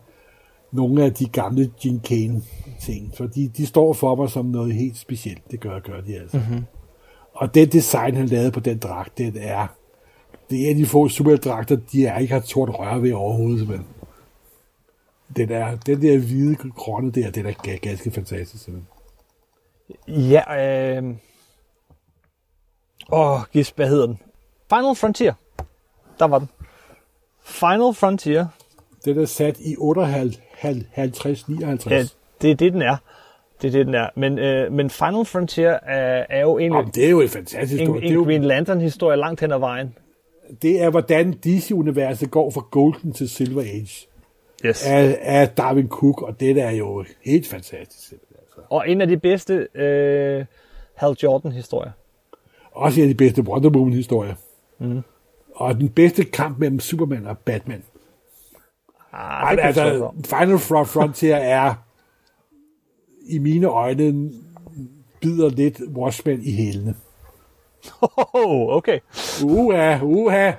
[0.72, 2.42] nogle af de gamle Gene Kane
[2.80, 5.50] ting, for de, de står for mig som noget helt specielt.
[5.50, 6.36] Det gør, gør de altså.
[6.36, 6.64] Mm-hmm.
[7.34, 9.66] Og det design, han lavede på den dragt, det er
[10.50, 13.86] det er de få superdragter, de er ikke har tort røre ved overhovedet, men
[15.36, 18.64] den, er, den der hvide grønne der, den er ga- ganske fantastisk.
[18.64, 18.88] Simpelthen.
[20.08, 20.42] Ja,
[21.00, 21.14] øh...
[23.12, 24.18] Åh, Gisp, hvad hedder den?
[24.68, 25.34] Final Frontier.
[26.18, 26.48] Der var den.
[27.44, 28.46] Final Frontier.
[29.04, 31.90] Den er sat i 58, 59.
[31.90, 32.04] Ja,
[32.42, 32.96] det er det, den er.
[33.62, 34.08] Det er det, den er.
[34.16, 37.82] Men, øh, men Final Frontier er, er jo egentlig Jamen, det er jo et fantastisk
[37.82, 39.94] en, er, en jo, Green Lantern-historie langt hen ad vejen.
[40.62, 44.06] det er, hvordan DC-universet går fra Golden til Silver Age
[44.64, 44.86] Yes.
[44.86, 48.12] af, af Darwin Cook, og det er jo helt fantastisk.
[48.12, 48.60] Altså.
[48.70, 50.44] Og en af de bedste øh,
[50.94, 51.90] Hal Jordan-historier.
[52.72, 54.34] Også en af de bedste Wonder Woman-historier.
[54.78, 55.02] Mm.
[55.54, 57.82] Og den bedste kamp mellem Superman og Batman.
[59.18, 60.10] Ah, Ej, altså.
[60.24, 61.74] Final Front Frontier er
[63.28, 64.32] i mine øjne
[65.20, 66.94] bider lidt Watchmen i hælene.
[68.34, 69.00] Oh, okay.
[69.44, 70.52] Uha, uha.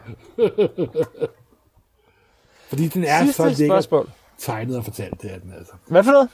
[2.69, 4.09] Fordi den er Sidste så lækkert spørgsmål.
[4.37, 5.73] tegnet og fortalt, det er den altså.
[5.87, 6.29] Hvad for noget?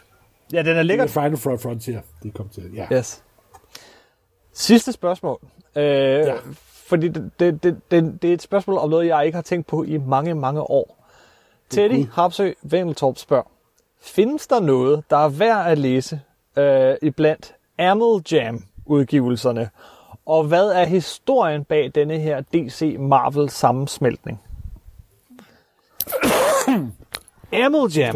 [0.53, 1.09] Ja, den er Det er lækkert.
[1.09, 2.71] Final Front Frontier, det kom til.
[2.75, 2.87] Ja.
[2.97, 3.23] Yes.
[4.53, 5.39] Sidste spørgsmål.
[5.75, 6.35] Øh, ja.
[6.87, 9.67] Fordi det, det, det, det, det er et spørgsmål om noget, jeg ikke har tænkt
[9.67, 11.02] på i mange, mange år.
[11.69, 12.07] Teddy.
[12.11, 13.43] Harpsø Vendeltorp spørger.
[14.01, 16.21] Findes der noget, der er værd at læse
[16.57, 19.69] øh, iblandt Amel Jam udgivelserne?
[20.25, 24.41] Og hvad er historien bag denne her DC Marvel sammensmeltning?
[27.53, 28.15] Amel Jam.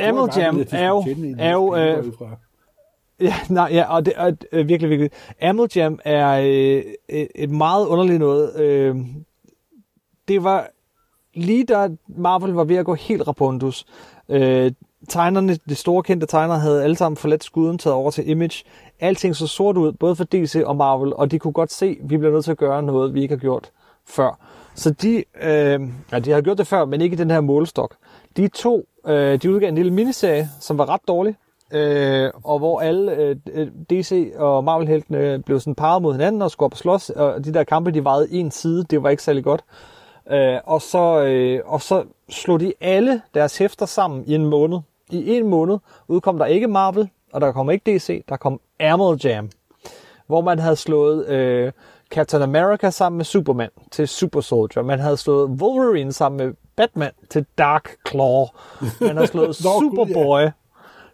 [0.00, 1.04] Amel Jam er jo-
[1.38, 2.04] er jo, øh.
[3.20, 5.10] Ja, nej, ja, og det er øh, virkelig, virkelig.
[5.42, 8.60] Amel Jam er øh, et, et meget underligt noget.
[8.60, 8.96] Øh,
[10.28, 10.68] det var
[11.34, 13.86] lige da Marvel var ved at gå helt rapundus,
[14.30, 14.72] Øh,
[15.08, 18.64] tegnerne, de store kendte tegnere, havde alle sammen forladt skuden taget over til Image.
[19.00, 22.10] Alting så sort ud, både for DC og Marvel, og de kunne godt se, at
[22.10, 23.70] vi bliver nødt til at gøre noget, vi ikke har gjort
[24.06, 24.38] før.
[24.74, 25.80] Så de, øh,
[26.12, 27.94] ja, de har gjort det før, men ikke i den her målestok.
[28.36, 31.36] De to, øh, de udgav en lille miniserie, som var ret dårlig,
[31.72, 33.36] øh, og hvor alle øh,
[33.90, 37.54] DC og Marvel-heltene blev sådan parret mod hinanden og skulle op og slås, og de
[37.54, 39.60] der kampe, de vejede en side, det var ikke særlig godt.
[39.60, 39.99] Øh,
[40.64, 44.78] og, så, øh, og så slog de alle deres hæfter sammen i en måned.
[45.10, 49.20] I en måned udkom der ikke Marvel, og der kom ikke DC, der kom Amel
[49.24, 49.50] Jam,
[50.26, 51.72] hvor man havde slået øh,
[52.10, 54.82] Captain America sammen med Superman til Super Soldier.
[54.82, 58.46] Man havde slået Wolverine sammen med Batman til Dark Claw.
[59.00, 59.56] Man havde slået.
[59.80, 60.50] Superboy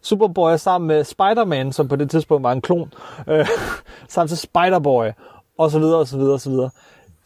[0.02, 2.92] Superboy sammen med Spider-Man, som på det tidspunkt var en klon,
[3.28, 3.48] øh,
[4.08, 5.12] sammen til Spider-Boy,
[5.58, 6.70] og så videre, og så videre, og så videre.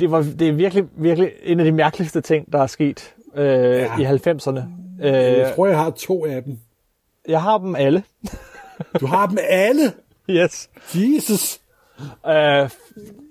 [0.01, 3.45] Det, var, det er virkelig, virkelig en af de mærkeligste ting, der er sket øh,
[3.47, 3.99] ja.
[3.99, 4.61] i 90'erne.
[5.03, 6.59] Øh, Jeg tror, jeg har to af dem.
[7.29, 8.03] jeg har dem alle.
[9.01, 9.93] Du har dem alle?
[10.31, 10.71] Yes.
[10.95, 11.61] Jesus.
[12.27, 12.71] Øh,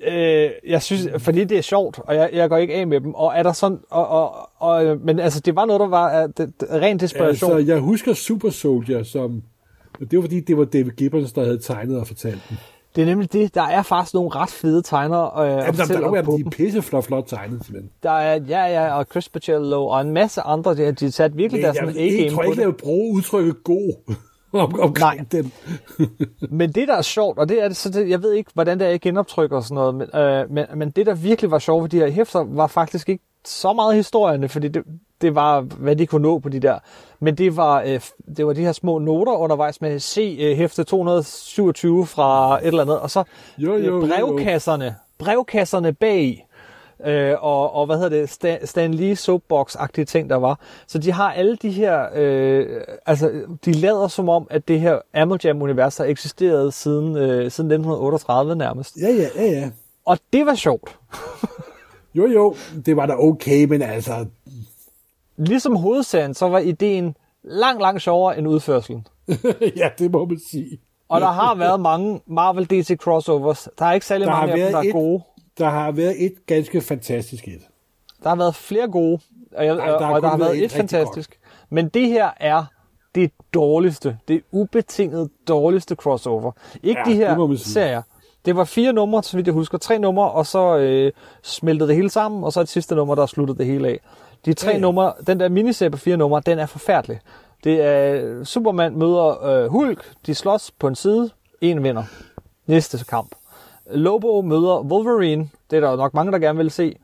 [0.08, 3.16] øh, jeg synes, fordi det er sjovt, og jeg, jeg går ikke af med dem.
[3.16, 6.38] Og er der sådan, og, og, og, men altså, det var noget, der var det,
[6.38, 7.52] det, ren desperation.
[7.52, 9.44] Altså, jeg husker Super Soldier som...
[10.00, 12.58] Det var fordi, det var David Gibbons, der havde tegnet og fortalt den.
[12.96, 13.56] Det er nemlig det.
[13.56, 15.46] Der er faktisk nogle ret fede tegnere.
[15.46, 17.92] Øh, Jamen, der, der, der, på de er pisseflot flot tegnet, simpelthen.
[18.04, 20.76] Der er, ja, ja, og Chris Pacello og en masse andre.
[20.76, 22.74] De har sat virkelig deres jeg, sådan jeg, jeg A-game tror på ikke, jeg det.
[22.76, 23.94] vil bruge udtrykket god
[24.54, 25.26] om, omkring Nej.
[25.32, 25.52] den.
[26.60, 28.80] Men det, der er sjovt, og det er det, så det, jeg ved ikke, hvordan
[28.80, 31.60] det er i genoptryk og sådan noget, men, øh, men, men det, der virkelig var
[31.60, 34.84] sjovt ved de her hæfter, var faktisk ikke så meget historierne, fordi det,
[35.22, 36.80] det var, hvad de kunne nå på de der.
[37.20, 38.02] Men det var, øh,
[38.38, 42.82] det var de her små noter undervejs med C øh, hæfte 227 fra et eller
[42.82, 43.24] andet, og så
[43.58, 44.08] Jo, jo, øh, jo, jo.
[44.08, 46.48] brevkasserne, brevkasserne bag,
[47.06, 50.60] øh, og, og hvad hedder det, Stan, Stan Lee soapbox-agtige ting, der var.
[50.88, 53.32] Så de har alle de her, øh, altså
[53.66, 58.56] de lader som om, at det her Amel Jam-univers har eksisteret siden, øh, siden 1938
[58.56, 58.98] nærmest.
[59.02, 59.70] Ja, ja, ja, ja.
[60.06, 60.98] Og det var sjovt.
[62.16, 62.56] Jo, jo,
[62.86, 64.26] det var da okay, men altså...
[65.38, 69.08] Ligesom hovedsagen, så var ideen langt, langt sjovere end udførselen.
[69.76, 70.80] ja, det må man sige.
[71.10, 73.70] Og der har været mange Marvel DC crossovers.
[73.80, 75.24] Der er ikke særlig Der mange af dem, der er et- gode.
[75.58, 77.62] Der har været et ganske fantastisk et.
[78.24, 79.20] Der har været flere gode,
[79.56, 81.40] og, jeg, der har og der har været et et fantastisk.
[81.70, 82.66] Men det her er
[83.16, 86.52] det dårligste, det ubetinget dårligste crossover.
[86.84, 88.02] Ikke Ja, de her serier.
[88.46, 89.78] Det var fire numre, så vidt jeg husker.
[89.78, 91.12] Tre numre, og så øh,
[91.44, 94.00] smeltede det hele sammen, og så et sidste nummer, der sluttede det hele af.
[94.46, 94.82] De tre Ja, ja.
[94.82, 97.20] numre, den der miniserie på fire numre, den er forfærdelig.
[97.64, 101.30] Det er Superman møder øh, Hulk, de slås på en side,
[101.62, 102.04] en vinder.
[102.68, 103.30] Næste kamp.
[103.92, 106.96] Lobo møder Wolverine, det er der nok mange, der gerne vil se.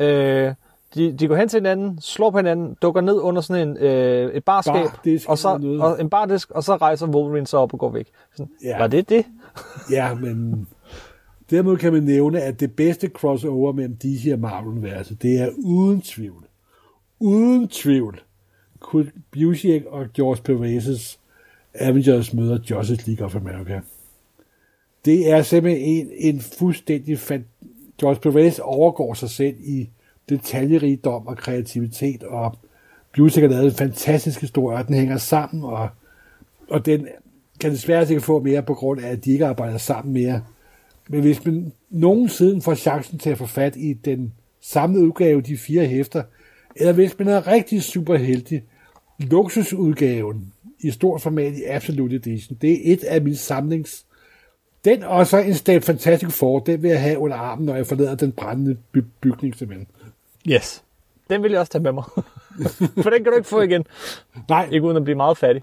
[0.00, 0.52] Øh,
[0.94, 4.34] de, de går hen til hinanden, slår på hinanden, dukker ned under sådan en, øh,
[4.34, 7.78] et barskab, Bardisk og, så, og en bardisk, og så rejser Wolverine sig op og
[7.78, 8.08] går væk.
[8.36, 8.78] Sådan, Ja.
[8.78, 9.24] Var det det?
[9.90, 10.68] Ja, men
[11.50, 16.00] Dermed kan man nævne, at det bedste crossover mellem DC og Marvel-universet, det er uden
[16.00, 16.44] tvivl,
[17.18, 18.20] uden tvivl,
[18.80, 21.18] Kurt Busiek og George Perez's
[21.74, 23.80] Avengers møder Justice League of America.
[25.04, 27.18] Det er simpelthen en, en fuldstændig...
[27.18, 27.44] Fan...
[28.00, 29.88] George Perez overgår sig selv i
[30.28, 32.56] detaljerigdom og kreativitet, og
[33.16, 35.88] Busiek har lavet en fantastisk historie, og den hænger sammen, og,
[36.68, 37.08] og den
[37.60, 40.42] kan desværre ikke få mere på grund af, at de ikke arbejder sammen mere.
[41.08, 45.56] Men hvis man nogensinde får chancen til at få fat i den samlede udgave, de
[45.58, 46.22] fire hæfter,
[46.76, 48.62] eller hvis man er rigtig super heldig,
[49.18, 54.04] luksusudgaven i stort format i Absolute Edition, det er et af mine samlings...
[54.84, 57.86] Den og så en State Fantastic Four, den vil jeg have under armen, når jeg
[57.86, 59.88] forlader den brændende by- bygning simpelthen.
[60.48, 60.84] Yes.
[61.30, 62.04] Den vil jeg også tage med mig.
[63.02, 63.84] For den kan du ikke få igen.
[64.48, 65.62] Nej, Ikke uden at blive meget fattig.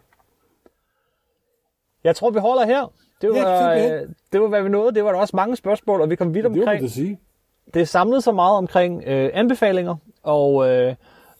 [2.03, 2.93] Jeg tror, vi holder her.
[3.21, 4.09] Det Ja, var, simpelthen.
[4.09, 4.95] øh, det var hvad vi nåede.
[4.95, 6.81] Det var der også mange spørgsmål, og vi kom vidt det omkring.
[6.81, 7.19] da sige.
[7.73, 10.95] Det er samlet så meget omkring øh, anbefalinger og øh,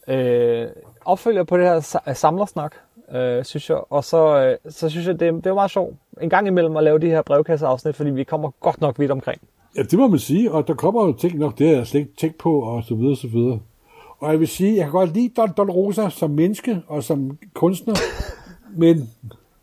[0.08, 0.68] øh,
[1.06, 2.76] opfølger på det her sa- samlersnak,
[3.16, 3.78] øh, synes jeg.
[3.90, 6.84] Og så, øh, så synes jeg, det, det var meget sjovt en gang imellem at
[6.84, 9.42] lave de her brevkasseafsnit, fordi vi kommer godt nok vidt omkring.
[9.78, 12.00] Ja, det må man sige, og der kommer jo ting nok, det har jeg slet
[12.00, 13.60] ikke tænkt på, og så videre, så videre.
[14.20, 17.38] Og jeg vil sige, jeg kan godt lide Don, Don Rosa som menneske og som
[17.54, 17.94] kunstner,
[18.82, 19.10] men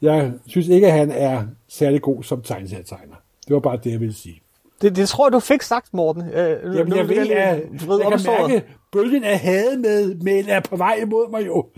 [0.03, 3.15] jeg synes ikke, at han er særlig god som tegneserietegner.
[3.49, 4.43] Det var bare det, jeg ville sige.
[4.83, 6.23] Det, det tror jeg, du fik sagt, Morten.
[6.23, 8.63] Øh, Jamen, nu jeg ved, at vride jeg op kan mærke,
[8.93, 11.67] bølgen af had med, men er på vej imod mig jo.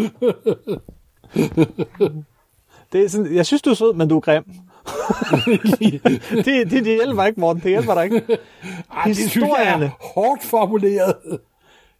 [2.92, 4.44] Det er sådan, jeg synes, du er sød, men du er grim.
[6.44, 7.62] det, det, det hjælper ikke, Morten.
[7.62, 8.22] Det hjælper dig ikke.
[8.92, 11.14] Ej, det synes jeg er hårdt formuleret.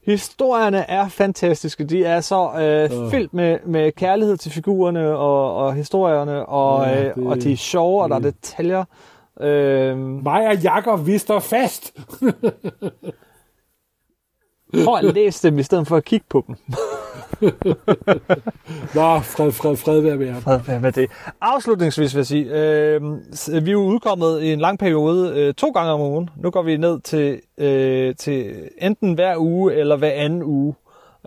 [0.07, 1.85] Historierne er fantastiske.
[1.85, 7.05] De er så øh, fyldt med, med kærlighed til figurerne og, og historierne, og, Ja,
[7.05, 8.85] det- det, og de er sjove, og der er detaljer.
[9.41, 11.93] Øh, Mig og Jakob, vi står fast.
[14.85, 16.57] prøv at læse dem, i stedet for at kigge på dem.
[18.94, 20.43] Nå, fred, fred, fred være med ham.
[20.43, 21.11] Hvad, hvad med det?
[21.40, 23.02] Afslutningsvis vil jeg sige, øh,
[23.65, 26.31] vi er jo udkommet i en lang periode øh, to gange om ugen.
[26.36, 30.74] Nu går vi ned til, øh, til enten hver uge eller hver anden uge,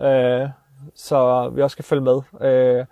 [0.00, 0.48] øh,
[0.94, 2.20] så vi også kan følge med.
[2.48, 2.84] Øh,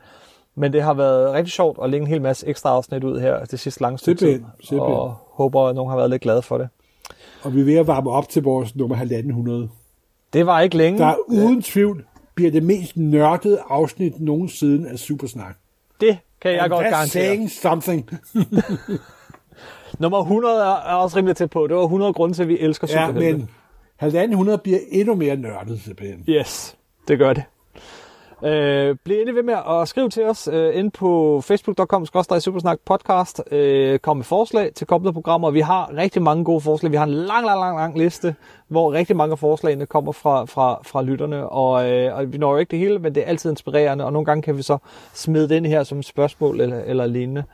[0.54, 3.44] men det har været rigtig sjovt at lægge en hel masse ekstra afsnit ud her
[3.44, 6.68] det sidste lange stykke tid, og håber, at nogen har været lidt glade for det.
[7.42, 9.68] Og vi er ved at varme op til vores nummer 1500.
[10.32, 10.98] Det var ikke længe.
[10.98, 12.04] Der er uden tvivl
[12.36, 15.56] bliver det mest nørdede afsnit nogensinde af Supersnak.
[16.00, 17.06] Det kan jeg And godt garantere.
[17.08, 18.10] saying something.
[20.00, 21.66] Nummer 100 er også rimelig tæt på.
[21.66, 23.38] Det var 100 grunde til, at vi elsker ja, superhelte.
[23.38, 23.48] men
[24.00, 26.24] 1500 bliver endnu mere nørdet, simpelthen.
[26.28, 26.76] Yes,
[27.08, 27.42] det gør det.
[28.44, 32.06] Øh, bliv endelig ved med at skrive til os øh, ind på facebook.com
[32.40, 33.42] supersnak podcast.
[33.50, 35.50] Øh, kom med forslag til kommende programmer.
[35.50, 36.92] Vi har rigtig mange gode forslag.
[36.92, 38.34] Vi har en lang, lang, lang, lang liste,
[38.68, 41.48] hvor rigtig mange af forslagene kommer fra, fra, fra lytterne.
[41.48, 44.04] Og, øh, og vi når jo ikke det hele, men det er altid inspirerende.
[44.04, 44.78] Og nogle gange kan vi så
[45.14, 47.44] smide det ind her som spørgsmål eller, eller lignende.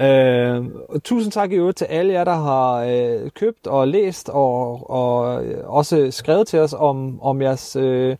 [0.00, 4.28] Øh, og tusind tak i øvrigt til alle jer, der har øh, købt og læst
[4.28, 7.76] og, og øh, også skrevet til os om, om jeres...
[7.76, 8.16] Øh,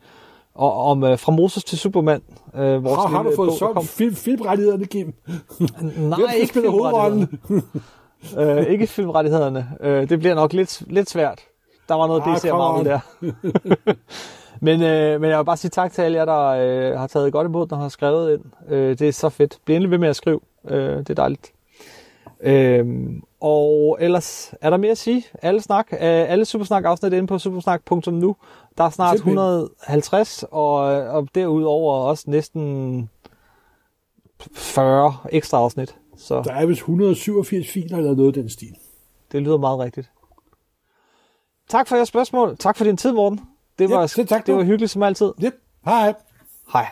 [0.60, 2.22] og om øh, Fra Moses til Superman.
[2.54, 5.14] Øh, vores Har, har du fået solgt film, filmrettighederne, Kim?
[5.98, 7.28] Nej, Hvem ikke filmrettighederne.
[8.60, 9.68] øh, ikke filmrettighederne.
[9.80, 11.40] Øh, det bliver nok lidt, lidt svært.
[11.88, 13.00] Der var noget Ah, DC og der.
[14.66, 17.32] men, øh, men jeg vil bare sige tak til alle jer, der øh, har taget
[17.32, 18.72] godt imod den og har skrevet ind.
[18.72, 19.58] Øh, det er så fedt.
[19.64, 20.40] Bliv endelig ved med at skrive.
[20.68, 21.52] Øh, det er dejligt.
[22.42, 25.24] Øhm, og ellers er der mere at sige.
[25.42, 28.36] Alle snak, øh, alle Supersnak afsnit inde på supersnak.nu.
[28.80, 29.38] Der er snart Simpelthen.
[29.38, 30.74] 150, og,
[31.08, 33.10] og derudover også næsten
[34.54, 35.96] 40 ekstra afsnit.
[36.16, 38.76] Så Der er vist 187 filer eller noget af den stil.
[39.32, 40.10] det lyder meget rigtigt.
[41.68, 42.56] Tak for jeres spørgsmål.
[42.56, 43.40] Tak for din tid, Morten.
[43.78, 45.32] Det var, selv tak, det var hyggeligt som altid.
[45.44, 45.54] Yep.
[45.84, 46.14] Hej.
[46.72, 46.86] Hej.